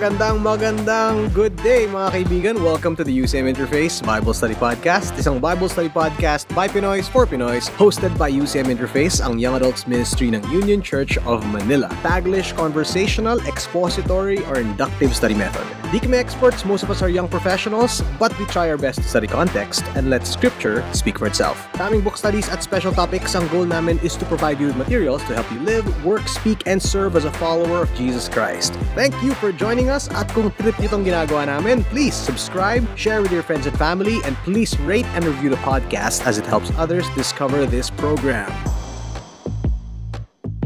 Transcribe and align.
Magandang 0.00 0.40
magandang 0.40 1.28
good 1.36 1.52
day 1.60 1.84
mga 1.84 2.08
kaibigan. 2.08 2.64
Welcome 2.64 2.96
to 2.96 3.04
the 3.04 3.12
UCM 3.12 3.52
Interface 3.52 4.00
Bible 4.00 4.32
Study 4.32 4.56
Podcast. 4.56 5.12
Isang 5.20 5.44
Bible 5.44 5.68
Study 5.68 5.92
podcast 5.92 6.48
by 6.56 6.72
Pinoys 6.72 7.04
for 7.04 7.28
Pinoys 7.28 7.68
hosted 7.76 8.08
by 8.16 8.32
UCM 8.32 8.72
Interface, 8.72 9.20
ang 9.20 9.36
Young 9.36 9.60
Adults 9.60 9.84
Ministry 9.84 10.32
ng 10.32 10.40
Union 10.48 10.80
Church 10.80 11.20
of 11.28 11.44
Manila. 11.52 11.92
Taglish, 12.00 12.56
conversational, 12.56 13.44
expository, 13.44 14.40
or 14.48 14.56
inductive 14.56 15.12
study 15.12 15.36
method. 15.36 15.68
Di 15.90 15.98
kami 15.98 16.22
experts, 16.22 16.64
most 16.64 16.86
of 16.86 16.90
us 16.94 17.02
are 17.02 17.10
young 17.10 17.26
professionals, 17.26 17.98
but 18.14 18.30
we 18.38 18.46
try 18.46 18.70
our 18.70 18.78
best 18.78 19.02
to 19.02 19.08
study 19.10 19.26
context 19.26 19.82
and 19.98 20.08
let 20.08 20.22
scripture 20.22 20.86
speak 20.94 21.18
for 21.18 21.26
itself. 21.26 21.66
Daming 21.74 22.06
book 22.06 22.16
studies 22.16 22.46
at 22.48 22.62
special 22.62 22.94
topics, 22.94 23.34
ang 23.34 23.50
goal 23.50 23.66
namin 23.66 23.98
is 23.98 24.14
to 24.14 24.24
provide 24.30 24.62
you 24.62 24.70
with 24.70 24.78
materials 24.78 25.18
to 25.26 25.34
help 25.34 25.50
you 25.50 25.58
live, 25.66 25.82
work, 26.06 26.30
speak, 26.30 26.62
and 26.70 26.78
serve 26.78 27.18
as 27.18 27.26
a 27.26 27.34
follower 27.42 27.82
of 27.82 27.90
Jesus 27.98 28.30
Christ. 28.30 28.70
Thank 28.94 29.18
you 29.18 29.34
for 29.42 29.50
joining 29.50 29.90
us 29.90 30.06
at 30.14 30.30
kung 30.30 30.54
trip 30.62 30.78
itong 30.78 31.02
ginagawa 31.02 31.50
namin, 31.50 31.82
please 31.90 32.14
subscribe, 32.14 32.86
share 32.94 33.18
with 33.18 33.34
your 33.34 33.42
friends 33.42 33.66
and 33.66 33.74
family, 33.74 34.22
and 34.22 34.38
please 34.46 34.78
rate 34.86 35.10
and 35.18 35.26
review 35.26 35.50
the 35.50 35.58
podcast 35.66 36.22
as 36.22 36.38
it 36.38 36.46
helps 36.46 36.70
others 36.78 37.10
discover 37.18 37.66
this 37.66 37.90
program. 37.90 38.46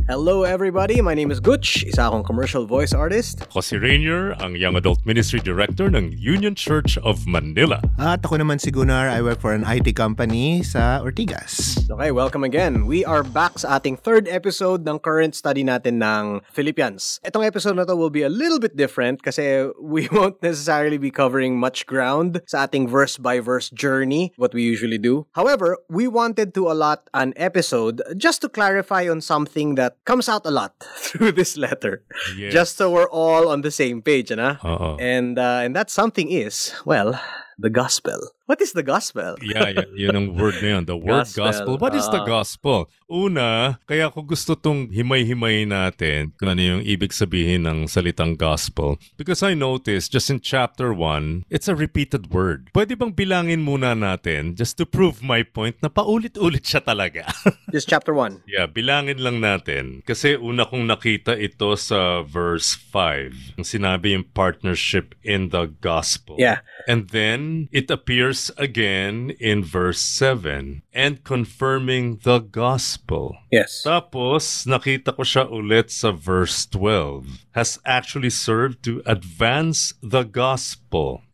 Hello 0.04 0.44
everybody, 0.44 1.00
my 1.00 1.16
name 1.16 1.32
is 1.32 1.40
Gutch, 1.40 1.80
isa 1.80 2.04
akong 2.04 2.28
commercial 2.28 2.68
voice 2.68 2.92
artist. 2.92 3.40
Ako 3.48 3.64
si 3.64 3.80
Rainier, 3.80 4.36
ang 4.36 4.52
Young 4.52 4.77
Adult 4.77 5.00
Ministry 5.08 5.40
Director 5.40 5.88
ng 5.88 6.12
Union 6.20 6.52
Church 6.52 7.00
of 7.00 7.24
Manila. 7.24 7.80
At 7.96 8.20
ako 8.20 8.44
naman 8.44 8.60
si 8.60 8.68
Gunnar, 8.68 9.08
I 9.08 9.24
work 9.24 9.40
for 9.40 9.56
an 9.56 9.64
IT 9.64 9.96
company 9.96 10.60
sa 10.60 11.00
Ortigas. 11.00 11.80
Okay, 11.88 12.12
welcome 12.12 12.44
again. 12.44 12.84
We 12.84 13.00
are 13.08 13.24
back 13.24 13.56
sa 13.56 13.80
ating 13.80 13.96
third 13.96 14.28
episode 14.28 14.84
ng 14.84 15.00
current 15.00 15.33
study 15.33 15.64
natin 15.64 16.05
ng 16.05 16.44
Philippians. 16.52 17.24
Itong 17.24 17.41
episode 17.41 17.80
na 17.80 17.89
to 17.89 17.96
will 17.96 18.12
be 18.12 18.28
a 18.28 18.33
little 18.33 18.61
bit 18.61 18.77
different 18.77 19.24
kasi 19.24 19.72
we 19.80 20.05
won't 20.12 20.36
necessarily 20.44 21.00
be 21.00 21.08
covering 21.08 21.56
much 21.56 21.89
ground 21.89 22.44
sa 22.44 22.68
ating 22.68 22.92
verse-by-verse 22.92 23.72
journey, 23.72 24.36
what 24.36 24.52
we 24.52 24.68
usually 24.68 25.00
do. 25.00 25.24
However, 25.33 25.80
we 25.89 26.05
wanted 26.12 26.52
to 26.61 26.68
allot 26.68 27.08
an 27.16 27.33
episode 27.41 28.05
just 28.20 28.44
to 28.44 28.52
clarify 28.52 29.08
on 29.08 29.24
something 29.24 29.80
that 29.80 29.94
comes 30.05 30.28
out 30.28 30.47
a 30.47 30.50
lot 30.50 30.74
through 30.97 31.33
this 31.33 31.56
letter. 31.56 32.02
Yes. 32.36 32.52
Just 32.52 32.77
so 32.77 32.91
we're 32.91 33.10
all 33.10 33.48
on 33.48 33.62
the 33.62 33.70
same 33.70 34.02
page? 34.02 34.30
Oo. 34.30 34.96
And 35.00 35.38
uh, 35.38 35.64
and 35.64 35.74
that 35.77 35.91
something 35.91 36.30
is, 36.30 36.72
well, 36.84 37.20
the 37.58 37.70
gospel. 37.70 38.33
What 38.45 38.61
is 38.61 38.77
the 38.77 38.84
gospel? 38.84 39.41
Yeah, 39.41 39.73
yeah, 39.73 39.89
yun 39.97 40.17
ang 40.20 40.28
word 40.37 40.61
na 40.61 40.77
yun. 40.77 40.84
The 40.84 41.00
word 41.00 41.25
Gospel. 41.33 41.48
gospel. 41.48 41.75
What 41.81 41.97
is 41.97 42.05
the 42.12 42.20
Ah. 42.20 42.28
gospel? 42.28 42.92
Una, 43.09 43.81
kaya 43.89 44.12
ko 44.12 44.20
gusto 44.20 44.53
tong 44.53 44.92
himay-himay 44.92 45.64
natin 45.64 46.36
kung 46.36 46.53
ano 46.53 46.61
yung 46.61 46.83
ibig 46.84 47.17
sabihin 47.17 47.64
ng 47.64 47.89
salitang 47.89 48.36
gospel. 48.36 49.01
Because 49.17 49.41
I 49.41 49.56
noticed 49.56 50.12
just 50.12 50.28
in 50.28 50.45
chapter 50.45 50.92
1, 50.92 51.48
it's 51.48 51.73
a 51.73 51.77
repeated 51.77 52.36
word. 52.36 52.69
Pwede 52.77 52.92
bang 53.01 53.17
bilangin 53.17 53.64
muna 53.64 53.97
natin 53.97 54.53
just 54.61 54.77
to 54.77 54.84
prove 54.84 55.25
my 55.25 55.41
point 55.41 55.81
na 55.81 55.89
paulit-ulit 55.89 56.69
siya 56.69 56.84
talaga? 56.84 57.25
Just 57.75 57.89
chapter 57.91 58.14
1. 58.14 58.47
Yeah, 58.47 58.70
bilangin 58.70 59.19
lang 59.19 59.42
natin. 59.42 60.06
Kasi 60.06 60.39
una 60.39 60.62
kong 60.62 60.86
nakita 60.86 61.34
ito 61.34 61.75
sa 61.75 62.23
verse 62.23 62.77
5. 62.79 63.58
Ang 63.58 63.67
sinabi 63.67 64.14
yung 64.14 64.23
partnership 64.31 65.17
in 65.27 65.51
the 65.51 65.67
gospel. 65.83 66.39
Yeah. 66.39 66.62
And 66.86 67.11
then 67.11 67.67
it 67.75 67.91
appears 67.91 68.33
again 68.58 69.32
in 69.38 69.64
verse 69.64 70.00
7 70.02 70.82
and 70.92 71.24
confirming 71.24 72.20
the 72.22 72.38
gospel. 72.38 73.38
Yes. 73.50 73.82
Tapos, 73.86 74.66
nakita 74.66 75.14
ko 75.14 75.22
siya 75.22 75.46
ulit 75.46 75.90
sa 75.94 76.10
verse 76.10 76.66
12. 76.66 77.46
Has 77.55 77.78
actually 77.86 78.30
served 78.30 78.83
to 78.84 79.00
advance 79.06 79.94
the 80.02 80.27
gospel. 80.27 80.83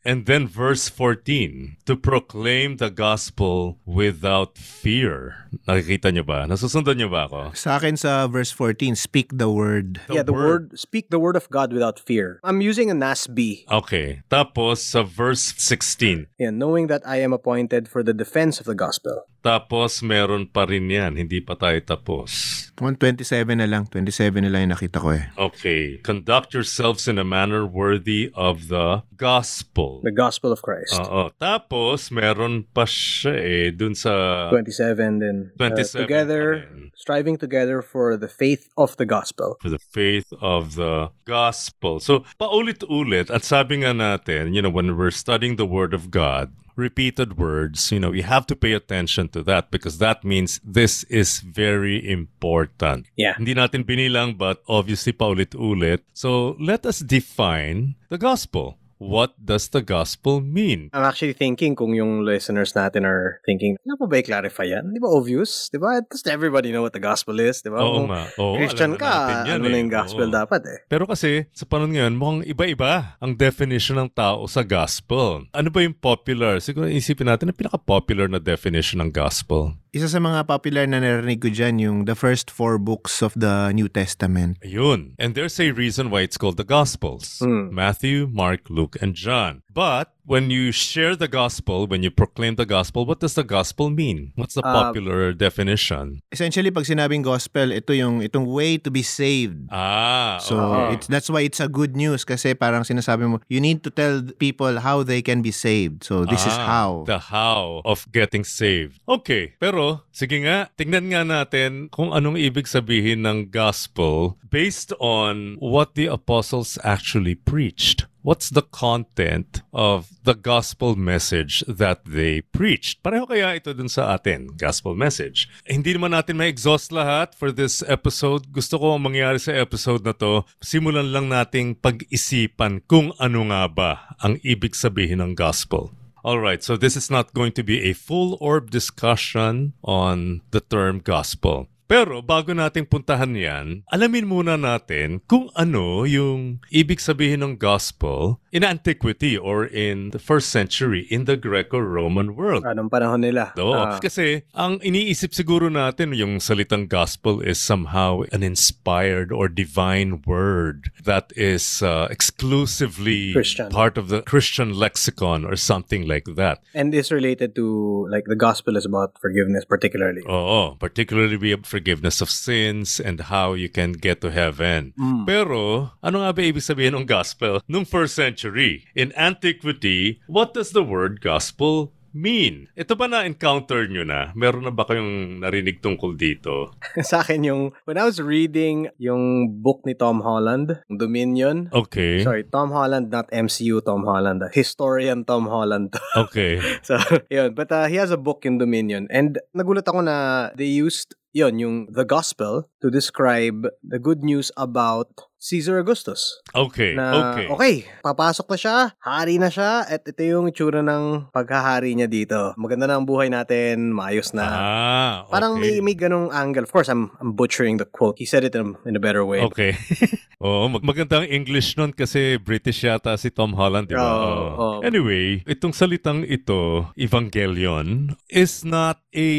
And 0.00 0.25
then 0.25 0.48
verse 0.48 0.88
14, 0.88 1.76
to 1.84 1.93
proclaim 1.93 2.81
the 2.81 2.88
gospel 2.88 3.76
without 3.84 4.56
fear. 4.56 5.44
Nakikita 5.69 6.09
niyo 6.09 6.25
ba? 6.25 6.48
Nasusundan 6.48 6.97
niyo 6.97 7.12
ba 7.12 7.28
ako? 7.28 7.53
Sa 7.53 7.76
akin 7.76 8.00
sa 8.00 8.25
verse 8.25 8.48
14, 8.48 8.97
speak 8.97 9.37
the 9.37 9.53
word. 9.53 10.00
yeah, 10.09 10.25
the 10.25 10.32
word. 10.32 10.72
speak 10.72 11.12
the 11.12 11.21
word 11.21 11.37
of 11.37 11.44
God 11.53 11.76
without 11.76 12.00
fear. 12.00 12.41
I'm 12.41 12.65
using 12.65 12.88
a 12.88 12.97
NASB. 12.97 13.69
Okay. 13.69 14.25
Tapos 14.32 14.81
sa 14.81 15.04
verse 15.04 15.53
16. 15.60 16.32
Yeah, 16.41 16.48
knowing 16.48 16.88
that 16.88 17.04
I 17.04 17.21
am 17.21 17.37
appointed 17.37 17.84
for 17.84 18.00
the 18.00 18.16
defense 18.16 18.56
of 18.56 18.65
the 18.65 18.75
gospel. 18.78 19.28
Tapos 19.41 20.05
meron 20.05 20.45
pa 20.45 20.69
rin 20.69 20.84
yan. 20.93 21.17
Hindi 21.17 21.41
pa 21.41 21.56
tayo 21.56 21.81
tapos. 21.81 22.69
127 22.77 23.56
na 23.56 23.69
lang. 23.69 23.89
27 23.89 24.41
na 24.45 24.53
lang 24.53 24.69
yung 24.69 24.73
nakita 24.77 25.01
ko 25.01 25.17
eh. 25.17 25.28
Okay. 25.37 26.01
Conduct 26.05 26.53
yourselves 26.53 27.09
in 27.09 27.17
a 27.17 27.25
manner 27.25 27.65
worthy 27.65 28.33
of 28.37 28.69
the 28.69 29.05
gospel. 29.17 30.01
The 30.05 30.12
gospel 30.12 30.53
of 30.53 30.65
Christ. 30.65 30.97
Oo. 30.97 31.33
Tapos, 31.37 32.09
meron 32.09 32.65
pa 32.73 32.89
siya 32.89 33.37
eh, 33.37 33.69
dun 33.73 33.93
sa... 33.93 34.49
27 34.49 35.21
then 35.21 35.53
uh, 35.61 35.69
27 35.69 36.09
together 36.09 36.45
pa 36.65 36.72
rin. 36.72 36.89
striving 36.97 37.37
together 37.37 37.84
for 37.84 38.17
the 38.17 38.28
faith 38.28 38.69
of 38.77 38.97
the 38.97 39.05
gospel. 39.05 39.61
For 39.61 39.69
the 39.69 39.81
faith 39.81 40.33
of 40.41 40.77
the 40.77 41.12
gospel. 41.28 42.01
So, 42.01 42.25
paulit-ulit, 42.41 43.28
at 43.28 43.45
sabi 43.45 43.84
nga 43.84 43.93
natin, 43.93 44.57
you 44.57 44.65
know, 44.65 44.72
when 44.72 44.97
we're 44.97 45.12
studying 45.12 45.57
the 45.57 45.69
Word 45.69 45.93
of 45.93 46.09
God, 46.09 46.53
repeated 46.77 47.39
words, 47.39 47.93
you 47.93 48.01
know, 48.01 48.13
you 48.13 48.25
have 48.25 48.47
to 48.47 48.57
pay 48.57 48.73
attention 48.73 49.29
to 49.31 49.43
that 49.45 49.71
because 49.71 49.99
that 49.99 50.25
means 50.25 50.61
this 50.65 51.05
is 51.05 51.41
very 51.41 52.01
important. 52.03 53.07
Yeah. 53.17 53.35
Hindi 53.37 53.55
natin 53.55 53.85
binilang, 53.85 54.37
but 54.37 54.63
obviously 54.69 55.13
paulit-ulit. 55.13 56.01
So, 56.13 56.57
let 56.59 56.85
us 56.85 57.01
define 57.01 57.95
the 58.09 58.19
gospel. 58.19 58.80
What 59.00 59.33
does 59.41 59.72
the 59.72 59.81
gospel 59.81 60.44
mean? 60.44 60.93
I'm 60.93 61.09
actually 61.09 61.33
thinking 61.33 61.72
kung 61.72 61.97
yung 61.97 62.21
listeners 62.21 62.77
natin 62.77 63.09
are 63.09 63.41
thinking, 63.49 63.81
ano 63.88 63.97
pa 63.97 64.05
ba 64.05 64.21
i-clarify 64.21 64.69
yan? 64.69 64.93
Di 64.93 65.00
ba 65.00 65.09
obvious? 65.09 65.72
Di 65.72 65.81
ba? 65.81 66.05
Does 66.05 66.21
everybody 66.28 66.69
know 66.69 66.84
what 66.84 66.93
the 66.93 67.00
gospel 67.00 67.41
is? 67.41 67.65
Di 67.65 67.72
ba? 67.72 67.81
Oo 67.81 68.05
Kung 68.05 68.12
nga. 68.12 68.28
Oo, 68.37 68.60
Christian 68.60 69.00
ka, 69.00 69.49
yan 69.49 69.65
ano 69.65 69.72
eh. 69.72 69.72
na 69.72 69.77
yung 69.81 69.89
gospel 69.89 70.28
Oo. 70.28 70.37
dapat 70.37 70.60
eh. 70.69 70.78
Pero 70.93 71.09
kasi, 71.09 71.49
sa 71.56 71.65
panahon 71.65 71.97
ngayon, 71.97 72.12
mukhang 72.21 72.41
iba-iba 72.44 73.16
ang 73.25 73.33
definition 73.41 73.97
ng 74.05 74.12
tao 74.12 74.44
sa 74.44 74.60
gospel. 74.60 75.49
Ano 75.56 75.69
ba 75.72 75.81
yung 75.81 75.97
popular? 75.97 76.60
Siguro 76.60 76.84
isipin 76.84 77.33
natin 77.33 77.49
ang 77.49 77.56
pinaka-popular 77.56 78.28
na 78.28 78.37
definition 78.37 79.00
ng 79.00 79.16
gospel. 79.16 79.80
Isa 79.91 80.06
sa 80.06 80.23
mga 80.23 80.47
popular 80.47 80.87
na 80.87 81.03
narinig 81.03 81.43
ko 81.43 81.51
dyan, 81.51 81.83
yung 81.83 81.99
the 82.06 82.15
first 82.15 82.47
four 82.47 82.78
books 82.78 83.27
of 83.27 83.34
the 83.34 83.75
New 83.75 83.91
Testament. 83.91 84.55
Ayun. 84.62 85.19
And 85.19 85.34
there's 85.34 85.59
a 85.59 85.75
reason 85.75 86.15
why 86.15 86.23
it's 86.23 86.39
called 86.39 86.62
the 86.62 86.69
Gospels. 86.69 87.43
Hmm. 87.43 87.75
Matthew, 87.75 88.31
Mark, 88.31 88.71
Luke, 88.71 88.95
and 89.03 89.19
John. 89.19 89.67
But 89.67 90.15
when 90.31 90.47
you 90.47 90.71
share 90.71 91.19
the 91.19 91.27
gospel, 91.27 91.91
when 91.91 92.07
you 92.07 92.11
proclaim 92.15 92.55
the 92.55 92.63
gospel, 92.65 93.03
what 93.03 93.19
does 93.19 93.35
the 93.35 93.43
gospel 93.43 93.91
mean? 93.91 94.31
What's 94.39 94.55
the 94.55 94.63
Uh, 94.63 94.71
popular 94.71 95.35
definition? 95.35 96.23
Essentially, 96.31 96.71
pag 96.71 96.87
sinabing 96.87 97.27
gospel, 97.27 97.75
ito 97.75 97.91
yung 97.91 98.23
itong 98.23 98.47
way 98.47 98.79
to 98.79 98.95
be 98.95 99.03
saved. 99.03 99.67
Ah, 99.75 100.39
So, 100.39 100.55
okay. 100.55 100.95
it's 100.95 101.11
that's 101.11 101.27
why 101.27 101.43
it's 101.43 101.59
a 101.59 101.67
good 101.67 101.99
news 101.99 102.23
kasi 102.23 102.55
parang 102.55 102.87
sinasabi 102.87 103.27
mo, 103.27 103.43
you 103.51 103.59
need 103.59 103.83
to 103.83 103.91
tell 103.91 104.23
people 104.39 104.79
how 104.79 105.03
they 105.03 105.19
can 105.19 105.43
be 105.43 105.51
saved. 105.51 106.07
So, 106.07 106.23
this 106.23 106.47
is 106.47 106.55
Ah, 106.55 106.63
how. 106.71 106.91
The 107.11 107.35
how 107.35 107.83
of 107.83 108.07
getting 108.15 108.47
saved. 108.47 109.03
Okay, 109.11 109.59
pero 109.59 110.07
sige 110.15 110.47
nga, 110.47 110.71
tingnan 110.79 111.11
nga 111.11 111.27
natin 111.27 111.91
kung 111.91 112.15
anong 112.15 112.39
ibig 112.39 112.71
sabihin 112.71 113.27
ng 113.27 113.51
gospel 113.51 114.39
based 114.47 114.95
on 115.03 115.59
what 115.59 115.99
the 115.99 116.07
apostles 116.07 116.79
actually 116.87 117.35
preached. 117.35 118.07
What's 118.21 118.53
the 118.53 118.61
content 118.69 119.65
of 119.73 120.13
the 120.29 120.37
gospel 120.37 120.93
message 120.93 121.65
that 121.65 122.05
they 122.05 122.45
preached? 122.45 123.01
Pareho 123.01 123.25
kaya 123.25 123.57
ito 123.57 123.73
dun 123.73 123.89
sa 123.89 124.13
atin, 124.13 124.61
gospel 124.61 124.93
message. 124.93 125.49
Hindi 125.65 125.97
naman 125.97 126.13
natin 126.13 126.37
ma-exhaust 126.37 126.93
lahat 126.93 127.33
for 127.33 127.49
this 127.49 127.81
episode. 127.89 128.53
Gusto 128.53 128.77
ko 128.77 129.01
ang 129.01 129.09
mangyari 129.09 129.41
sa 129.41 129.57
episode 129.57 130.05
na 130.05 130.13
to, 130.13 130.45
simulan 130.61 131.17
lang 131.17 131.33
nating 131.33 131.81
pag-isipan 131.81 132.84
kung 132.84 133.17
ano 133.17 133.41
nga 133.49 133.65
ba 133.72 133.91
ang 134.21 134.37
ibig 134.45 134.77
sabihin 134.77 135.25
ng 135.25 135.33
gospel. 135.33 135.89
All 136.21 136.37
right, 136.37 136.61
so 136.61 136.77
this 136.77 137.01
is 137.01 137.09
not 137.09 137.33
going 137.33 137.57
to 137.57 137.65
be 137.65 137.89
a 137.89 137.97
full 137.97 138.37
orb 138.45 138.69
discussion 138.69 139.73
on 139.81 140.45
the 140.53 140.61
term 140.61 141.01
gospel. 141.01 141.73
Pero 141.91 142.22
bago 142.22 142.54
nating 142.54 142.87
puntahan 142.87 143.34
yan, 143.34 143.83
alamin 143.91 144.22
muna 144.22 144.54
natin 144.54 145.19
kung 145.27 145.51
ano 145.59 146.07
yung 146.07 146.63
ibig 146.71 147.03
sabihin 147.03 147.42
ng 147.42 147.59
gospel 147.59 148.39
in 148.54 148.63
antiquity 148.63 149.34
or 149.34 149.66
in 149.66 150.15
the 150.15 150.22
first 150.22 150.54
century 150.54 151.03
in 151.10 151.27
the 151.27 151.34
Greco-Roman 151.34 152.39
world. 152.39 152.63
Anong 152.63 152.95
panahon 152.95 153.27
nila? 153.27 153.59
Oo. 153.59 153.75
Ah, 153.75 153.98
Kasi 153.98 154.47
ang 154.54 154.78
iniisip 154.87 155.34
siguro 155.34 155.66
natin 155.66 156.15
yung 156.15 156.39
salitang 156.39 156.87
gospel 156.87 157.42
is 157.42 157.59
somehow 157.59 158.22
an 158.31 158.47
inspired 158.47 159.34
or 159.34 159.51
divine 159.51 160.22
word 160.22 160.95
that 161.03 161.34
is 161.34 161.83
uh, 161.83 162.07
exclusively 162.07 163.34
Christian. 163.34 163.66
part 163.66 163.98
of 163.98 164.07
the 164.15 164.22
Christian 164.22 164.78
lexicon 164.78 165.42
or 165.42 165.59
something 165.59 166.07
like 166.07 166.39
that. 166.39 166.63
and 166.71 166.95
is 166.95 167.10
related 167.10 167.59
to, 167.59 168.07
like, 168.15 168.31
the 168.31 168.39
gospel 168.39 168.78
is 168.78 168.87
about 168.87 169.19
forgiveness 169.19 169.66
particularly. 169.66 170.22
Oo, 170.31 170.78
particularly 170.78 171.34
we 171.34 171.51
have 171.51 171.66
forgiveness 171.80 172.21
of 172.21 172.28
sins 172.28 173.00
and 173.00 173.32
how 173.32 173.56
you 173.56 173.72
can 173.72 173.97
get 173.97 174.21
to 174.21 174.28
heaven. 174.28 174.92
Mm. 175.00 175.24
Pero, 175.24 175.97
ano 176.04 176.21
nga 176.21 176.36
ba 176.36 176.44
ibig 176.44 176.60
sabihin 176.60 176.92
ng 176.92 177.09
gospel 177.09 177.65
nung 177.65 177.88
first 177.88 178.12
century? 178.12 178.84
In 178.92 179.16
antiquity, 179.16 180.21
what 180.28 180.53
does 180.53 180.77
the 180.77 180.84
word 180.84 181.24
gospel 181.24 181.97
mean? 182.12 182.66
Ito 182.74 182.98
ba 182.98 183.06
na-encounter 183.06 183.86
nyo 183.86 184.03
na? 184.03 184.34
Meron 184.34 184.66
na 184.66 184.74
ba 184.74 184.82
kayong 184.86 185.41
narinig 185.41 185.78
tungkol 185.78 186.18
dito? 186.18 186.74
Sa 187.06 187.22
akin 187.22 187.47
yung, 187.47 187.62
when 187.86 187.97
I 187.97 188.04
was 188.04 188.18
reading 188.18 188.91
yung 188.98 189.54
book 189.62 189.86
ni 189.86 189.94
Tom 189.94 190.21
Holland, 190.21 190.82
Dominion, 190.91 191.71
Okay. 191.71 192.22
Sorry, 192.27 192.44
Tom 192.44 192.74
Holland, 192.74 193.15
not 193.15 193.30
MCU 193.30 193.80
Tom 193.86 194.04
Holland. 194.04 194.42
Historian 194.53 195.24
Tom 195.24 195.47
Holland. 195.47 195.94
Okay. 196.18 196.59
so, 196.82 196.98
yun. 197.30 197.54
But 197.54 197.71
uh, 197.71 197.86
he 197.86 197.97
has 197.97 198.10
a 198.10 198.18
book 198.18 198.42
in 198.42 198.59
Dominion. 198.59 199.06
And 199.09 199.38
nagulat 199.54 199.86
ako 199.86 200.03
na 200.03 200.50
they 200.59 200.66
used, 200.68 201.15
yun, 201.32 201.59
yung 201.59 201.77
the 201.91 202.04
gospel 202.04 202.68
to 202.82 202.91
describe 202.91 203.68
the 203.82 203.98
good 203.98 204.22
news 204.22 204.50
about 204.56 205.29
Caesar 205.41 205.81
Augustus. 205.81 206.37
Okay. 206.53 206.92
Na, 206.92 207.33
okay. 207.33 207.47
okay, 207.48 207.75
papasok 208.04 208.45
na 208.53 208.59
siya, 208.60 208.77
hari 209.01 209.41
na 209.41 209.48
siya, 209.48 209.89
at 209.89 210.04
ito 210.04 210.21
yung 210.21 210.53
itsura 210.53 210.84
ng 210.84 211.33
paghahari 211.33 211.97
niya 211.97 212.13
dito. 212.13 212.53
Maganda 212.60 212.84
na 212.84 213.01
ang 213.01 213.09
buhay 213.09 213.33
natin, 213.33 213.89
maayos 213.97 214.37
na. 214.37 214.45
Ah, 214.45 215.15
okay. 215.25 215.33
Parang 215.33 215.53
may, 215.57 215.81
may 215.81 215.97
ganong 215.97 216.28
angle. 216.28 216.69
Of 216.69 216.72
course, 216.77 216.92
I'm, 216.92 217.16
I'm 217.25 217.33
butchering 217.33 217.81
the 217.81 217.89
quote. 217.89 218.21
He 218.21 218.28
said 218.28 218.45
it 218.45 218.53
in, 218.53 218.77
in 218.84 219.01
a 219.01 219.03
better 219.03 219.25
way. 219.25 219.41
Okay. 219.48 219.81
Oo, 220.45 220.69
mag- 220.72 220.84
magandang 220.84 221.28
English 221.28 221.77
nun 221.77 221.92
kasi 221.92 222.41
British 222.41 222.84
yata 222.84 223.13
si 223.16 223.28
Tom 223.28 223.57
Holland, 223.57 223.89
di 223.89 223.97
ba? 223.97 224.04
Oo, 224.04 224.21
Oo. 224.21 224.48
oo. 224.57 224.78
Anyway, 224.84 225.45
itong 225.45 225.72
salitang 225.72 226.25
ito, 226.25 226.89
evangelion, 226.97 228.16
is 228.28 228.65
not 228.65 229.01
a 229.13 229.31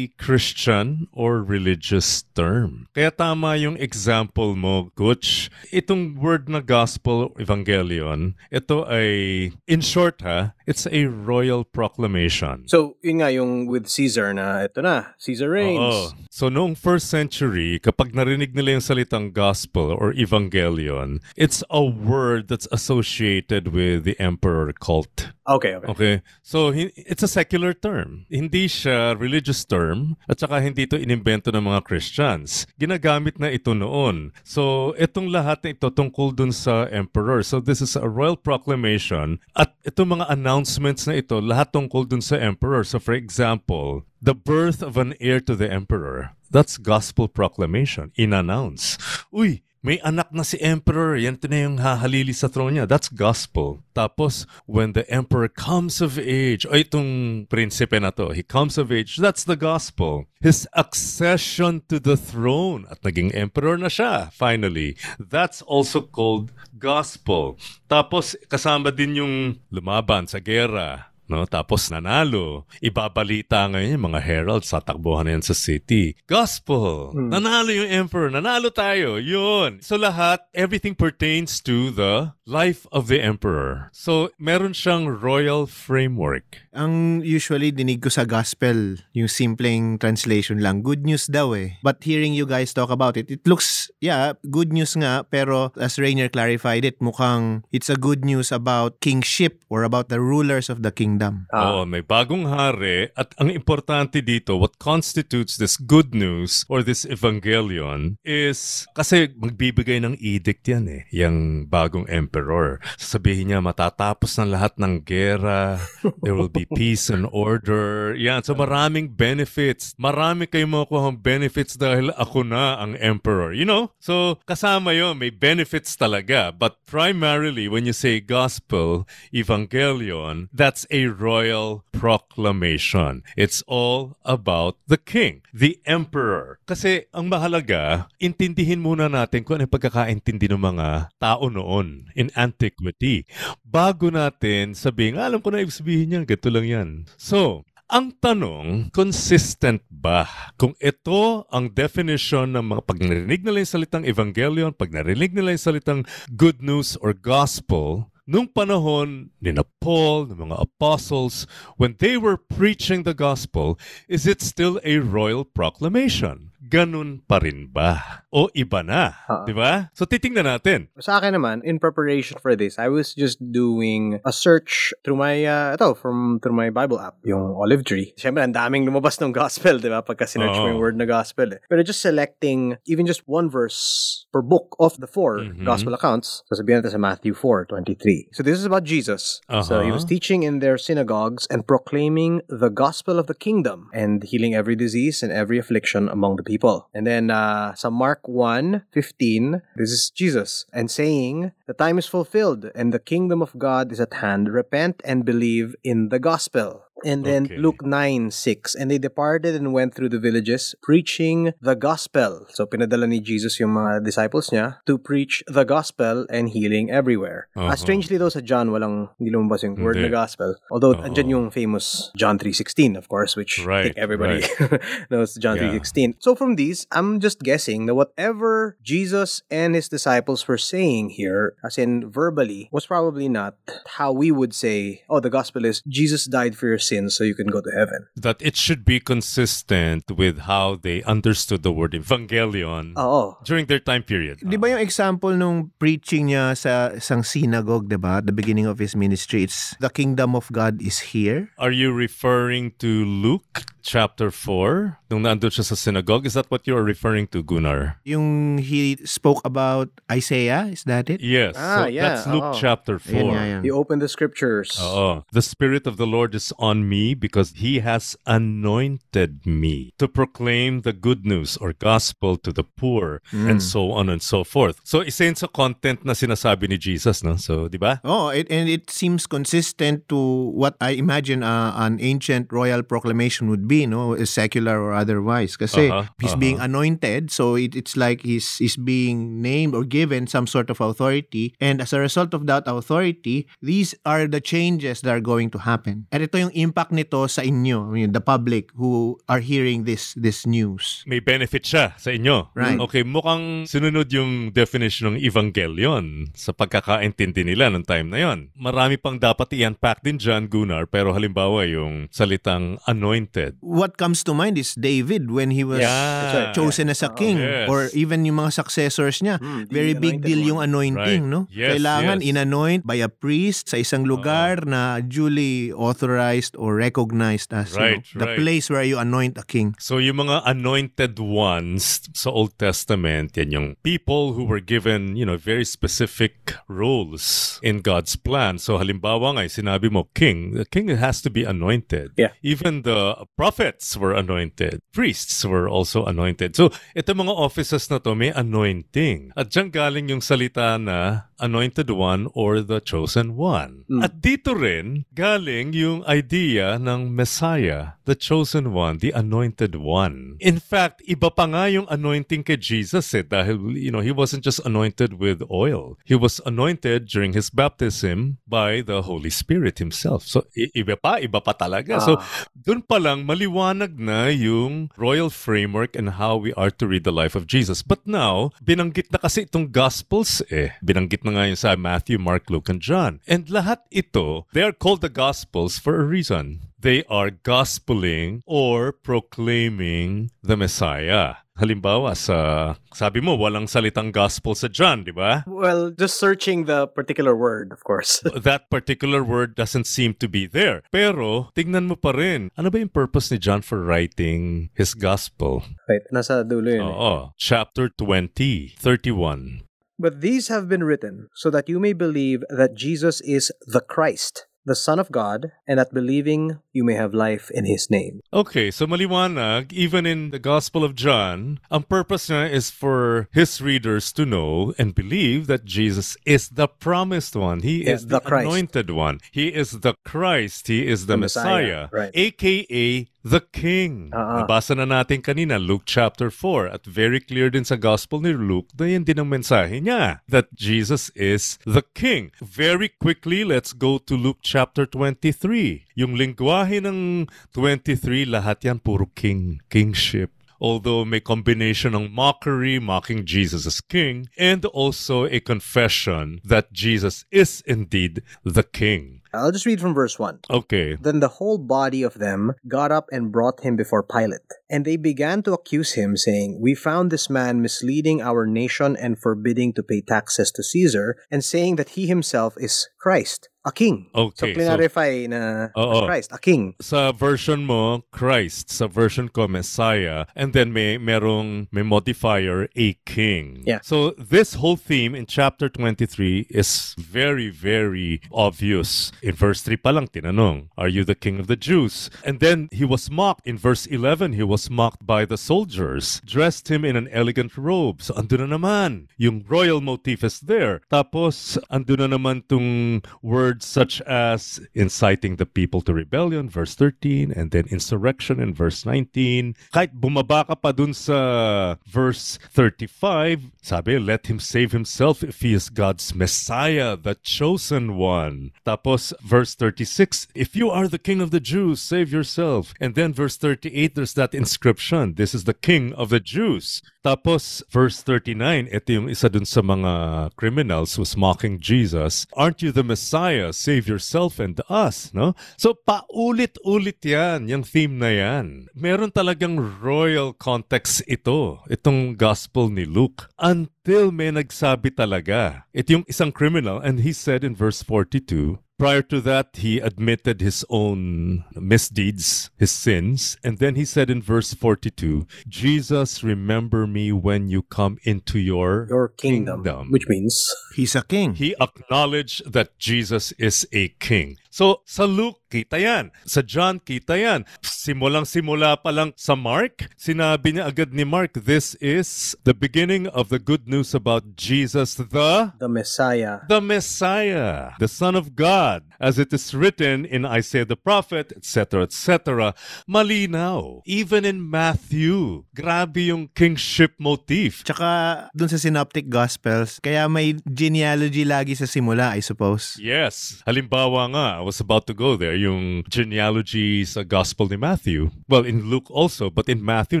Christian 0.14 1.10
or 1.10 1.42
religious 1.42 2.22
term. 2.38 2.86
Kaya 2.94 3.10
tama 3.10 3.58
yung 3.58 3.74
example 3.82 4.54
mo, 4.54 4.94
Gutch. 4.94 5.50
Itong 5.68 6.16
word 6.16 6.48
na 6.48 6.64
gospel, 6.64 7.36
evangelion, 7.36 8.34
ito 8.48 8.88
ay, 8.88 9.52
in 9.68 9.84
short 9.84 10.24
ha, 10.24 10.56
it's 10.66 10.88
a 10.88 11.04
royal 11.06 11.62
proclamation. 11.64 12.64
So, 12.66 12.96
yun 13.04 13.20
nga 13.20 13.28
yung 13.28 13.68
with 13.68 13.86
Caesar 13.86 14.32
na 14.32 14.64
ito 14.64 14.80
na, 14.80 15.12
Caesar 15.20 15.52
reigns. 15.52 15.80
Oo. 15.80 16.16
So 16.30 16.48
noong 16.48 16.78
first 16.78 17.10
century, 17.10 17.82
kapag 17.82 18.14
narinig 18.14 18.54
nila 18.54 18.78
yung 18.78 18.86
salitang 18.86 19.34
gospel 19.34 19.90
or 19.92 20.14
evangelion, 20.14 21.18
it's 21.36 21.60
a 21.68 21.82
word 21.82 22.48
that's 22.48 22.70
associated 22.72 23.74
with 23.74 24.06
the 24.06 24.14
emperor 24.22 24.72
cult. 24.72 25.34
Okay, 25.50 25.74
okay. 25.74 25.88
Okay? 25.90 26.14
So 26.46 26.70
it's 26.74 27.26
a 27.26 27.30
secular 27.30 27.74
term. 27.74 28.30
Hindi 28.30 28.70
siya 28.70 29.18
religious 29.18 29.66
term 29.66 30.14
at 30.30 30.38
saka 30.38 30.62
hindi 30.62 30.86
ito 30.86 30.94
inimbento 30.94 31.50
ng 31.50 31.66
mga 31.66 31.82
Christians. 31.82 32.70
Ginagamit 32.78 33.42
na 33.42 33.50
ito 33.50 33.74
noon. 33.74 34.30
So 34.46 34.94
itong 34.94 35.34
lahat 35.34 35.66
na 35.66 35.74
ito 35.74 35.90
tungkol 35.90 36.38
dun 36.38 36.54
sa 36.54 36.86
emperor. 36.94 37.42
So 37.42 37.58
this 37.58 37.82
is 37.82 37.98
a 37.98 38.06
royal 38.06 38.38
proclamation 38.38 39.42
at 39.58 39.74
itong 39.82 40.22
mga 40.22 40.30
announcements 40.30 41.10
na 41.10 41.18
ito 41.18 41.42
lahat 41.42 41.74
tungkol 41.74 42.06
dun 42.06 42.22
sa 42.22 42.38
emperor. 42.38 42.86
So 42.86 43.02
for 43.02 43.18
example, 43.18 44.06
the 44.22 44.38
birth 44.38 44.86
of 44.86 44.94
an 44.94 45.18
heir 45.18 45.42
to 45.42 45.58
the 45.58 45.66
emperor. 45.66 46.38
That's 46.50 46.78
gospel 46.78 47.30
proclamation. 47.30 48.10
In-announce. 48.18 48.98
Uy, 49.30 49.62
may 49.80 49.96
anak 50.04 50.28
na 50.28 50.44
si 50.44 50.60
emperor, 50.60 51.16
yan 51.16 51.40
na 51.48 51.58
yung 51.64 51.80
hahalili 51.80 52.36
sa 52.36 52.52
throne 52.52 52.76
niya. 52.76 52.86
That's 52.86 53.08
gospel. 53.08 53.80
Tapos, 53.96 54.44
when 54.68 54.92
the 54.92 55.08
emperor 55.08 55.48
comes 55.48 56.04
of 56.04 56.20
age, 56.20 56.68
o 56.68 56.76
itong 56.76 57.48
prinsipe 57.48 57.96
na 57.96 58.12
to, 58.12 58.36
he 58.36 58.44
comes 58.44 58.76
of 58.76 58.92
age, 58.92 59.16
that's 59.16 59.44
the 59.44 59.56
gospel. 59.56 60.28
His 60.40 60.68
accession 60.76 61.80
to 61.88 61.96
the 61.96 62.16
throne, 62.16 62.84
at 62.92 63.00
naging 63.00 63.32
emperor 63.32 63.80
na 63.80 63.88
siya, 63.88 64.32
finally. 64.32 65.00
That's 65.16 65.64
also 65.64 66.04
called 66.04 66.52
gospel. 66.76 67.56
Tapos, 67.88 68.36
kasama 68.52 68.92
din 68.92 69.20
yung 69.20 69.34
lumaban 69.72 70.28
sa 70.28 70.40
gera, 70.40 71.09
No? 71.30 71.46
Tapos 71.46 71.86
nanalo. 71.94 72.66
Ibabalita 72.82 73.70
ngayon 73.70 73.94
yung 73.94 74.06
mga 74.10 74.20
heralds 74.20 74.74
sa 74.74 74.82
takbuhan 74.82 75.30
na 75.30 75.38
yan 75.38 75.46
sa 75.46 75.54
city. 75.54 76.18
Gospel! 76.26 77.14
Hmm. 77.14 77.30
Nanalo 77.30 77.70
yung 77.70 77.86
emperor. 77.86 78.34
Nanalo 78.34 78.74
tayo. 78.74 79.22
Yun. 79.22 79.78
So 79.78 79.94
lahat, 79.94 80.42
everything 80.50 80.98
pertains 80.98 81.62
to 81.62 81.94
the 81.94 82.34
life 82.50 82.90
of 82.90 83.06
the 83.06 83.22
emperor. 83.22 83.94
So 83.94 84.34
meron 84.42 84.74
siyang 84.74 85.06
royal 85.06 85.70
framework. 85.70 86.66
Ang 86.70 87.18
usually 87.26 87.74
dinig 87.74 87.98
ko 87.98 88.14
sa 88.14 88.22
gospel, 88.22 88.94
yung 89.10 89.26
simpleng 89.26 89.98
translation 89.98 90.62
lang, 90.62 90.86
good 90.86 91.02
news 91.02 91.26
daw 91.26 91.50
eh. 91.50 91.74
But 91.82 92.06
hearing 92.06 92.30
you 92.30 92.46
guys 92.46 92.70
talk 92.70 92.94
about 92.94 93.18
it, 93.18 93.26
it 93.26 93.42
looks, 93.42 93.90
yeah, 93.98 94.38
good 94.46 94.70
news 94.70 94.94
nga, 94.94 95.26
pero 95.26 95.74
as 95.74 95.98
Rainier 95.98 96.30
clarified 96.30 96.86
it, 96.86 97.02
mukhang 97.02 97.66
it's 97.74 97.90
a 97.90 97.98
good 97.98 98.22
news 98.22 98.54
about 98.54 99.02
kingship 99.02 99.66
or 99.66 99.82
about 99.82 100.14
the 100.14 100.22
rulers 100.22 100.70
of 100.70 100.86
the 100.86 100.94
kingdom. 100.94 101.50
Ah. 101.50 101.74
Oo, 101.74 101.90
may 101.90 102.06
bagong 102.06 102.46
hari 102.46 103.10
at 103.18 103.34
ang 103.42 103.50
importante 103.50 104.22
dito, 104.22 104.54
what 104.54 104.78
constitutes 104.78 105.58
this 105.58 105.74
good 105.74 106.14
news 106.14 106.62
or 106.70 106.86
this 106.86 107.02
evangelion 107.02 108.14
is 108.22 108.86
kasi 108.94 109.34
magbibigay 109.34 109.98
ng 109.98 110.14
edict 110.22 110.70
yan 110.70 110.86
eh, 110.86 111.02
yung 111.10 111.66
bagong 111.66 112.06
emperor. 112.06 112.78
Sasabihin 112.94 113.50
niya 113.50 113.58
matatapos 113.58 114.38
ng 114.38 114.54
lahat 114.54 114.78
ng 114.78 115.02
gera, 115.02 115.82
there 116.22 116.38
will 116.38 116.46
be 116.46 116.59
peace 116.68 117.08
and 117.08 117.28
order. 117.30 118.12
Yan, 118.16 118.42
so 118.42 118.52
maraming 118.56 119.16
benefits. 119.16 119.94
Marami 119.96 120.50
kayong 120.50 120.74
makukuha 120.74 121.16
benefits 121.16 121.76
dahil 121.76 122.12
ako 122.16 122.44
na 122.44 122.80
ang 122.80 122.96
emperor. 122.98 123.52
You 123.52 123.64
know? 123.64 123.92
So 124.00 124.42
kasama 124.44 124.92
yon 124.96 125.18
may 125.18 125.30
benefits 125.30 125.96
talaga. 125.96 126.52
But 126.52 126.82
primarily, 126.84 127.68
when 127.68 127.86
you 127.86 127.94
say 127.94 128.20
gospel, 128.20 129.06
evangelion, 129.32 130.50
that's 130.52 130.84
a 130.90 131.06
royal 131.08 131.84
proclamation. 131.94 133.22
It's 133.36 133.62
all 133.66 134.18
about 134.24 134.76
the 134.86 134.98
king, 134.98 135.42
the 135.54 135.78
emperor. 135.86 136.58
Kasi 136.66 137.08
ang 137.14 137.30
mahalaga, 137.30 138.10
intindihin 138.18 138.82
muna 138.82 139.06
natin 139.06 139.46
kung 139.46 139.60
ano 139.60 139.66
yung 139.66 139.76
pagkakaintindi 139.76 140.50
ng 140.50 140.62
mga 140.62 140.88
tao 141.22 141.46
noon 141.46 142.10
in 142.18 142.28
antiquity. 142.34 143.24
Bago 143.62 144.10
natin 144.10 144.74
sabihin, 144.74 145.20
"Ah, 145.20 145.30
alam 145.30 145.38
ko 145.38 145.54
na 145.54 145.62
ibig 145.62 145.74
sabihin 145.74 146.18
yan, 146.18 146.24
ganito 146.26 146.49
lang 146.50 146.66
yan. 146.66 146.88
So, 147.14 147.64
ang 147.90 148.14
tanong, 148.22 148.94
consistent 148.94 149.82
ba? 149.90 150.30
Kung 150.54 150.78
ito 150.78 151.42
ang 151.50 151.74
definition 151.74 152.54
ng 152.54 152.62
mga 152.70 152.82
pag 152.86 152.98
narinig 153.02 153.42
nila 153.42 153.66
yung 153.66 153.74
salitang 153.74 154.06
evangelion, 154.06 154.70
pag 154.70 154.94
narinig 154.94 155.34
nila 155.34 155.58
yung 155.58 155.66
salitang 155.66 156.02
good 156.38 156.62
news 156.62 156.94
or 157.02 157.10
gospel, 157.10 158.06
nung 158.30 158.46
panahon 158.46 159.34
ni 159.42 159.50
na 159.50 159.66
Paul, 159.82 160.30
ng 160.30 160.54
mga 160.54 160.70
apostles, 160.70 161.50
when 161.82 161.98
they 161.98 162.14
were 162.14 162.38
preaching 162.38 163.02
the 163.02 163.14
gospel, 163.14 163.74
is 164.06 164.22
it 164.22 164.38
still 164.38 164.78
a 164.86 165.02
royal 165.02 165.42
proclamation? 165.42 166.49
Ganun 166.60 167.24
pa 167.24 167.40
rin 167.40 167.72
ba? 167.72 168.20
O 168.28 168.52
iba 168.52 168.84
na? 168.84 169.16
Ah. 169.26 169.48
Di 169.48 169.56
ba? 169.56 169.88
So 169.96 170.04
titingnan 170.04 170.44
natin. 170.44 170.92
Sa 171.00 171.16
akin 171.16 171.32
naman, 171.32 171.64
in 171.64 171.80
preparation 171.80 172.36
for 172.36 172.52
this, 172.52 172.76
I 172.76 172.92
was 172.92 173.16
just 173.16 173.40
doing 173.40 174.20
a 174.22 174.32
search 174.32 174.92
through 175.02 175.16
my, 175.16 175.40
uh, 175.42 175.72
ito, 175.74 175.96
from, 175.96 176.36
through 176.44 176.52
my 176.54 176.68
Bible 176.68 177.00
app, 177.00 177.16
yung 177.24 177.56
Olive 177.56 177.82
Tree. 177.82 178.12
Siyempre, 178.20 178.44
ang 178.44 178.52
daming 178.52 178.84
lumabas 178.84 179.16
ng 179.24 179.32
gospel, 179.32 179.80
di 179.80 179.88
ba? 179.88 180.04
Pagka 180.04 180.28
sinerch 180.28 180.52
mo 180.60 180.68
Oo. 180.68 180.70
yung 180.76 180.80
word 180.84 181.00
na 181.00 181.08
gospel. 181.08 181.56
Eh. 181.56 181.60
Pero 181.64 181.80
just 181.80 182.04
selecting 182.04 182.76
even 182.84 183.08
just 183.08 183.24
one 183.24 183.48
verse 183.48 183.80
per 184.28 184.44
book 184.44 184.76
of 184.78 185.00
the 185.00 185.08
four 185.08 185.40
Mhm. 185.40 185.64
gospel 185.64 185.96
accounts. 185.96 186.44
So 186.46 186.60
sabihin 186.60 186.84
natin 186.84 186.92
sa 186.92 187.00
Matthew 187.00 187.32
4:23. 187.32 188.28
So 188.36 188.44
this 188.44 188.60
is 188.60 188.68
about 188.68 188.84
Jesus. 188.84 189.40
So 189.64 189.80
he 189.80 189.88
was 189.90 190.04
Uh-huh. 190.04 190.12
teaching 190.12 190.44
in 190.44 190.60
their 190.60 190.76
synagogues 190.76 191.48
and 191.48 191.64
proclaiming 191.64 192.44
the 192.52 192.68
gospel 192.70 193.16
of 193.18 193.26
the 193.26 193.34
kingdom 193.34 193.88
and 193.96 194.22
healing 194.22 194.52
every 194.54 194.76
disease 194.76 195.24
and 195.24 195.32
every 195.32 195.56
affliction 195.58 196.06
among 196.06 196.36
the 196.36 196.46
people. 196.50 196.90
And 196.92 197.06
then 197.06 197.30
uh, 197.30 197.78
Mark 197.90 198.26
1:15, 198.26 199.62
this 199.78 199.94
is 199.94 200.10
Jesus 200.10 200.66
and 200.74 200.90
saying, 200.90 201.54
"The 201.70 201.78
time 201.78 201.96
is 202.02 202.10
fulfilled 202.10 202.74
and 202.74 202.90
the 202.90 202.98
kingdom 203.12 203.38
of 203.40 203.54
God 203.54 203.94
is 203.94 204.00
at 204.02 204.18
hand. 204.18 204.50
Repent 204.50 204.98
and 205.06 205.24
believe 205.24 205.78
in 205.86 206.10
the 206.10 206.18
gospel." 206.18 206.89
And 207.04 207.24
then 207.24 207.46
Okay. 207.48 207.56
Luke 207.56 207.80
9, 207.84 208.30
6. 208.30 208.74
And 208.74 208.90
they 208.90 208.98
departed 208.98 209.56
and 209.56 209.72
went 209.72 209.94
through 209.94 210.10
the 210.10 210.18
villages 210.20 210.74
preaching 210.84 211.52
the 211.60 211.74
gospel. 211.74 212.46
So 212.52 212.66
pinadala 212.66 213.08
ni 213.08 213.20
Jesus 213.20 213.58
yung 213.60 213.72
mga 213.72 214.04
disciples 214.04 214.50
niya 214.50 214.78
to 214.84 214.98
preach 214.98 215.42
the 215.48 215.64
gospel 215.64 216.26
and 216.28 216.48
healing 216.52 216.90
everywhere. 216.90 217.48
Uh, 217.56 217.70
Uh-huh. 217.70 217.76
strangely 217.78 218.18
though 218.18 218.28
sa 218.28 218.40
John, 218.44 218.68
walang, 218.74 219.08
hindi 219.16 219.30
lumabas 219.32 219.62
yung 219.64 219.78
word 219.80 219.96
na 219.96 220.10
gospel. 220.10 220.56
Although, 220.68 220.92
Oo. 220.98 221.06
andyan 221.06 221.30
yung 221.30 221.46
famous 221.50 222.10
John 222.18 222.36
3.16, 222.36 222.96
of 222.98 223.08
course, 223.08 223.36
which 223.38 223.62
I 223.64 223.88
think 223.90 223.96
everybody 223.96 224.42
knows 225.10 225.34
John 225.40 225.56
Yeah. 225.56 225.78
3.16. 225.78 226.20
So 226.20 226.34
from 226.34 226.56
these, 226.56 226.84
I'm 226.92 227.20
just 227.20 227.40
guessing 227.40 227.86
that 227.86 227.94
whatever 227.94 228.76
Jesus 228.82 229.40
and 229.50 229.74
his 229.74 229.88
disciples 229.88 230.44
were 230.48 230.58
saying 230.60 231.16
here, 231.16 231.54
as 231.64 231.78
in 231.78 232.10
verbally, 232.10 232.68
was 232.72 232.86
probably 232.86 233.28
not 233.28 233.54
how 234.00 234.10
we 234.12 234.30
would 234.30 234.52
say, 234.52 235.02
oh, 235.08 235.20
the 235.20 235.30
gospel 235.30 235.64
is 235.64 235.82
Jesus 235.86 236.26
died 236.26 236.56
for 236.56 236.66
your 236.66 236.78
sins 236.90 237.14
so 237.14 237.22
you 237.22 237.38
can 237.38 237.46
go 237.46 237.62
to 237.62 237.70
heaven. 237.70 238.10
That 238.18 238.42
it 238.42 238.58
should 238.58 238.82
be 238.82 238.98
consistent 238.98 240.10
with 240.10 240.50
how 240.50 240.82
they 240.82 241.06
understood 241.06 241.62
the 241.62 241.70
word 241.70 241.94
evangelion 241.94 242.98
Oo. 242.98 243.38
during 243.46 243.70
their 243.70 243.78
time 243.78 244.02
period. 244.02 244.42
Di 244.42 244.58
ba 244.58 244.74
yung 244.74 244.82
example 244.82 245.38
nung 245.38 245.70
preaching 245.78 246.34
niya 246.34 246.58
sa 246.58 246.90
isang 246.90 247.22
synagogue, 247.22 247.86
di 247.86 247.96
ba? 247.96 248.18
At 248.18 248.26
the 248.26 248.34
beginning 248.34 248.66
of 248.66 248.82
his 248.82 248.98
ministry, 248.98 249.46
it's 249.46 249.78
the 249.78 249.88
kingdom 249.88 250.34
of 250.34 250.50
God 250.50 250.82
is 250.82 251.14
here. 251.14 251.54
Are 251.56 251.72
you 251.72 251.94
referring 251.94 252.74
to 252.82 253.06
Luke 253.06 253.62
chapter 253.82 254.30
4? 254.30 254.98
Nung 255.10 255.22
nandun 255.26 255.50
siya 255.50 255.64
sa 255.66 255.74
synagogue, 255.74 256.26
is 256.26 256.34
that 256.34 256.46
what 256.50 256.66
you 256.66 256.76
are 256.76 256.84
referring 256.86 257.26
to, 257.34 257.42
Gunnar? 257.42 257.98
Yung 258.04 258.58
he 258.58 258.96
spoke 259.04 259.40
about 259.44 259.90
Isaiah, 260.10 260.66
is 260.70 260.84
that 260.84 261.10
it? 261.10 261.20
Yes. 261.20 261.54
Ah, 261.58 261.84
so 261.84 261.86
yeah, 261.90 262.14
That's 262.14 262.26
Luke 262.30 262.54
oo. 262.54 262.58
chapter 262.58 262.98
4. 262.98 263.14
Ayun 263.14 263.28
nga 263.34 263.44
yan. 263.46 263.60
You 263.64 263.74
open 263.74 263.98
the 263.98 264.08
scriptures. 264.10 264.74
Oo. 264.78 265.24
The 265.32 265.42
Spirit 265.42 265.86
of 265.86 265.96
the 265.96 266.06
Lord 266.06 266.34
is 266.34 266.52
on 266.58 266.88
me 266.88 267.14
because 267.14 267.58
He 267.58 267.80
has 267.80 268.14
anointed 268.26 269.46
me 269.46 269.94
to 269.98 270.06
proclaim 270.08 270.82
the 270.82 270.92
good 270.92 271.24
news 271.26 271.56
or 271.56 271.72
gospel 271.72 272.36
to 272.44 272.52
the 272.52 272.64
poor 272.64 273.22
and 273.32 273.62
so 273.62 273.90
on 273.92 274.08
and 274.08 274.20
so 274.22 274.44
forth. 274.44 274.80
So, 274.84 275.00
isa 275.02 275.24
yun 275.26 275.34
sa 275.38 275.46
content 275.48 276.04
na 276.04 276.12
sinasabi 276.12 276.68
ni 276.68 276.76
Jesus, 276.76 277.22
no? 277.22 277.36
So, 277.36 277.66
di 277.66 277.78
ba? 277.78 278.00
Oh, 278.04 278.28
it, 278.28 278.46
and 278.50 278.68
it 278.68 278.90
seems 278.90 279.26
consistent 279.26 280.08
to 280.10 280.18
what 280.54 280.74
I 280.80 280.90
imagine 280.98 281.42
uh, 281.42 281.72
an 281.76 281.98
ancient 282.00 282.52
royal 282.52 282.82
proclamation 282.82 283.48
would 283.48 283.66
be, 283.66 283.69
no, 283.86 284.18
secular 284.26 284.78
or 284.78 284.92
otherwise. 284.94 285.54
Kasi 285.54 285.90
Uh-huh, 285.90 286.06
he's 286.18 286.34
uh-huh. 286.34 286.42
being 286.42 286.58
anointed, 286.58 287.30
so 287.30 287.54
it, 287.54 287.74
it's 287.74 287.96
like 287.96 288.22
he's, 288.22 288.58
he's 288.58 288.76
being 288.76 289.42
named 289.42 289.74
or 289.74 289.82
given 289.86 290.26
some 290.26 290.46
sort 290.46 290.70
of 290.70 290.80
authority. 290.80 291.54
And 291.60 291.80
as 291.80 291.92
a 291.92 292.00
result 292.00 292.34
of 292.34 292.46
that 292.46 292.66
authority, 292.66 293.46
these 293.62 293.94
are 294.04 294.26
the 294.26 294.40
changes 294.40 295.00
that 295.02 295.10
are 295.10 295.22
going 295.22 295.50
to 295.54 295.62
happen. 295.62 296.06
At 296.10 296.22
ito 296.22 296.38
yung 296.38 296.54
impact 296.54 296.90
nito 296.90 297.26
sa 297.30 297.42
inyo, 297.42 297.90
I 297.90 297.92
mean, 297.92 298.12
the 298.12 298.22
public 298.24 298.74
who 298.74 299.18
are 299.28 299.40
hearing 299.40 299.84
this 299.84 300.16
this 300.18 300.48
news. 300.48 301.06
May 301.06 301.20
benefit 301.20 301.62
siya 301.62 301.94
sa 302.00 302.10
inyo. 302.10 302.50
Right. 302.56 302.80
Okay, 302.80 303.06
mukhang 303.06 303.68
sinunod 303.68 304.08
yung 304.10 304.50
definition 304.50 305.14
ng 305.14 305.18
evangelion 305.20 306.32
sa 306.34 306.56
pagkakaintindi 306.56 307.44
nila 307.44 307.68
ng 307.70 307.84
time 307.84 308.08
na 308.08 308.18
yon. 308.18 308.38
Marami 308.56 308.96
pang 308.96 309.20
dapat 309.20 309.52
i-unpack 309.54 310.02
din 310.02 310.16
dyan, 310.16 310.48
Gunnar, 310.48 310.88
pero 310.88 311.12
halimbawa 311.12 311.68
yung 311.68 312.08
salitang 312.08 312.80
anointed. 312.88 313.59
What 313.60 314.00
comes 314.00 314.24
to 314.24 314.32
mind 314.32 314.56
is 314.56 314.72
David 314.72 315.28
when 315.28 315.52
he 315.52 315.64
was 315.64 315.80
Yeah. 315.80 316.52
Chosen 316.52 316.88
as 316.88 317.04
a 317.04 317.12
Oh, 317.12 317.14
king 317.14 317.36
yes. 317.36 317.68
or 317.68 317.92
even 317.92 318.24
yung 318.24 318.40
mga 318.40 318.56
successors 318.56 319.20
niya. 319.20 319.36
Hmm, 319.36 319.68
Very 319.68 319.92
big 319.92 320.24
deal 320.24 320.40
one. 320.40 320.48
yung 320.48 320.60
anointing, 320.64 321.22
Right. 321.28 321.32
no? 321.32 321.44
Yes, 321.52 321.76
Kailangan 321.76 322.24
yes. 322.24 322.28
inanoint 322.32 322.82
by 322.88 322.96
a 322.98 323.12
priest 323.12 323.68
sa 323.68 323.76
isang 323.76 324.08
lugar 324.08 324.64
na 324.64 324.98
duly 325.00 325.68
authorized 325.70 326.56
or 326.56 326.74
recognized 326.74 327.52
as 327.52 327.76
you 327.76 327.80
Right, 327.80 328.00
know, 328.16 328.24
the 328.24 328.28
right. 328.32 328.38
place 328.40 328.72
where 328.72 328.82
you 328.82 328.96
anoint 328.96 329.36
a 329.36 329.44
king. 329.44 329.76
So 329.76 330.00
yung 330.00 330.24
mga 330.24 330.40
anointed 330.48 331.20
ones 331.20 332.08
sa 332.16 332.32
Old 332.32 332.56
Testament, 332.56 333.36
yan 333.36 333.52
yung 333.52 333.68
people 333.84 334.32
who 334.32 334.48
were 334.48 334.60
given, 334.60 335.16
you 335.16 335.28
know, 335.28 335.36
very 335.36 335.64
specific 335.64 336.56
roles 336.64 337.58
in 337.62 337.80
God's 337.80 338.16
plan. 338.16 338.56
So 338.56 338.80
halimbawa 338.80 339.36
nga, 339.36 339.44
sinabi 339.46 339.92
mo, 339.92 340.08
king, 340.16 340.56
the 340.56 340.64
king 340.64 340.88
has 340.88 341.20
to 341.22 341.30
be 341.30 341.44
anointed. 341.44 342.16
Yeah. 342.16 342.32
Even 342.40 342.82
the 342.82 343.28
prophets 343.50 343.98
were 343.98 344.14
anointed. 344.14 344.78
Priests 344.94 345.42
were 345.42 345.66
also 345.66 346.06
anointed. 346.06 346.54
So 346.54 346.70
ito 346.94 347.10
mga 347.10 347.34
offices 347.34 347.90
na 347.90 347.98
to 347.98 348.14
may 348.14 348.30
anointing. 348.30 349.34
At 349.34 349.50
dyan 349.50 349.74
galing 349.74 350.06
yung 350.06 350.22
salita 350.22 350.78
na 350.78 351.26
anointed 351.40 351.90
one 351.90 352.28
or 352.36 352.60
the 352.60 352.78
chosen 352.78 353.34
one. 353.34 353.88
Mm. 353.90 354.04
At 354.04 354.20
dito 354.20 354.54
rin 354.54 355.08
galing 355.16 355.72
yung 355.74 356.04
idea 356.06 356.76
ng 356.78 357.10
Messiah, 357.10 357.98
the 358.04 358.14
chosen 358.14 358.72
one, 358.72 359.00
the 359.00 359.10
anointed 359.10 359.74
one. 359.74 360.36
In 360.38 360.60
fact, 360.60 361.02
iba 361.08 361.32
pa 361.32 361.48
nga 361.48 361.66
yung 361.66 361.88
anointing 361.88 362.44
kay 362.44 362.60
Jesus 362.60 363.12
eh, 363.16 363.24
dahil, 363.24 363.74
you 363.74 363.90
know, 363.90 364.04
he 364.04 364.12
wasn't 364.12 364.44
just 364.44 364.60
anointed 364.62 365.16
with 365.16 365.42
oil. 365.50 365.96
He 366.04 366.14
was 366.14 366.38
anointed 366.44 367.08
during 367.08 367.32
his 367.32 367.50
baptism 367.50 368.38
by 368.46 368.84
the 368.84 369.02
Holy 369.02 369.30
Spirit 369.30 369.80
himself. 369.80 370.28
So, 370.28 370.46
iba 370.54 370.94
pa, 371.00 371.18
iba 371.18 371.40
pa 371.40 371.56
talaga. 371.56 372.02
So, 372.02 372.20
dun 372.52 372.82
pa 372.84 373.00
lang, 373.00 373.24
maliwanag 373.24 373.96
na 373.96 374.28
yung 374.28 374.90
royal 374.98 375.30
framework 375.30 375.96
and 375.96 376.20
how 376.20 376.36
we 376.36 376.52
are 376.54 376.70
to 376.70 376.84
read 376.86 377.04
the 377.04 377.14
life 377.14 377.38
of 377.38 377.46
Jesus. 377.46 377.82
But 377.82 378.04
now, 378.04 378.50
binanggit 378.62 379.14
na 379.14 379.18
kasi 379.22 379.46
itong 379.46 379.70
Gospels 379.70 380.42
eh. 380.50 380.74
Binanggit 380.82 381.22
na 381.22 381.29
nga 381.34 381.46
yun 381.46 381.56
sa 381.56 381.74
Matthew, 381.76 382.18
Mark, 382.18 382.50
Luke, 382.50 382.68
and 382.68 382.80
John. 382.80 383.20
And 383.26 383.46
lahat 383.48 383.86
ito, 383.90 384.46
they 384.52 384.62
are 384.62 384.74
called 384.74 385.00
the 385.00 385.12
Gospels 385.12 385.78
for 385.78 385.98
a 386.00 386.04
reason. 386.06 386.66
They 386.80 387.04
are 387.12 387.28
gospeling 387.28 388.40
or 388.48 388.92
proclaiming 388.92 390.30
the 390.42 390.56
Messiah. 390.56 391.44
Halimbawa 391.60 392.16
sa, 392.16 392.72
sabi 392.96 393.20
mo, 393.20 393.36
walang 393.36 393.68
salitang 393.68 394.16
gospel 394.16 394.56
sa 394.56 394.64
John, 394.64 395.04
di 395.04 395.12
ba? 395.12 395.44
Well, 395.44 395.92
just 395.92 396.16
searching 396.16 396.64
the 396.64 396.88
particular 396.88 397.36
word, 397.36 397.68
of 397.68 397.84
course. 397.84 398.24
that 398.48 398.72
particular 398.72 399.20
word 399.20 399.60
doesn't 399.60 399.84
seem 399.84 400.16
to 400.24 400.28
be 400.28 400.48
there. 400.48 400.80
Pero, 400.88 401.52
tignan 401.52 401.84
mo 401.84 402.00
pa 402.00 402.16
rin, 402.16 402.48
ano 402.56 402.72
ba 402.72 402.80
yung 402.80 402.88
purpose 402.88 403.28
ni 403.28 403.36
John 403.36 403.60
for 403.60 403.84
writing 403.84 404.72
his 404.72 404.96
gospel? 404.96 405.68
Wait, 405.84 406.08
nasa 406.08 406.48
dulo 406.48 406.72
yun. 406.72 406.80
eh. 406.80 406.88
Oo. 406.88 407.12
Chapter 407.36 407.92
20, 407.92 408.80
31. 408.80 409.68
But 410.00 410.22
these 410.22 410.48
have 410.48 410.66
been 410.66 410.82
written 410.82 411.28
so 411.34 411.50
that 411.50 411.68
you 411.68 411.78
may 411.78 411.92
believe 411.92 412.40
that 412.48 412.72
Jesus 412.72 413.20
is 413.20 413.52
the 413.66 413.82
Christ, 413.82 414.46
the 414.64 414.74
Son 414.74 414.98
of 414.98 415.12
God, 415.12 415.52
and 415.68 415.78
that 415.78 415.92
believing 415.92 416.56
you 416.72 416.84
may 416.84 416.94
have 416.94 417.12
life 417.12 417.50
in 417.52 417.66
His 417.66 417.88
name. 417.90 418.20
Okay, 418.32 418.70
so 418.70 418.86
maliwanag, 418.86 419.74
even 419.74 420.06
in 420.06 420.30
the 420.30 420.38
Gospel 420.38 420.84
of 420.84 420.94
John, 420.94 421.60
ang 421.70 421.84
purpose 421.84 422.32
niya 422.32 422.48
is 422.48 422.72
for 422.72 423.28
his 423.36 423.60
readers 423.60 424.08
to 424.16 424.24
know 424.24 424.72
and 424.80 424.96
believe 424.96 425.48
that 425.52 425.68
Jesus 425.68 426.16
is 426.24 426.48
the 426.48 426.66
promised 426.66 427.36
one. 427.36 427.60
He 427.60 427.84
is 427.84 428.06
the, 428.06 428.20
the 428.20 428.40
anointed 428.40 428.88
one. 428.88 429.20
He 429.30 429.52
is 429.52 429.84
the 429.84 429.92
Christ. 430.08 430.68
He 430.72 430.88
is 430.88 431.04
the, 431.04 431.20
The 431.20 431.28
Messiah, 431.28 431.44
Messiah, 431.44 431.88
right. 431.92 432.10
aka 432.16 433.04
the 433.24 433.40
King. 433.40 434.10
Ah. 434.12 434.42
Nabasa 434.42 434.76
na 434.76 434.88
natin 434.88 435.22
kanina, 435.22 435.60
Luke 435.60 435.84
chapter 435.84 436.30
4, 436.30 436.68
at 436.68 436.84
very 436.86 437.20
clear 437.20 437.50
din 437.50 437.64
sa 437.64 437.76
Gospel 437.76 438.20
ni 438.20 438.32
Luke 438.32 438.72
na 438.78 438.88
yan 438.88 439.04
din 439.04 439.20
ang 439.20 439.28
mensahe 439.28 439.80
niya, 439.80 440.24
that 440.28 440.52
Jesus 440.56 441.12
is 441.12 441.60
the 441.68 441.84
King. 441.92 442.32
Very 442.40 442.88
quickly, 442.88 443.44
let's 443.44 443.72
go 443.72 443.98
to 444.00 444.16
Luke 444.16 444.40
chapter 444.42 444.86
23. 444.88 445.84
Yung 445.96 446.16
lingwahe 446.16 446.80
ng 446.80 447.28
23, 447.52 448.24
lahat 448.24 448.64
yan 448.64 448.80
puro 448.80 449.08
king, 449.12 449.60
kingship. 449.68 450.32
Although 450.60 451.08
may 451.08 451.24
combination 451.24 451.96
ng 451.96 452.12
mockery, 452.12 452.76
mocking 452.76 453.24
Jesus 453.24 453.64
as 453.64 453.80
king, 453.80 454.28
and 454.36 454.68
also 454.68 455.24
a 455.24 455.40
confession 455.40 456.44
that 456.44 456.68
Jesus 456.72 457.24
is 457.32 457.64
indeed 457.64 458.20
the 458.44 458.62
king. 458.62 459.19
I'll 459.32 459.52
just 459.52 459.66
read 459.66 459.80
from 459.80 459.94
verse 459.94 460.18
1. 460.18 460.40
Okay. 460.50 460.96
Then 460.96 461.20
the 461.20 461.28
whole 461.28 461.58
body 461.58 462.02
of 462.02 462.14
them 462.14 462.54
got 462.66 462.90
up 462.90 463.06
and 463.12 463.30
brought 463.32 463.60
him 463.60 463.76
before 463.76 464.02
Pilate. 464.02 464.40
And 464.70 464.84
they 464.86 464.96
began 464.96 465.42
to 465.42 465.52
accuse 465.52 465.92
him, 465.98 466.16
saying, 466.16 466.62
We 466.62 466.74
found 466.78 467.10
this 467.10 467.28
man 467.28 467.60
misleading 467.60 468.22
our 468.22 468.46
nation 468.46 468.94
and 468.96 469.18
forbidding 469.18 469.74
to 469.74 469.82
pay 469.82 470.00
taxes 470.00 470.52
to 470.54 470.62
Caesar, 470.62 471.16
and 471.30 471.42
saying 471.44 471.76
that 471.76 471.98
he 471.98 472.06
himself 472.06 472.54
is 472.56 472.86
Christ, 473.00 473.48
a 473.66 473.72
king. 473.72 474.06
Okay, 474.14 474.54
So, 474.54 474.60
clarify 474.60 475.26
na 475.26 475.68
Oo. 475.76 475.90
as 475.90 476.06
Christ, 476.06 476.28
a 476.32 476.38
king. 476.38 476.74
sa 476.80 477.10
version 477.10 477.64
mo, 477.66 478.04
Christ. 478.12 478.70
Sa 478.70 478.86
version 478.86 479.26
ko, 479.28 479.48
Messiah. 479.48 480.26
And 480.36 480.52
then 480.52 480.70
may 480.72 480.98
merong 480.98 481.66
may 481.72 481.82
modifier, 481.82 482.68
a 482.76 482.94
king. 483.08 483.64
Yeah. 483.66 483.80
So 483.82 484.12
this 484.20 484.54
whole 484.60 484.76
theme 484.76 485.16
in 485.16 485.24
chapter 485.26 485.68
23 485.72 486.46
is 486.52 486.94
very, 487.00 487.48
very 487.48 488.20
obvious. 488.30 489.12
In 489.24 489.32
verse 489.34 489.62
3 489.64 489.76
pa 489.80 489.90
lang, 489.96 490.08
tinanong, 490.08 490.68
Are 490.76 490.88
you 490.88 491.02
the 491.04 491.16
king 491.16 491.40
of 491.40 491.48
the 491.48 491.56
Jews? 491.56 492.10
And 492.22 492.38
then 492.40 492.68
he 492.70 492.84
was 492.84 493.10
mocked. 493.10 493.48
In 493.48 493.56
verse 493.56 493.86
11, 493.88 494.36
he 494.36 494.44
was 494.44 494.59
mocked 494.68 495.06
by 495.06 495.24
the 495.24 495.38
soldiers, 495.38 496.20
dressed 496.26 496.68
him 496.68 496.84
in 496.84 496.96
an 496.96 497.08
elegant 497.08 497.56
robe. 497.56 498.02
So 498.02 498.14
ando 498.14 498.36
na 498.36 498.58
naman. 498.58 499.06
Yung 499.16 499.44
royal 499.48 499.80
motif 499.80 500.24
is 500.24 500.40
there. 500.40 500.82
Tapos, 500.90 501.56
ando 501.70 501.96
na 501.96 502.10
naman 502.10 502.42
tung 502.48 503.02
words 503.22 503.64
such 503.64 504.02
as 504.02 504.58
inciting 504.74 505.36
the 505.36 505.46
people 505.46 505.80
to 505.82 505.94
rebellion, 505.94 506.48
verse 506.48 506.74
13, 506.74 507.32
and 507.32 507.50
then 507.52 507.70
insurrection 507.70 508.40
in 508.40 508.52
verse 508.52 508.84
19. 508.84 509.54
Kahit 509.72 509.94
bumaba 509.94 510.46
ka 510.46 510.54
pa 510.56 510.72
dun 510.72 510.92
sa 510.92 511.76
verse 511.86 512.38
35, 512.50 513.52
sabi, 513.62 513.98
let 513.98 514.26
him 514.26 514.40
save 514.40 514.72
himself 514.72 515.22
if 515.22 515.40
he 515.40 515.54
is 515.54 515.70
God's 515.70 516.14
Messiah, 516.14 516.96
the 516.96 517.14
chosen 517.22 517.96
one. 517.96 518.52
Tapos, 518.66 519.12
verse 519.22 519.54
36, 519.54 520.26
if 520.34 520.56
you 520.56 520.70
are 520.70 520.88
the 520.88 520.98
king 520.98 521.20
of 521.20 521.30
the 521.30 521.40
Jews, 521.40 521.80
save 521.80 522.10
yourself. 522.12 522.74
And 522.80 522.94
then 522.94 523.12
verse 523.12 523.36
38, 523.36 523.94
there's 523.94 524.14
that 524.14 524.34
inscription. 524.50 525.14
This 525.14 525.30
is 525.30 525.46
the 525.46 525.54
king 525.54 525.94
of 525.94 526.10
the 526.10 526.18
Jews. 526.18 526.82
Tapos, 527.06 527.62
verse 527.70 528.02
39, 528.02 528.66
ito 528.74 528.88
yung 528.90 529.06
isa 529.06 529.30
dun 529.30 529.46
sa 529.46 529.62
mga 529.62 530.34
criminals 530.34 530.98
who's 530.98 531.14
mocking 531.14 531.62
Jesus. 531.62 532.26
Aren't 532.34 532.60
you 532.60 532.74
the 532.74 532.82
Messiah? 532.82 533.54
Save 533.54 533.86
yourself 533.86 534.42
and 534.42 534.58
us, 534.66 535.14
no? 535.14 535.38
So, 535.54 535.78
paulit-ulit 535.86 536.98
yan, 537.06 537.46
yung 537.46 537.62
theme 537.62 538.02
na 538.02 538.10
yan. 538.10 538.66
Meron 538.74 539.14
talagang 539.14 539.56
royal 539.78 540.34
context 540.34 541.06
ito, 541.06 541.62
itong 541.70 542.18
gospel 542.18 542.66
ni 542.68 542.82
Luke. 542.82 543.30
Until 543.38 544.10
may 544.10 544.34
nagsabi 544.34 544.90
talaga. 544.90 545.70
Ito 545.70 546.02
yung 546.02 546.06
isang 546.10 546.34
criminal 546.34 546.82
and 546.82 547.06
he 547.06 547.14
said 547.14 547.46
in 547.46 547.54
verse 547.54 547.86
42, 547.86 548.58
Prior 548.80 549.02
to 549.02 549.20
that, 549.20 549.56
he 549.56 549.78
admitted 549.78 550.40
his 550.40 550.64
own 550.70 551.44
misdeeds, 551.54 552.48
his 552.56 552.70
sins. 552.70 553.36
And 553.44 553.58
then 553.58 553.74
he 553.74 553.84
said 553.84 554.08
in 554.08 554.22
verse 554.22 554.54
42, 554.54 555.26
Jesus, 555.46 556.24
remember 556.24 556.86
me 556.86 557.12
when 557.12 557.50
you 557.50 557.60
come 557.60 557.98
into 558.04 558.38
your, 558.38 558.86
Your 558.88 559.08
kingdom, 559.08 559.64
Kingdom. 559.64 559.90
which 559.90 560.08
means 560.08 560.48
He's 560.74 560.96
a 560.96 561.02
king. 561.04 561.34
He 561.34 561.54
acknowledged 561.60 562.50
that 562.50 562.78
Jesus 562.78 563.32
is 563.32 563.68
a 563.70 563.88
king. 564.00 564.38
So, 564.50 564.82
sa 564.82 565.06
Luke, 565.06 565.46
kita 565.46 565.78
yan. 565.78 566.10
Sa 566.26 566.42
John, 566.42 566.82
kita 566.82 567.14
yan. 567.14 567.46
Simulang 567.62 568.26
simula 568.26 568.74
pa 568.74 568.90
lang 568.90 569.14
sa 569.14 569.38
Mark, 569.38 569.86
sinabi 569.94 570.58
niya 570.58 570.66
agad 570.66 570.90
ni 570.90 571.06
Mark, 571.06 571.38
this 571.38 571.78
is 571.78 572.34
the 572.42 572.50
beginning 572.50 573.06
of 573.14 573.30
the 573.30 573.38
good 573.38 573.70
news 573.70 573.94
about 573.94 574.34
Jesus, 574.34 574.98
the 574.98 575.54
the 575.62 575.70
Messiah. 575.70 576.42
the 576.50 576.58
Messiah, 576.58 577.78
the 577.78 577.86
Son 577.86 578.18
of 578.18 578.34
God, 578.34 578.82
as 578.98 579.22
it 579.22 579.30
is 579.30 579.54
written 579.54 580.02
in 580.02 580.26
Isaiah 580.26 580.66
the 580.66 580.78
prophet, 580.78 581.30
etc., 581.30 581.86
etc. 581.86 582.50
Malinaw. 582.90 583.86
Even 583.86 584.26
in 584.26 584.42
Matthew, 584.42 585.46
grabe 585.54 586.10
yung 586.10 586.26
kingship 586.34 586.98
motif. 586.98 587.62
Tsaka 587.62 588.26
dun 588.34 588.50
sa 588.50 588.58
synoptic 588.58 589.06
gospels, 589.06 589.78
kaya 589.78 590.10
may 590.10 590.34
genealogy 590.42 591.22
lagi 591.22 591.54
sa 591.54 591.70
simula, 591.70 592.18
I 592.18 592.20
suppose. 592.20 592.74
Yes. 592.82 593.46
Halimbawa 593.46 594.10
nga, 594.10 594.28
I 594.40 594.42
was 594.42 594.56
about 594.56 594.88
to 594.88 594.96
go 594.96 595.20
there, 595.20 595.36
yung 595.36 595.84
genealogy 595.84 596.88
sa 596.88 597.04
Gospel 597.04 597.44
ni 597.52 597.60
Matthew. 597.60 598.08
Well, 598.24 598.48
in 598.48 598.72
Luke 598.72 598.88
also, 598.88 599.28
but 599.28 599.52
in 599.52 599.60
Matthew 599.60 600.00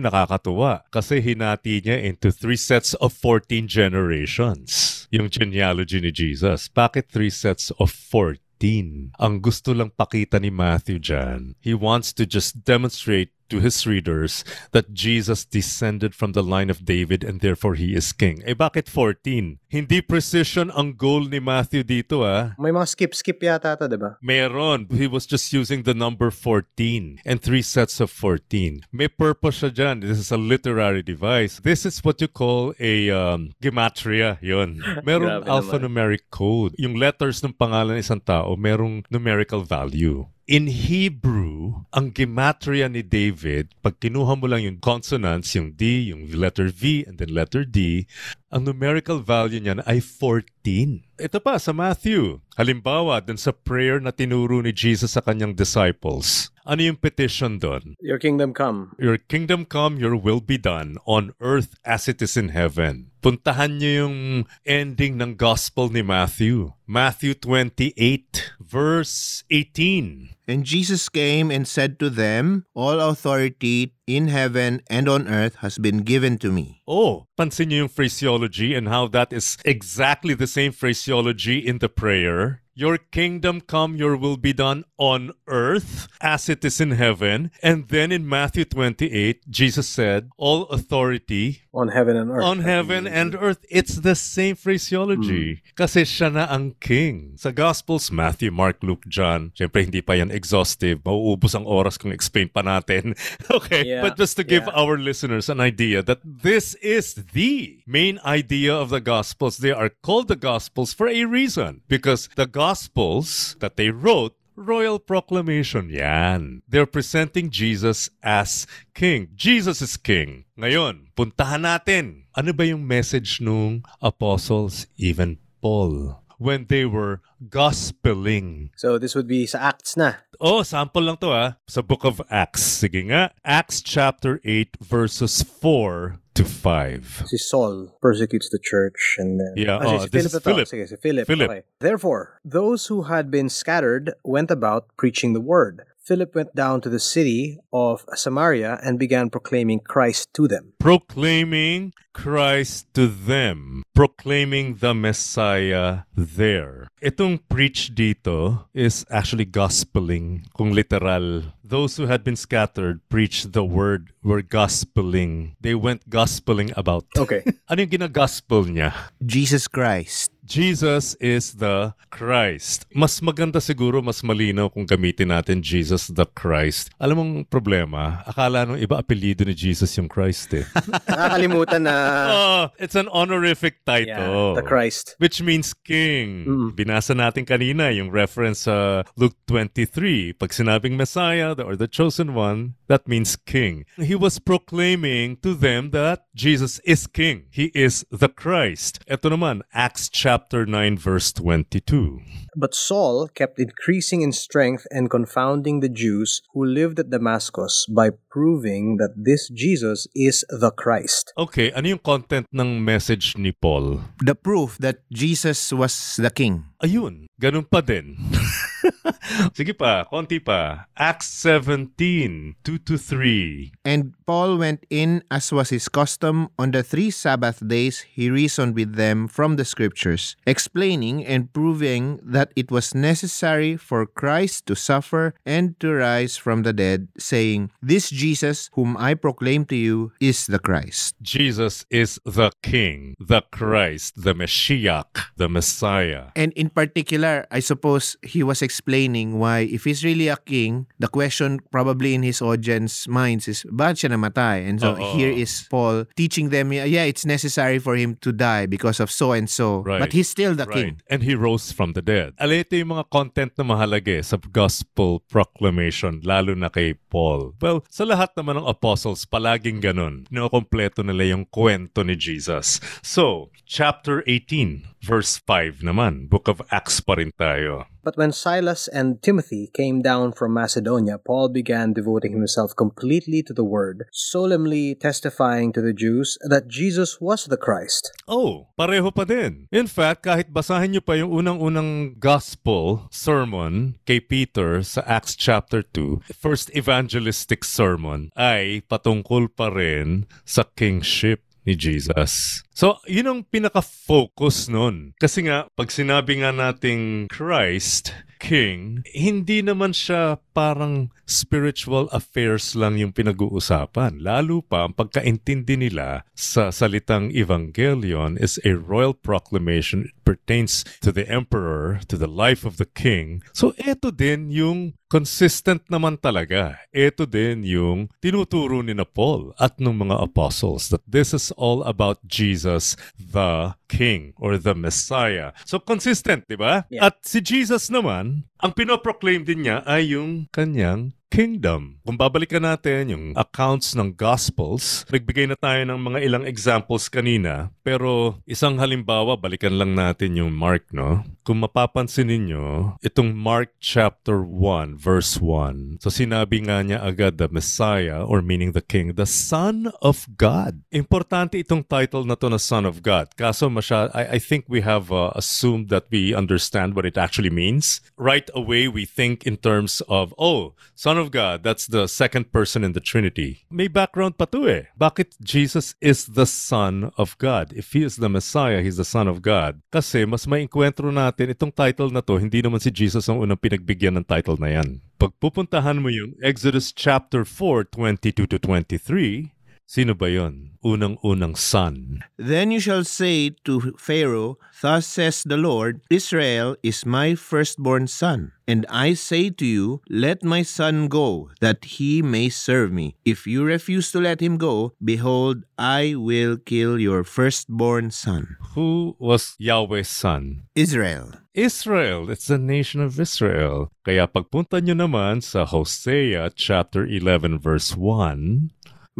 nakakatuwa 0.00 0.88
kasi 0.88 1.20
hinati 1.20 1.84
niya 1.84 2.00
into 2.00 2.32
three 2.32 2.56
sets 2.56 2.96
of 3.04 3.12
14 3.12 3.68
generations. 3.68 5.04
Yung 5.12 5.28
genealogy 5.28 6.00
ni 6.00 6.08
Jesus. 6.08 6.72
Bakit 6.72 7.12
three 7.12 7.28
sets 7.28 7.68
of 7.76 7.92
14? 7.92 9.12
Ang 9.20 9.44
gusto 9.44 9.76
lang 9.76 9.92
pakita 9.92 10.40
ni 10.40 10.48
Matthew 10.48 10.96
dyan, 10.96 11.60
he 11.60 11.76
wants 11.76 12.16
to 12.16 12.24
just 12.24 12.64
demonstrate 12.64 13.36
to 13.50 13.58
his 13.58 13.86
readers 13.86 14.46
that 14.70 14.94
Jesus 14.94 15.44
descended 15.44 16.14
from 16.14 16.32
the 16.32 16.42
line 16.42 16.70
of 16.70 16.86
David 16.86 17.26
and 17.26 17.42
therefore 17.42 17.74
he 17.74 17.92
is 17.92 18.14
king. 18.14 18.42
Eh 18.46 18.54
bakit 18.54 18.88
14? 18.88 19.58
Hindi 19.68 19.98
precision 20.00 20.70
ang 20.74 20.94
goal 20.94 21.26
ni 21.26 21.38
Matthew 21.38 21.82
dito 21.82 22.22
ah. 22.26 22.54
May 22.58 22.70
mga 22.70 22.86
skip-skip 22.90 23.38
yata 23.42 23.74
ito, 23.78 23.86
di 23.86 23.98
ba? 23.98 24.18
Meron. 24.22 24.86
He 24.90 25.06
was 25.06 25.26
just 25.26 25.52
using 25.52 25.82
the 25.82 25.94
number 25.94 26.30
14 26.30 27.22
and 27.26 27.38
three 27.38 27.62
sets 27.62 28.00
of 28.00 28.10
14. 28.10 28.86
May 28.90 29.06
purpose 29.06 29.62
siya 29.62 29.70
dyan. 29.70 29.96
This 30.02 30.18
is 30.18 30.30
a 30.30 30.40
literary 30.40 31.02
device. 31.02 31.60
This 31.62 31.86
is 31.86 32.02
what 32.02 32.18
you 32.18 32.30
call 32.30 32.74
a 32.80 33.10
um, 33.10 33.54
gematria. 33.62 34.38
Yun. 34.42 34.82
Merong 35.06 35.44
naman. 35.44 35.50
alphanumeric 35.50 36.30
code. 36.30 36.74
Yung 36.78 36.98
letters 36.98 37.42
ng 37.42 37.54
pangalan 37.54 37.98
ng 37.98 38.02
isang 38.02 38.22
tao, 38.22 38.54
merong 38.54 39.02
numerical 39.10 39.62
value. 39.62 40.26
In 40.50 40.66
Hebrew, 40.66 41.86
ang 41.94 42.10
gematria 42.10 42.90
ni 42.90 43.06
David, 43.06 43.70
pag 43.86 44.02
kinuha 44.02 44.34
mo 44.34 44.50
lang 44.50 44.66
yung 44.66 44.82
consonants, 44.82 45.54
yung 45.54 45.78
D, 45.78 46.10
yung 46.10 46.26
letter 46.26 46.74
V, 46.74 47.06
and 47.06 47.22
then 47.22 47.30
letter 47.30 47.62
D, 47.62 48.10
ang 48.50 48.66
numerical 48.66 49.22
value 49.22 49.62
niyan 49.62 49.78
ay 49.86 50.02
14. 50.02 51.06
Ito 51.22 51.38
pa 51.38 51.54
sa 51.62 51.70
Matthew. 51.70 52.42
Halimbawa, 52.58 53.22
dun 53.22 53.38
sa 53.38 53.54
prayer 53.54 54.02
na 54.02 54.10
tinuro 54.10 54.58
ni 54.58 54.74
Jesus 54.74 55.14
sa 55.14 55.22
kanyang 55.22 55.54
disciples. 55.54 56.50
Ano 56.66 56.82
yung 56.82 56.98
petition 56.98 57.62
doon? 57.62 57.94
Your 58.02 58.18
kingdom 58.18 58.50
come. 58.50 58.90
Your 58.98 59.22
kingdom 59.22 59.62
come, 59.62 60.02
your 60.02 60.18
will 60.18 60.42
be 60.42 60.58
done 60.58 60.98
on 61.06 61.30
earth 61.38 61.78
as 61.86 62.10
it 62.10 62.18
is 62.18 62.34
in 62.34 62.50
heaven. 62.50 63.09
Puntahan 63.20 63.76
niyo 63.76 64.08
yung 64.08 64.18
ending 64.64 65.20
ng 65.20 65.36
gospel 65.36 65.92
ni 65.92 66.00
Matthew. 66.00 66.72
Matthew 66.88 67.36
28, 67.36 68.56
verse 68.58 69.44
18. 69.52 70.40
And 70.48 70.64
Jesus 70.64 71.06
came 71.12 71.52
and 71.52 71.68
said 71.68 72.00
to 72.00 72.08
them, 72.08 72.64
All 72.74 72.98
authority 72.98 73.94
in 74.08 74.26
heaven 74.26 74.82
and 74.88 75.06
on 75.06 75.28
earth 75.28 75.60
has 75.60 75.78
been 75.78 76.02
given 76.02 76.38
to 76.42 76.50
me. 76.50 76.82
Oh, 76.88 77.28
pansin 77.38 77.70
niyo 77.70 77.86
yung 77.86 77.94
phraseology 77.94 78.74
and 78.74 78.88
how 78.88 79.06
that 79.12 79.30
is 79.36 79.60
exactly 79.62 80.34
the 80.34 80.48
same 80.48 80.72
phraseology 80.72 81.60
in 81.60 81.78
the 81.78 81.92
prayer. 81.92 82.64
Your 82.74 82.96
kingdom 82.96 83.60
come, 83.60 83.94
your 83.94 84.16
will 84.16 84.38
be 84.38 84.54
done 84.54 84.88
on 84.96 85.36
earth 85.46 86.08
as 86.20 86.48
it 86.48 86.64
is 86.64 86.80
in 86.80 86.92
heaven. 86.92 87.50
And 87.62 87.86
then 87.86 88.10
in 88.10 88.26
Matthew 88.26 88.64
28, 88.64 89.50
Jesus 89.50 89.86
said, 89.86 90.30
All 90.38 90.64
authority 90.72 91.62
On 91.72 91.86
heaven 91.86 92.18
and 92.18 92.34
earth. 92.34 92.42
on 92.42 92.58
heaven 92.66 93.06
and 93.06 93.30
earth. 93.38 93.62
It's 93.70 94.02
the 94.02 94.18
same 94.18 94.58
phraseology. 94.58 95.62
Hmm. 95.62 95.70
Kasi 95.78 96.02
siya 96.02 96.34
na 96.34 96.50
ang 96.50 96.74
king. 96.82 97.38
Sa 97.38 97.54
Gospels, 97.54 98.10
Matthew, 98.10 98.50
Mark, 98.50 98.82
Luke, 98.82 99.06
John. 99.06 99.54
Siyempre, 99.54 99.86
hindi 99.86 100.02
pa 100.02 100.18
yan 100.18 100.34
exhaustive. 100.34 100.98
Mauubos 101.06 101.54
ang 101.54 101.62
oras 101.70 101.94
kung 101.94 102.10
explain 102.10 102.50
pa 102.50 102.66
natin. 102.66 103.14
okay, 103.54 103.86
Yeah, 103.86 104.02
but 104.02 104.18
just 104.18 104.34
to 104.34 104.42
give 104.42 104.66
yeah. 104.66 104.74
our 104.74 104.98
listeners 104.98 105.46
an 105.46 105.62
idea 105.62 106.02
that 106.02 106.18
this 106.26 106.74
is 106.82 107.14
the 107.14 107.78
main 107.86 108.18
idea 108.26 108.74
of 108.74 108.90
the 108.90 108.98
Gospels. 109.00 109.62
They 109.62 109.70
are 109.70 109.94
called 110.02 110.26
the 110.26 110.34
Gospels 110.34 110.90
for 110.90 111.06
a 111.06 111.22
reason. 111.22 111.86
Because 111.86 112.26
the 112.34 112.50
Gospels 112.50 113.54
that 113.62 113.78
they 113.78 113.94
wrote 113.94 114.34
Royal 114.58 114.98
proclamation 114.98 115.88
yan. 115.88 116.62
They're 116.68 116.88
presenting 116.88 117.50
Jesus 117.50 118.10
as 118.22 118.66
king. 118.92 119.30
Jesus 119.34 119.80
is 119.80 119.96
king. 119.96 120.44
Ngayon, 120.58 121.14
puntahan 121.16 121.64
natin. 121.64 122.28
Ano 122.36 122.52
ba 122.52 122.66
yung 122.66 122.86
message 122.86 123.40
nung 123.40 123.86
apostles, 124.02 124.86
even 125.00 125.38
Paul, 125.64 126.20
when 126.36 126.66
they 126.68 126.84
were 126.84 127.22
gospeling? 127.40 128.70
So 128.76 128.98
this 128.98 129.14
would 129.14 129.26
be 129.26 129.46
sa 129.46 129.72
Acts 129.72 129.96
na. 129.96 130.24
Oh, 130.40 130.64
sample 130.64 131.04
lang 131.04 131.20
to 131.20 131.28
ah. 131.36 131.60
Sa 131.68 131.84
book 131.84 132.00
of 132.08 132.24
Acts. 132.32 132.64
Sige 132.80 133.04
nga. 133.12 133.28
Acts 133.44 133.84
chapter 133.84 134.40
8 134.40 134.80
verses 134.80 135.44
4 135.44 136.16
to 136.32 136.44
5. 136.48 137.28
Si 137.28 137.36
Saul 137.36 137.92
persecutes 138.00 138.48
the 138.48 138.58
church 138.58 139.20
and 139.20 139.36
then... 139.36 139.52
Yeah, 139.52 139.76
Ah, 139.76 139.84
oh, 139.84 139.98
si 140.00 140.08
this 140.08 140.24
Philip 140.24 140.32
is 140.32 140.34
ito. 140.34 140.40
Philip. 140.40 140.66
Sige, 140.66 140.84
si 140.88 140.96
Philip. 140.96 141.26
Philip. 141.28 141.50
Okay. 141.50 141.62
Therefore, 141.84 142.40
those 142.40 142.86
who 142.88 143.12
had 143.12 143.28
been 143.30 143.52
scattered 143.52 144.16
went 144.24 144.50
about 144.50 144.88
preaching 144.96 145.36
the 145.36 145.44
word. 145.44 145.84
Philip 146.10 146.34
went 146.34 146.50
down 146.58 146.82
to 146.82 146.90
the 146.90 146.98
city 146.98 147.62
of 147.70 148.02
Samaria 148.18 148.82
and 148.82 148.98
began 148.98 149.30
proclaiming 149.30 149.78
Christ 149.78 150.26
to 150.34 150.50
them. 150.50 150.74
proclaiming 150.82 151.94
Christ 152.10 152.90
to 152.98 153.06
them, 153.06 153.86
proclaiming 153.94 154.82
the 154.82 154.90
Messiah 154.90 156.10
there. 156.18 156.90
Itong 156.98 157.38
preach 157.46 157.94
dito 157.94 158.66
is 158.74 159.06
actually 159.06 159.46
gospeling, 159.46 160.50
kung 160.58 160.74
literal. 160.74 161.54
Those 161.62 161.94
who 161.94 162.10
had 162.10 162.26
been 162.26 162.34
scattered 162.34 162.98
preached 163.06 163.54
the 163.54 163.62
word, 163.62 164.10
were 164.26 164.42
gospeling. 164.42 165.54
They 165.62 165.78
went 165.78 166.10
gospeling 166.10 166.74
about. 166.74 167.06
Okay. 167.14 167.46
Ano 167.70 167.86
yung 167.86 167.94
ginagospel 167.94 168.66
niya? 168.66 168.90
Jesus 169.22 169.70
Christ. 169.70 170.34
Jesus 170.50 171.14
is 171.22 171.62
the 171.62 171.94
Christ. 172.10 172.82
Mas 172.90 173.22
maganda 173.22 173.62
siguro, 173.62 174.02
mas 174.02 174.18
malinaw 174.18 174.66
kung 174.66 174.82
gamitin 174.82 175.30
natin 175.30 175.62
Jesus 175.62 176.10
the 176.10 176.26
Christ. 176.26 176.90
Alam 176.98 177.22
mong 177.22 177.34
problema, 177.46 178.26
akala 178.26 178.66
nung 178.66 178.74
iba 178.74 178.98
apelido 178.98 179.46
ni 179.46 179.54
Jesus 179.54 179.94
yung 179.94 180.10
Christ 180.10 180.50
eh. 180.58 180.66
Nakakalimutan 181.06 181.86
na... 181.86 181.94
Oh, 182.34 182.62
it's 182.82 182.98
an 182.98 183.06
honorific 183.14 183.78
yeah, 183.86 184.18
title. 184.18 184.58
the 184.58 184.66
Christ. 184.66 185.14
Which 185.22 185.38
means 185.38 185.70
king. 185.70 186.42
Mm. 186.42 186.68
Binasa 186.74 187.14
natin 187.14 187.46
kanina 187.46 187.94
yung 187.94 188.10
reference 188.10 188.66
sa 188.66 189.06
Luke 189.14 189.38
23. 189.46 190.34
Pag 190.34 190.50
sinabing 190.50 190.98
Messiah 190.98 191.54
or 191.62 191.78
the 191.78 191.86
chosen 191.86 192.34
one, 192.34 192.74
that 192.90 193.06
means 193.06 193.38
king. 193.38 193.86
He 193.94 194.18
was 194.18 194.42
proclaiming 194.42 195.38
to 195.46 195.54
them 195.54 195.94
that 195.94 196.26
Jesus 196.34 196.82
is 196.82 197.06
king. 197.06 197.46
He 197.54 197.70
is 197.70 198.02
the 198.10 198.26
Christ. 198.26 198.98
Ito 199.06 199.30
naman, 199.30 199.62
Acts 199.70 200.10
chapter 200.10 200.66
9 200.66 200.98
verse 200.98 201.30
22. 201.38 202.18
But 202.58 202.74
Saul 202.74 203.30
kept 203.30 203.62
increasing 203.62 204.26
in 204.26 204.34
strength 204.34 204.90
and 204.90 205.06
confounding 205.06 205.78
the 205.78 205.88
Jews 205.88 206.42
who 206.50 206.66
lived 206.66 206.98
at 206.98 207.14
Damascus 207.14 207.86
by 207.86 208.10
proving 208.26 208.98
that 208.98 209.14
this 209.14 209.46
Jesus 209.54 210.10
is 210.18 210.42
the 210.50 210.74
Christ. 210.74 211.30
Okay, 211.38 211.70
ano 211.70 211.94
yung 211.94 212.02
content 212.02 212.50
ng 212.50 212.82
message 212.82 213.38
ni 213.38 213.54
Paul? 213.54 214.02
The 214.18 214.34
proof 214.34 214.82
that 214.82 215.06
Jesus 215.14 215.70
was 215.70 216.18
the 216.18 216.34
king. 216.34 216.66
Ayun, 216.82 217.30
ganun 217.38 217.70
pa 217.70 217.86
din. 217.86 218.18
Sige 219.56 219.74
pa, 219.76 220.04
konti 220.04 220.42
pa. 220.42 220.86
Acts 220.96 221.28
17, 221.42 222.56
2 222.64 222.78
to 222.78 222.98
3. 222.98 223.72
And 223.84 224.12
Paul 224.26 224.58
went 224.58 224.84
in 224.90 225.22
as 225.30 225.52
was 225.52 225.70
his 225.70 225.88
custom 225.88 226.48
on 226.58 226.70
the 226.70 226.82
three 226.82 227.10
Sabbath 227.10 227.62
days 227.66 228.04
he 228.06 228.30
reasoned 228.30 228.74
with 228.74 228.94
them 228.94 229.28
from 229.28 229.56
the 229.56 229.64
scriptures, 229.64 230.36
explaining 230.46 231.24
and 231.24 231.52
proving 231.52 232.20
that 232.22 232.52
it 232.56 232.70
was 232.70 232.94
necessary 232.94 233.76
for 233.76 234.06
Christ 234.06 234.66
to 234.66 234.76
suffer 234.76 235.34
and 235.46 235.78
to 235.80 235.92
rise 235.92 236.36
from 236.36 236.62
the 236.62 236.72
dead, 236.72 237.08
saying, 237.18 237.70
This 237.82 238.10
Jesus 238.10 238.70
whom 238.74 238.96
I 238.96 239.14
proclaim 239.14 239.64
to 239.66 239.76
you 239.76 240.12
is 240.20 240.46
the 240.46 240.58
Christ. 240.58 241.16
Jesus 241.22 241.84
is 241.90 242.20
the 242.24 242.50
King, 242.62 243.14
the 243.18 243.42
Christ, 243.50 244.22
the 244.22 244.34
Messiah, 244.34 245.04
the 245.36 245.48
Messiah. 245.48 246.30
And 246.36 246.52
in 246.54 246.70
particular, 246.70 247.46
I 247.50 247.60
suppose 247.60 248.16
he 248.22 248.42
was 248.42 248.62
explaining 248.62 248.79
why 248.84 249.60
if 249.60 249.84
he's 249.84 250.04
really 250.04 250.28
a 250.28 250.36
king, 250.36 250.86
the 250.98 251.08
question 251.08 251.60
probably 251.70 252.14
in 252.14 252.22
his 252.22 252.40
audience 252.40 253.06
minds 253.08 253.48
is, 253.48 253.64
bakit 253.68 254.06
siya 254.06 254.16
namatay? 254.16 254.68
And 254.68 254.80
so 254.80 254.96
Oo. 254.96 255.16
here 255.16 255.30
is 255.30 255.66
Paul 255.68 256.06
teaching 256.16 256.50
them, 256.50 256.72
yeah, 256.72 257.04
it's 257.04 257.24
necessary 257.24 257.78
for 257.78 257.96
him 257.96 258.16
to 258.20 258.32
die 258.32 258.66
because 258.66 259.00
of 259.00 259.10
so 259.10 259.32
and 259.32 259.48
so. 259.48 259.82
Right. 259.82 260.00
But 260.00 260.12
he's 260.12 260.28
still 260.28 260.54
the 260.54 260.66
Right. 260.66 260.76
king. 260.76 260.92
And 261.10 261.22
he 261.26 261.34
rose 261.34 261.72
from 261.72 261.92
the 261.92 262.02
dead. 262.02 262.34
Ala, 262.38 262.62
ito 262.62 262.76
yung 262.76 262.94
mga 262.94 263.10
content 263.10 263.52
na 263.58 263.64
mahalaga 263.64 264.12
eh, 264.14 264.22
sa 264.22 264.38
gospel 264.38 265.20
proclamation, 265.30 266.20
lalo 266.22 266.54
na 266.54 266.70
kay 266.70 266.94
Paul. 267.10 267.54
Well, 267.58 267.82
sa 267.90 268.06
lahat 268.06 268.34
naman 268.38 268.60
ng 268.62 268.66
apostles, 268.70 269.26
palaging 269.26 269.82
ganun. 269.82 270.30
Nakompleto 270.30 271.02
nila 271.02 271.34
yung 271.34 271.44
kwento 271.50 272.06
ni 272.06 272.14
Jesus. 272.14 272.78
So, 273.02 273.50
chapter 273.66 274.22
18, 274.26 274.86
verse 275.02 275.40
5 275.42 275.82
naman. 275.82 276.28
Book 276.30 276.46
of 276.46 276.62
Acts 276.70 277.00
pa 277.02 277.18
rin 277.18 277.32
tayo. 277.34 277.86
But 278.02 278.16
when 278.16 278.32
Silas 278.32 278.88
and 278.88 279.20
Timothy 279.20 279.68
came 279.76 280.00
down 280.00 280.32
from 280.32 280.56
Macedonia, 280.56 281.20
Paul 281.20 281.52
began 281.52 281.92
devoting 281.92 282.32
himself 282.32 282.72
completely 282.72 283.42
to 283.44 283.52
the 283.52 283.64
word, 283.64 284.08
solemnly 284.12 284.96
testifying 284.96 285.72
to 285.76 285.82
the 285.84 285.92
Jews 285.92 286.38
that 286.48 286.68
Jesus 286.68 287.20
was 287.20 287.44
the 287.44 287.60
Christ. 287.60 288.08
Oh, 288.24 288.72
pareho 288.78 289.12
pa 289.12 289.28
din. 289.28 289.68
In 289.68 289.84
fact, 289.84 290.24
kahit 290.24 290.48
basahin 290.48 290.96
nyo 290.96 291.02
pa 291.04 291.20
yung 291.20 291.44
unang-unang 291.44 292.16
gospel 292.16 293.10
sermon 293.12 294.00
kay 294.08 294.20
Peter 294.20 294.80
sa 294.80 295.04
Acts 295.04 295.36
chapter 295.36 295.84
2, 295.84 296.24
first 296.32 296.72
evangelistic 296.72 297.68
sermon, 297.68 298.32
ay 298.32 298.80
patungkol 298.88 299.52
pa 299.52 299.68
rin 299.68 300.24
sa 300.48 300.64
kingship 300.72 301.49
ni 301.70 301.78
Jesus. 301.78 302.66
So, 302.74 302.98
yun 303.06 303.30
ang 303.30 303.40
pinaka-focus 303.46 304.66
nun. 304.66 305.14
Kasi 305.22 305.46
nga, 305.46 305.70
pag 305.78 305.94
sinabi 305.94 306.42
nga 306.42 306.50
nating 306.50 307.30
Christ, 307.30 308.10
King, 308.42 309.06
hindi 309.14 309.62
naman 309.62 309.94
siya 309.94 310.42
parang 310.52 311.14
spiritual 311.26 312.10
affairs 312.10 312.74
lang 312.74 312.98
yung 312.98 313.14
pinag-uusapan. 313.14 314.18
Lalo 314.20 314.60
pa, 314.60 314.86
ang 314.86 314.94
pagkaintindi 314.94 315.88
nila 315.88 316.26
sa 316.34 316.74
salitang 316.74 317.30
evangelion 317.30 318.34
is 318.36 318.58
a 318.66 318.74
royal 318.74 319.14
proclamation. 319.14 320.10
It 320.10 320.16
pertains 320.26 320.82
to 321.02 321.10
the 321.10 321.26
emperor, 321.30 322.02
to 322.10 322.18
the 322.18 322.30
life 322.30 322.66
of 322.66 322.76
the 322.78 322.86
king. 322.86 323.42
So, 323.54 323.72
eto 323.78 324.10
din 324.14 324.50
yung 324.50 324.98
consistent 325.10 325.82
naman 325.90 326.22
talaga. 326.22 326.78
Ito 326.94 327.26
din 327.26 327.66
yung 327.66 328.14
tinuturo 328.22 328.78
ni 328.80 328.94
na 328.94 329.02
Paul 329.02 329.50
at 329.58 329.82
ng 329.82 330.06
mga 330.06 330.30
apostles 330.30 330.86
that 330.94 331.02
this 331.02 331.34
is 331.34 331.50
all 331.58 331.82
about 331.82 332.22
Jesus 332.30 332.94
the 333.18 333.74
King 333.90 334.38
or 334.38 334.54
the 334.54 334.72
Messiah. 334.78 335.50
So 335.66 335.82
consistent, 335.82 336.46
di 336.46 336.54
ba? 336.54 336.86
Yeah. 336.94 337.10
At 337.10 337.26
si 337.26 337.42
Jesus 337.42 337.90
naman, 337.90 338.46
ang 338.62 338.72
pinoproclaim 338.78 339.42
din 339.42 339.66
niya 339.66 339.82
ay 339.82 340.14
yung 340.14 340.46
kanyang 340.50 341.14
kingdom. 341.30 342.02
Kung 342.02 342.18
babalikan 342.18 342.66
natin 342.66 343.14
yung 343.14 343.26
accounts 343.38 343.94
ng 343.94 344.18
Gospels, 344.18 345.06
nagbigay 345.14 345.46
na 345.46 345.54
tayo 345.54 345.78
ng 345.86 346.00
mga 346.02 346.18
ilang 346.26 346.44
examples 346.44 347.06
kanina, 347.06 347.70
pero 347.86 348.42
isang 348.44 348.82
halimbawa, 348.82 349.38
balikan 349.38 349.78
lang 349.78 349.94
natin 349.94 350.34
yung 350.34 350.50
Mark, 350.50 350.90
no? 350.90 351.22
Kung 351.46 351.62
mapapansin 351.62 352.28
ninyo, 352.28 352.98
itong 353.06 353.30
Mark 353.30 353.78
chapter 353.78 354.42
1, 354.42 354.98
verse 354.98 355.38
1, 355.38 356.02
so 356.02 356.10
sinabi 356.10 356.66
nga 356.66 356.82
niya 356.82 356.98
agad 356.98 357.38
the 357.38 357.46
Messiah, 357.46 358.26
or 358.26 358.42
meaning 358.42 358.74
the 358.74 358.82
King, 358.82 359.14
the 359.14 359.24
Son 359.24 359.94
of 360.02 360.26
God. 360.34 360.82
Importante 360.90 361.62
itong 361.62 361.86
title 361.86 362.26
na 362.26 362.34
to 362.34 362.50
na 362.50 362.58
Son 362.58 362.82
of 362.82 363.06
God. 363.06 363.30
Kaso 363.38 363.70
masya, 363.70 364.10
I, 364.10 364.36
I 364.36 364.38
think 364.42 364.66
we 364.66 364.82
have 364.82 365.14
uh, 365.14 365.30
assumed 365.38 365.94
that 365.94 366.10
we 366.10 366.34
understand 366.34 366.98
what 366.98 367.06
it 367.06 367.14
actually 367.14 367.54
means. 367.54 368.02
Right 368.18 368.50
away, 368.50 368.90
we 368.90 369.06
think 369.06 369.46
in 369.46 369.62
terms 369.62 370.02
of, 370.10 370.34
oh, 370.34 370.74
Son 370.98 371.19
of 371.20 371.30
God, 371.30 371.62
that's 371.62 371.86
the 371.86 372.08
second 372.08 372.50
person 372.50 372.82
in 372.82 372.96
the 372.96 373.04
Trinity. 373.04 373.68
May 373.68 373.86
background 373.86 374.40
pa 374.40 374.48
to 374.50 374.66
eh. 374.66 374.88
Bakit 374.96 375.38
Jesus 375.44 375.94
is 376.00 376.32
the 376.32 376.48
Son 376.48 377.12
of 377.20 377.36
God? 377.36 377.76
If 377.76 377.92
He 377.92 378.02
is 378.02 378.16
the 378.16 378.32
Messiah, 378.32 378.80
He's 378.80 378.96
the 378.96 379.06
Son 379.06 379.28
of 379.28 379.44
God. 379.44 379.84
Kasi 379.92 380.24
mas 380.24 380.48
maikwentro 380.48 381.12
natin, 381.12 381.52
itong 381.52 381.70
title 381.70 382.08
na 382.10 382.24
to, 382.24 382.40
hindi 382.40 382.64
naman 382.64 382.80
si 382.80 382.88
Jesus 382.88 383.28
ang 383.28 383.44
unang 383.44 383.60
pinagbigyan 383.60 384.16
ng 384.18 384.26
title 384.26 384.56
na 384.56 384.72
yan. 384.80 385.04
Pagpupuntahan 385.20 386.00
mo 386.00 386.08
yung 386.08 386.32
Exodus 386.40 386.96
chapter 386.96 387.44
4, 387.44 387.92
22 387.92 388.48
to 388.48 388.56
23, 388.56 389.52
sino 389.90 390.14
ba 390.14 390.30
yon? 390.30 390.78
Unang-unang 390.86 391.58
son. 391.58 392.22
Then 392.38 392.70
you 392.70 392.78
shall 392.78 393.02
say 393.02 393.50
to 393.66 393.98
Pharaoh, 393.98 394.54
Thus 394.80 395.04
says 395.04 395.42
the 395.42 395.58
Lord, 395.58 396.00
Israel 396.08 396.78
is 396.80 397.04
my 397.04 397.34
firstborn 397.34 398.06
son. 398.06 398.54
And 398.70 398.86
I 398.88 399.18
say 399.18 399.50
to 399.50 399.66
you, 399.66 400.00
Let 400.08 400.46
my 400.46 400.62
son 400.62 401.10
go, 401.10 401.50
that 401.58 401.98
he 401.98 402.22
may 402.22 402.48
serve 402.48 402.94
me. 402.94 403.18
If 403.26 403.50
you 403.50 403.66
refuse 403.66 404.14
to 404.14 404.22
let 404.22 404.38
him 404.40 404.56
go, 404.56 404.94
behold, 405.02 405.66
I 405.76 406.14
will 406.14 406.56
kill 406.56 407.02
your 407.02 407.26
firstborn 407.26 408.14
son. 408.14 408.56
Who 408.78 409.18
was 409.18 409.58
Yahweh's 409.58 410.08
son? 410.08 410.70
Israel. 410.78 411.34
Israel. 411.52 412.30
It's 412.30 412.46
the 412.46 412.62
nation 412.62 413.02
of 413.02 413.18
Israel. 413.18 413.90
Kaya 414.06 414.30
pagpunta 414.30 414.78
nyo 414.78 414.94
naman 414.94 415.42
sa 415.42 415.66
Hosea 415.66 416.54
chapter 416.54 417.02
11 417.04 417.58
verse 417.58 417.98
1, 417.98 418.70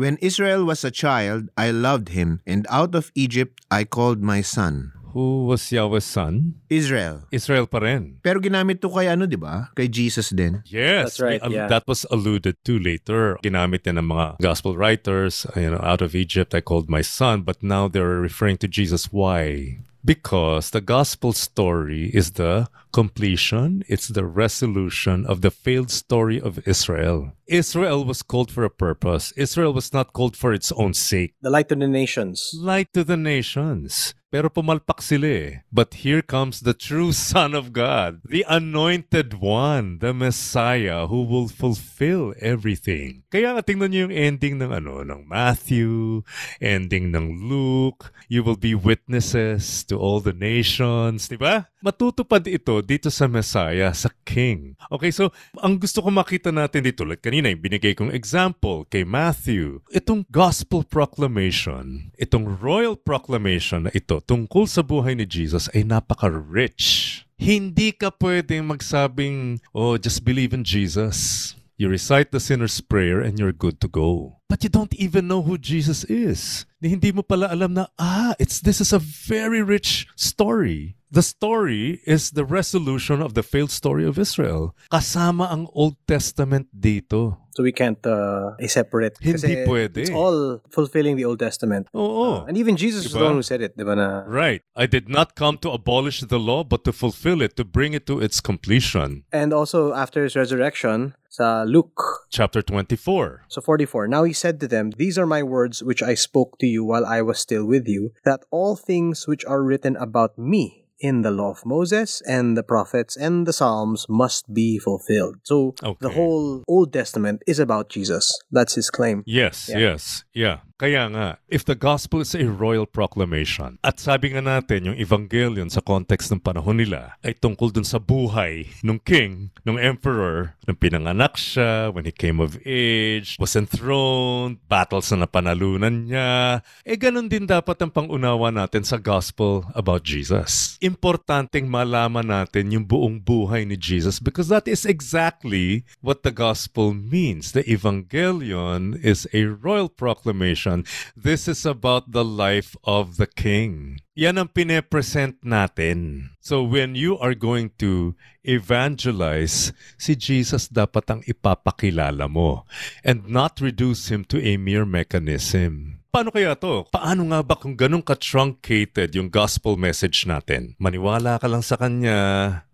When 0.01 0.17
Israel 0.25 0.65
was 0.65 0.81
a 0.81 0.89
child, 0.89 1.53
I 1.61 1.69
loved 1.77 2.17
him, 2.17 2.41
and 2.49 2.65
out 2.73 2.97
of 2.97 3.13
Egypt 3.13 3.61
I 3.69 3.85
called 3.85 4.25
my 4.25 4.41
son. 4.41 4.97
who 5.13 5.45
was 5.45 5.73
Yahweh's 5.73 6.07
son? 6.07 6.55
Israel. 6.71 7.27
Israel 7.35 7.67
pa 7.67 7.83
rin. 7.83 8.23
Pero 8.23 8.39
ginamit 8.39 8.81
to 8.81 8.89
kay 8.89 9.11
ano, 9.11 9.27
di 9.27 9.35
ba? 9.37 9.69
Kay 9.75 9.91
Jesus 9.91 10.31
din. 10.31 10.63
Yes, 10.71 11.19
That's 11.19 11.21
right, 11.21 11.41
we- 11.43 11.47
um, 11.47 11.53
yeah. 11.53 11.67
that 11.69 11.85
was 11.91 12.07
alluded 12.15 12.57
to 12.65 12.79
later. 12.79 13.37
Ginamit 13.43 13.85
din 13.85 13.99
ng 13.99 14.07
mga 14.07 14.39
gospel 14.41 14.79
writers, 14.79 15.45
you 15.59 15.69
know, 15.69 15.83
out 15.83 16.01
of 16.01 16.15
Egypt 16.15 16.55
I 16.55 16.63
called 16.63 16.89
my 16.89 17.03
son, 17.03 17.43
but 17.43 17.61
now 17.61 17.91
they're 17.91 18.23
referring 18.23 18.57
to 18.63 18.71
Jesus. 18.71 19.11
Why? 19.13 19.79
Because 20.01 20.71
the 20.73 20.81
gospel 20.81 21.35
story 21.37 22.09
is 22.17 22.41
the 22.41 22.71
completion, 22.93 23.83
it's 23.89 24.09
the 24.09 24.25
resolution 24.25 25.27
of 25.27 25.41
the 25.41 25.51
failed 25.51 25.91
story 25.91 26.41
of 26.41 26.67
Israel. 26.67 27.33
Israel 27.47 28.05
was 28.05 28.23
called 28.23 28.51
for 28.51 28.65
a 28.65 28.71
purpose. 28.71 29.33
Israel 29.37 29.73
was 29.73 29.93
not 29.93 30.13
called 30.13 30.37
for 30.37 30.53
its 30.53 30.71
own 30.73 30.95
sake. 30.95 31.35
The 31.43 31.51
light 31.51 31.69
to 31.71 31.75
the 31.75 31.89
nations. 31.89 32.55
Light 32.55 32.93
to 32.95 33.03
the 33.03 33.17
nations. 33.17 34.15
Pero 34.31 34.47
pumalpak 34.47 35.03
sila 35.03 35.27
eh. 35.27 35.67
But 35.75 36.07
here 36.07 36.23
comes 36.23 36.63
the 36.63 36.71
true 36.71 37.11
Son 37.35 37.51
of 37.51 37.75
God, 37.75 38.23
the 38.23 38.47
anointed 38.47 39.43
one, 39.43 39.99
the 39.99 40.15
Messiah 40.15 41.11
who 41.11 41.27
will 41.27 41.51
fulfill 41.51 42.39
everything. 42.39 43.27
Kaya 43.35 43.59
nga 43.59 43.67
tingnan 43.67 43.91
niyo 43.91 44.07
yung 44.07 44.15
ending 44.15 44.63
ng 44.63 44.71
ano, 44.71 45.03
ng 45.03 45.27
Matthew, 45.27 46.23
ending 46.63 47.11
ng 47.11 47.43
Luke, 47.43 48.15
you 48.31 48.47
will 48.47 48.55
be 48.55 48.71
witnesses 48.71 49.83
to 49.91 49.99
all 49.99 50.23
the 50.23 50.35
nations, 50.35 51.27
di 51.27 51.35
ba? 51.35 51.67
Matutupad 51.83 52.47
ito 52.47 52.80
dito 52.83 53.09
sa 53.13 53.31
Messiah, 53.31 53.93
sa 53.95 54.11
King. 54.25 54.77
Okay, 54.91 55.13
so 55.15 55.33
ang 55.61 55.79
gusto 55.79 56.05
ko 56.05 56.09
makita 56.13 56.51
natin 56.51 56.85
dito, 56.85 57.07
like 57.07 57.23
kanina 57.25 57.53
yung 57.53 57.63
binigay 57.63 57.95
kong 57.95 58.13
example 58.13 58.85
kay 58.89 59.07
Matthew, 59.07 59.85
itong 59.95 60.27
gospel 60.29 60.85
proclamation, 60.85 62.11
itong 62.21 62.59
royal 62.61 62.99
proclamation 62.99 63.89
na 63.89 63.93
ito 63.93 64.21
tungkol 64.25 64.67
sa 64.69 64.85
buhay 64.85 65.17
ni 65.17 65.25
Jesus 65.25 65.71
ay 65.73 65.87
napaka-rich. 65.87 67.23
Hindi 67.41 67.97
ka 67.97 68.13
pwedeng 68.21 68.69
magsabing, 68.69 69.65
oh, 69.73 69.97
just 69.97 70.21
believe 70.29 70.53
in 70.53 70.61
Jesus. 70.61 71.57
You 71.81 71.89
recite 71.89 72.29
the 72.29 72.45
sinner's 72.45 72.85
prayer 72.85 73.25
and 73.25 73.41
you're 73.41 73.57
good 73.57 73.81
to 73.81 73.89
go. 73.89 74.37
But 74.53 74.61
you 74.61 74.69
don't 74.69 74.93
even 75.01 75.25
know 75.25 75.41
who 75.41 75.57
Jesus 75.57 76.05
is. 76.05 76.69
Hindi 76.77 77.09
mo 77.09 77.25
pala 77.25 77.49
alam 77.49 77.73
na, 77.73 77.89
ah, 77.97 78.37
it's, 78.37 78.61
this 78.61 78.85
is 78.85 78.93
a 78.93 79.01
very 79.01 79.65
rich 79.65 80.05
story. 80.13 81.00
The 81.11 81.23
story 81.23 81.99
is 82.07 82.31
the 82.39 82.45
resolution 82.45 83.21
of 83.21 83.35
the 83.35 83.43
failed 83.43 83.73
story 83.75 84.07
of 84.07 84.15
Israel. 84.17 84.79
Kasama 84.95 85.51
ang 85.51 85.67
Old 85.75 85.99
Testament 86.07 86.71
dito. 86.71 87.51
So 87.51 87.67
we 87.67 87.75
can't 87.75 87.99
uh, 88.07 88.55
separate. 88.71 89.19
Hindi 89.19 89.67
pwede. 89.67 90.07
It's 90.07 90.15
all 90.15 90.63
fulfilling 90.71 91.19
the 91.19 91.27
Old 91.27 91.43
Testament. 91.43 91.91
Oo. 91.99 92.47
Uh, 92.47 92.47
and 92.47 92.55
even 92.55 92.79
Jesus 92.79 93.03
was 93.03 93.19
the 93.19 93.27
one 93.27 93.35
who 93.35 93.43
said 93.43 93.59
it, 93.59 93.75
di 93.75 93.83
ba 93.83 93.99
na? 93.99 94.23
Right. 94.23 94.63
I 94.79 94.87
did 94.87 95.11
not 95.11 95.35
come 95.35 95.59
to 95.67 95.75
abolish 95.75 96.23
the 96.23 96.39
law, 96.39 96.63
but 96.63 96.87
to 96.87 96.95
fulfill 96.95 97.43
it, 97.43 97.59
to 97.59 97.67
bring 97.67 97.91
it 97.91 98.07
to 98.07 98.23
its 98.23 98.39
completion. 98.39 99.27
And 99.35 99.51
also 99.51 99.91
after 99.91 100.23
his 100.23 100.39
resurrection, 100.39 101.19
sa 101.27 101.67
Luke 101.67 102.23
Chapter 102.31 102.63
24. 102.63 103.51
So 103.51 103.59
44. 103.59 104.07
Now 104.07 104.23
he 104.23 104.33
said 104.33 104.63
to 104.63 104.71
them, 104.71 104.95
These 104.95 105.19
are 105.19 105.27
my 105.27 105.43
words 105.43 105.83
which 105.83 106.07
I 106.07 106.15
spoke 106.15 106.55
to 106.63 106.71
you 106.71 106.87
while 106.87 107.03
I 107.03 107.19
was 107.19 107.43
still 107.43 107.67
with 107.67 107.91
you, 107.91 108.15
that 108.23 108.47
all 108.55 108.79
things 108.79 109.27
which 109.27 109.43
are 109.45 109.67
written 109.67 109.99
about 109.99 110.39
me 110.39 110.80
in 111.01 111.23
the 111.23 111.31
law 111.31 111.51
of 111.51 111.65
Moses 111.65 112.21
and 112.27 112.57
the 112.57 112.63
prophets 112.63 113.17
and 113.17 113.47
the 113.47 113.53
Psalms 113.53 114.07
must 114.09 114.53
be 114.53 114.79
fulfilled. 114.79 115.37
So 115.45 115.75
the 116.01 116.11
whole 116.11 116.63
Old 116.69 116.93
Testament 116.93 117.43
is 117.47 117.59
about 117.59 117.89
Jesus. 117.89 118.39
That's 118.51 118.75
his 118.75 118.91
claim. 118.91 119.23
Yes, 119.27 119.69
Yeah. 119.69 119.79
yes, 119.79 120.25
yeah. 120.35 120.59
Kaya 120.81 121.13
nga, 121.13 121.37
if 121.53 121.61
the 121.69 121.77
gospel 121.77 122.25
is 122.25 122.33
a 122.33 122.49
royal 122.49 122.89
proclamation, 122.89 123.77
at 123.85 124.01
sabi 124.01 124.33
nga 124.33 124.41
natin, 124.41 124.89
yung 124.89 124.97
evangelion 124.97 125.69
sa 125.69 125.85
context 125.85 126.33
ng 126.33 126.41
panahon 126.41 126.81
nila 126.81 127.21
ay 127.21 127.37
tungkol 127.37 127.69
dun 127.69 127.85
sa 127.85 128.01
buhay 128.01 128.65
ng 128.81 128.97
king, 129.05 129.53
ng 129.69 129.77
emperor, 129.77 130.57
nung 130.65 130.81
pinanganak 130.81 131.37
siya, 131.37 131.93
when 131.93 132.09
he 132.09 132.15
came 132.15 132.41
of 132.41 132.57
age, 132.65 133.37
was 133.37 133.53
enthroned, 133.53 134.57
battles 134.73 135.13
na 135.13 135.29
napanalunan 135.29 136.09
niya, 136.09 136.65
eh 136.89 136.97
ganun 136.97 137.29
din 137.29 137.45
dapat 137.45 137.77
ang 137.85 137.93
pangunawa 137.93 138.49
natin 138.49 138.81
sa 138.81 138.97
gospel 138.97 139.69
about 139.77 140.01
Jesus. 140.01 140.81
Importanteng 140.81 141.69
malaman 141.69 142.25
natin 142.25 142.73
yung 142.73 142.89
buong 142.89 143.21
buhay 143.21 143.69
ni 143.69 143.77
Jesus 143.77 144.17
because 144.17 144.49
that 144.49 144.65
is 144.65 144.89
exactly 144.89 145.85
what 146.01 146.25
the 146.25 146.33
gospel 146.33 146.97
means. 146.97 147.53
The 147.53 147.69
evangelion 147.69 148.97
is 149.05 149.29
a 149.37 149.45
royal 149.45 149.93
proclamation. 149.93 150.70
This 151.17 151.51
is 151.51 151.67
about 151.67 152.13
the 152.15 152.25
life 152.25 152.77
of 152.87 153.19
the 153.19 153.27
king. 153.27 154.01
Yan 154.15 154.37
ang 154.37 154.53
pine-present 154.53 155.41
natin. 155.41 156.31
So 156.45 156.61
when 156.61 156.93
you 156.93 157.17
are 157.19 157.33
going 157.33 157.73
to 157.81 158.13
evangelize, 158.45 159.73
si 159.97 160.13
Jesus 160.13 160.69
dapat 160.69 161.05
ang 161.09 161.21
ipapakilala 161.25 162.29
mo 162.29 162.69
and 163.01 163.25
not 163.29 163.59
reduce 163.65 164.13
him 164.13 164.29
to 164.29 164.37
a 164.41 164.61
mere 164.61 164.85
mechanism. 164.85 166.01
Paano 166.11 166.35
kaya 166.35 166.59
to? 166.59 166.91
Paano 166.91 167.31
nga 167.31 167.39
ba 167.47 167.55
kung 167.55 167.79
ganun 167.79 168.03
ka-truncated 168.03 169.15
yung 169.15 169.31
gospel 169.31 169.79
message 169.79 170.27
natin? 170.27 170.75
Maniwala 170.83 171.39
ka 171.39 171.47
lang 171.47 171.63
sa 171.63 171.79
kanya, 171.79 172.19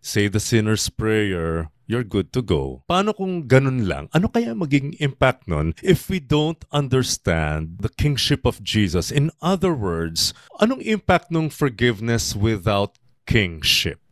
say 0.01 0.25
the 0.25 0.41
sinner's 0.41 0.89
prayer, 0.89 1.69
you're 1.87 2.07
good 2.07 2.35
to 2.35 2.43
go. 2.43 2.83
Paano 2.91 3.15
kung 3.15 3.47
ganun 3.47 3.87
lang? 3.87 4.11
Ano 4.13 4.29
kaya 4.29 4.53
magiging 4.53 4.99
impact 4.99 5.47
nun 5.47 5.73
if 5.81 6.11
we 6.11 6.19
don't 6.19 6.63
understand 6.75 7.81
the 7.81 7.91
kingship 7.91 8.45
of 8.45 8.61
Jesus? 8.61 9.15
In 9.15 9.31
other 9.41 9.73
words, 9.73 10.35
anong 10.59 10.83
impact 10.83 11.31
ng 11.31 11.49
forgiveness 11.49 12.35
without 12.35 12.99
kingship? 13.25 14.03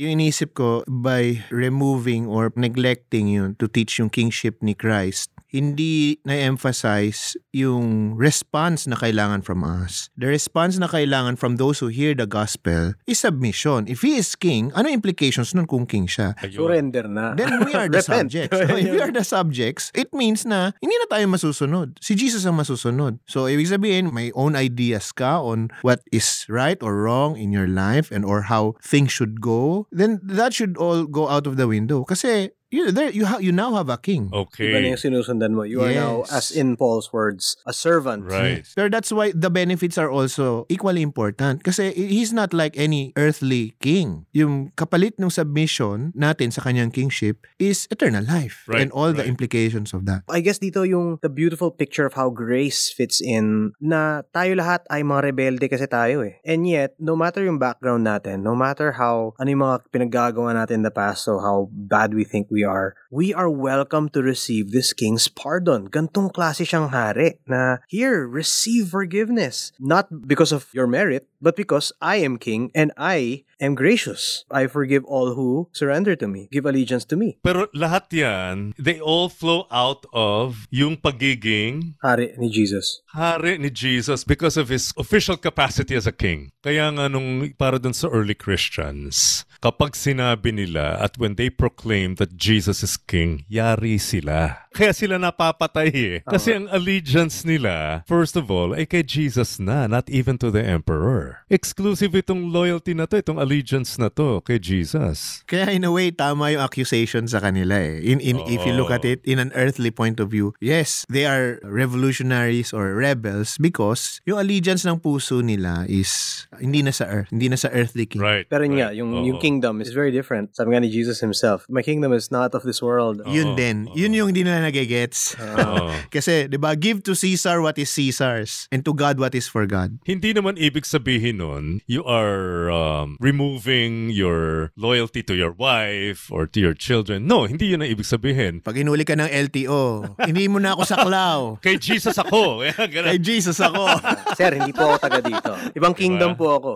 Yung 0.00 0.20
inisip 0.20 0.56
ko, 0.56 0.82
by 0.88 1.44
removing 1.52 2.28
or 2.28 2.52
neglecting 2.56 3.28
yun 3.28 3.56
to 3.60 3.68
teach 3.68 4.00
yung 4.00 4.08
kingship 4.10 4.60
ni 4.60 4.72
Christ, 4.76 5.32
hindi 5.52 6.16
na-emphasize 6.24 7.36
yung 7.52 8.16
response 8.16 8.88
na 8.88 8.96
kailangan 8.96 9.44
from 9.44 9.60
us. 9.60 10.08
The 10.16 10.32
response 10.32 10.80
na 10.80 10.88
kailangan 10.88 11.36
from 11.36 11.60
those 11.60 11.84
who 11.84 11.92
hear 11.92 12.16
the 12.16 12.24
gospel 12.24 12.96
is 13.04 13.20
submission. 13.20 13.84
If 13.86 14.00
he 14.00 14.16
is 14.16 14.32
king, 14.32 14.72
ano 14.72 14.88
implications 14.88 15.52
nun 15.52 15.68
kung 15.68 15.84
king 15.84 16.08
siya? 16.08 16.32
Surrender 16.48 17.04
na. 17.04 17.36
Then 17.36 17.68
we 17.68 17.76
are 17.76 17.92
the 17.92 18.00
subjects. 18.12 18.56
So 18.56 18.64
if 18.72 18.88
we 18.88 18.98
are 18.98 19.12
the 19.12 19.28
subjects, 19.28 19.92
it 19.92 20.08
means 20.16 20.48
na 20.48 20.72
hindi 20.80 20.96
na 21.04 21.06
tayo 21.12 21.28
masusunod. 21.28 22.00
Si 22.00 22.16
Jesus 22.16 22.48
ang 22.48 22.56
masusunod. 22.56 23.20
So 23.28 23.44
ibig 23.44 23.68
sabihin, 23.68 24.16
may 24.16 24.32
own 24.32 24.56
ideas 24.56 25.12
ka 25.12 25.44
on 25.44 25.68
what 25.84 26.00
is 26.08 26.48
right 26.48 26.80
or 26.80 27.04
wrong 27.04 27.36
in 27.36 27.52
your 27.52 27.68
life 27.68 28.08
and 28.08 28.24
or 28.24 28.48
how 28.48 28.80
things 28.80 29.12
should 29.12 29.44
go, 29.44 29.84
then 29.92 30.16
that 30.24 30.56
should 30.56 30.80
all 30.80 31.04
go 31.04 31.28
out 31.28 31.44
of 31.44 31.60
the 31.60 31.68
window. 31.68 32.08
Kasi 32.08 32.56
you 32.72 32.88
there 32.90 33.12
you 33.12 33.28
ha- 33.28 33.38
you 33.38 33.52
now 33.52 33.76
have 33.76 33.86
a 33.86 34.00
king. 34.00 34.32
Iba 34.32 34.40
na 34.40 34.48
Okay. 34.48 34.88
yung 34.88 34.98
sinusundan 34.98 35.52
mo. 35.52 35.62
You 35.62 35.84
are 35.84 35.92
now, 35.92 36.24
Yes. 36.24 36.32
as 36.32 36.46
in 36.50 36.74
Paul's 36.74 37.12
words, 37.12 37.60
a 37.62 37.76
servant. 37.76 38.24
Right. 38.24 38.64
Pero 38.72 38.88
that's 38.88 39.12
why 39.12 39.30
the 39.30 39.52
benefits 39.52 40.00
are 40.00 40.08
also 40.08 40.64
equally 40.66 41.04
important. 41.04 41.60
Kasi 41.62 41.92
he's 41.92 42.32
not 42.32 42.50
like 42.50 42.72
any 42.74 43.12
earthly 43.14 43.76
king. 43.78 44.24
Yung 44.32 44.72
kapalit 44.74 45.20
ng 45.20 45.28
submission 45.28 46.16
natin 46.16 46.48
sa 46.48 46.64
kanyang 46.64 46.88
kingship 46.88 47.44
is 47.60 47.84
eternal 47.92 48.24
life 48.24 48.64
Right, 48.64 48.82
and 48.82 48.88
all 48.90 49.12
the 49.12 49.20
right. 49.20 49.28
implications 49.28 49.92
of 49.92 50.08
that. 50.08 50.24
I 50.32 50.40
guess 50.40 50.56
dito 50.56 50.82
yung 50.82 51.20
the 51.20 51.28
beautiful 51.28 51.68
picture 51.68 52.08
of 52.08 52.16
how 52.16 52.32
grace 52.32 52.88
fits 52.88 53.20
in 53.20 53.76
na 53.76 54.24
tayo 54.32 54.56
lahat 54.56 54.88
ay 54.88 55.04
mga 55.04 55.20
rebelde 55.28 55.66
kasi 55.68 55.84
tayo 55.84 56.24
eh. 56.24 56.40
And 56.42 56.64
yet, 56.64 56.96
no 56.96 57.12
matter 57.12 57.44
yung 57.44 57.60
background 57.60 58.08
natin, 58.08 58.40
no 58.40 58.56
matter 58.56 58.96
how 58.96 59.36
ano 59.36 59.48
yung 59.50 59.62
mga 59.62 59.76
pinaggagawa 59.92 60.56
natin 60.56 60.80
in 60.80 60.86
the 60.88 60.94
past, 60.94 61.28
so 61.28 61.36
how 61.36 61.68
bad 61.68 62.16
we 62.16 62.24
think 62.24 62.48
we 62.48 62.61
are, 62.64 62.94
we 63.10 63.34
are 63.34 63.50
welcome 63.50 64.08
to 64.10 64.22
receive 64.22 64.70
this 64.72 64.92
king's 64.92 65.28
pardon. 65.28 65.88
Gantong 65.88 66.32
klase 66.32 66.66
siyang 66.66 66.90
hari 66.90 67.38
na 67.46 67.78
here, 67.88 68.26
receive 68.26 68.88
forgiveness. 68.88 69.72
Not 69.78 70.26
because 70.26 70.52
of 70.52 70.68
your 70.72 70.86
merit, 70.86 71.26
but 71.42 71.56
because 71.56 71.92
I 72.00 72.22
am 72.22 72.38
king 72.38 72.70
and 72.74 72.92
I 72.96 73.44
am 73.58 73.74
gracious. 73.74 74.44
I 74.50 74.66
forgive 74.66 75.04
all 75.06 75.34
who 75.34 75.68
surrender 75.72 76.14
to 76.16 76.26
me, 76.28 76.48
give 76.52 76.66
allegiance 76.66 77.04
to 77.10 77.16
me. 77.16 77.38
Pero 77.42 77.66
lahat 77.74 78.10
yan, 78.14 78.74
they 78.78 78.98
all 79.00 79.28
flow 79.28 79.66
out 79.70 80.06
of 80.12 80.66
yung 80.70 80.96
pagiging 80.98 81.98
Hari 82.02 82.34
ni 82.38 82.50
Jesus. 82.50 83.02
hari 83.14 83.58
ni 83.58 83.70
Jesus 83.70 84.22
because 84.26 84.58
of 84.58 84.68
his 84.68 84.94
official 84.98 85.36
capacity 85.36 85.94
as 85.94 86.06
a 86.06 86.14
king. 86.14 86.50
Kaya 86.62 86.90
nga 86.94 87.08
nung 87.08 87.50
para 87.58 87.78
dun 87.78 87.94
sa 87.94 88.06
early 88.10 88.34
Christians, 88.34 89.42
kapag 89.62 89.94
sinabi 89.94 90.54
nila 90.54 90.98
at 90.98 91.18
when 91.18 91.34
they 91.34 91.50
proclaim 91.50 92.18
that 92.18 92.34
Jesus 92.34 92.51
is 92.52 92.96
king, 93.00 93.48
yari 93.48 93.96
sila. 93.96 94.68
Kaya 94.72 94.96
sila 94.96 95.20
napapatay 95.20 95.88
eh. 95.92 96.16
Kasi 96.24 96.56
ang 96.56 96.66
allegiance 96.72 97.44
nila, 97.44 98.04
first 98.08 98.40
of 98.40 98.48
all, 98.48 98.72
ay 98.72 98.88
kay 98.88 99.04
Jesus 99.04 99.60
na, 99.60 99.84
not 99.84 100.08
even 100.08 100.40
to 100.40 100.48
the 100.48 100.64
emperor. 100.64 101.44
Exclusive 101.52 102.16
itong 102.16 102.48
loyalty 102.48 102.96
na 102.96 103.04
to, 103.04 103.20
itong 103.20 103.36
allegiance 103.36 104.00
na 104.00 104.08
to 104.08 104.40
kay 104.48 104.56
Jesus. 104.56 105.44
Kaya 105.44 105.68
in 105.76 105.84
a 105.84 105.92
way, 105.92 106.08
tama 106.08 106.56
yung 106.56 106.64
accusation 106.64 107.28
sa 107.28 107.44
kanila 107.44 107.76
eh. 107.76 108.00
In, 108.00 108.18
in, 108.20 108.40
If 108.48 108.64
you 108.64 108.72
look 108.72 108.90
at 108.90 109.04
it 109.04 109.20
in 109.28 109.38
an 109.38 109.52
earthly 109.54 109.92
point 109.92 110.18
of 110.18 110.32
view, 110.32 110.56
yes, 110.58 111.04
they 111.12 111.28
are 111.28 111.60
revolutionaries 111.62 112.72
or 112.72 112.96
rebels 112.96 113.60
because 113.60 114.24
yung 114.24 114.40
allegiance 114.40 114.88
ng 114.88 114.98
puso 114.98 115.44
nila 115.44 115.84
is 115.86 116.44
hindi 116.58 116.82
na 116.82 116.90
sa 116.90 117.06
earth, 117.06 117.30
hindi 117.30 117.52
na 117.52 117.60
sa 117.60 117.70
earthly 117.70 118.08
king. 118.08 118.24
Right. 118.24 118.48
Pero 118.48 118.66
right. 118.66 118.72
nga, 118.72 118.88
yung, 118.96 119.14
Oo. 119.14 119.24
yung 119.28 119.38
kingdom 119.38 119.84
is 119.84 119.94
very 119.94 120.10
different. 120.10 120.56
Sabi 120.56 120.74
nga 120.74 120.80
ni 120.82 120.90
Jesus 120.90 121.20
himself, 121.20 121.68
my 121.70 121.84
kingdom 121.84 122.10
is 122.10 122.32
not 122.32 122.41
of 122.50 122.66
this 122.66 122.82
world. 122.82 123.22
Yun 123.30 123.54
Oo, 123.54 123.58
din. 123.58 123.86
Yun 123.94 124.10
yung 124.10 124.28
hindi 124.34 124.42
nila 124.42 124.66
nagigets. 124.66 125.38
Oo. 125.62 125.94
Kasi, 126.10 126.50
di 126.50 126.58
ba, 126.58 126.74
give 126.74 127.06
to 127.06 127.14
Caesar 127.14 127.62
what 127.62 127.78
is 127.78 127.94
Caesar's 127.94 128.66
and 128.74 128.82
to 128.82 128.90
God 128.90 129.22
what 129.22 129.38
is 129.38 129.46
for 129.46 129.62
God. 129.70 130.02
Hindi 130.02 130.34
naman 130.34 130.58
ibig 130.58 130.82
sabihin 130.82 131.38
nun, 131.38 131.86
you 131.86 132.02
are 132.02 132.66
um, 132.74 133.14
removing 133.22 134.10
your 134.10 134.74
loyalty 134.74 135.22
to 135.22 135.38
your 135.38 135.54
wife 135.54 136.26
or 136.34 136.50
to 136.50 136.58
your 136.58 136.74
children. 136.74 137.30
No, 137.30 137.46
hindi 137.46 137.70
yun 137.70 137.86
ang 137.86 137.90
ibig 137.94 138.08
sabihin. 138.08 138.66
Pag 138.66 138.82
inuli 138.82 139.06
ka 139.06 139.14
ng 139.14 139.30
LTO, 139.30 140.16
hindi 140.26 140.50
mo 140.50 140.58
na 140.58 140.74
ako 140.74 140.82
saklaw. 140.82 141.38
Kay 141.64 141.78
Jesus 141.78 142.18
ako. 142.18 142.66
Kaya 142.74 143.14
Kay. 143.14 143.22
Jesus 143.22 143.60
ako. 143.60 143.86
Sir, 144.34 144.58
hindi 144.58 144.74
po 144.74 144.90
ako 144.90 144.96
taga 144.98 145.20
dito. 145.22 145.52
Ibang 145.78 145.94
kingdom 145.94 146.34
po 146.34 146.58
ako. 146.58 146.70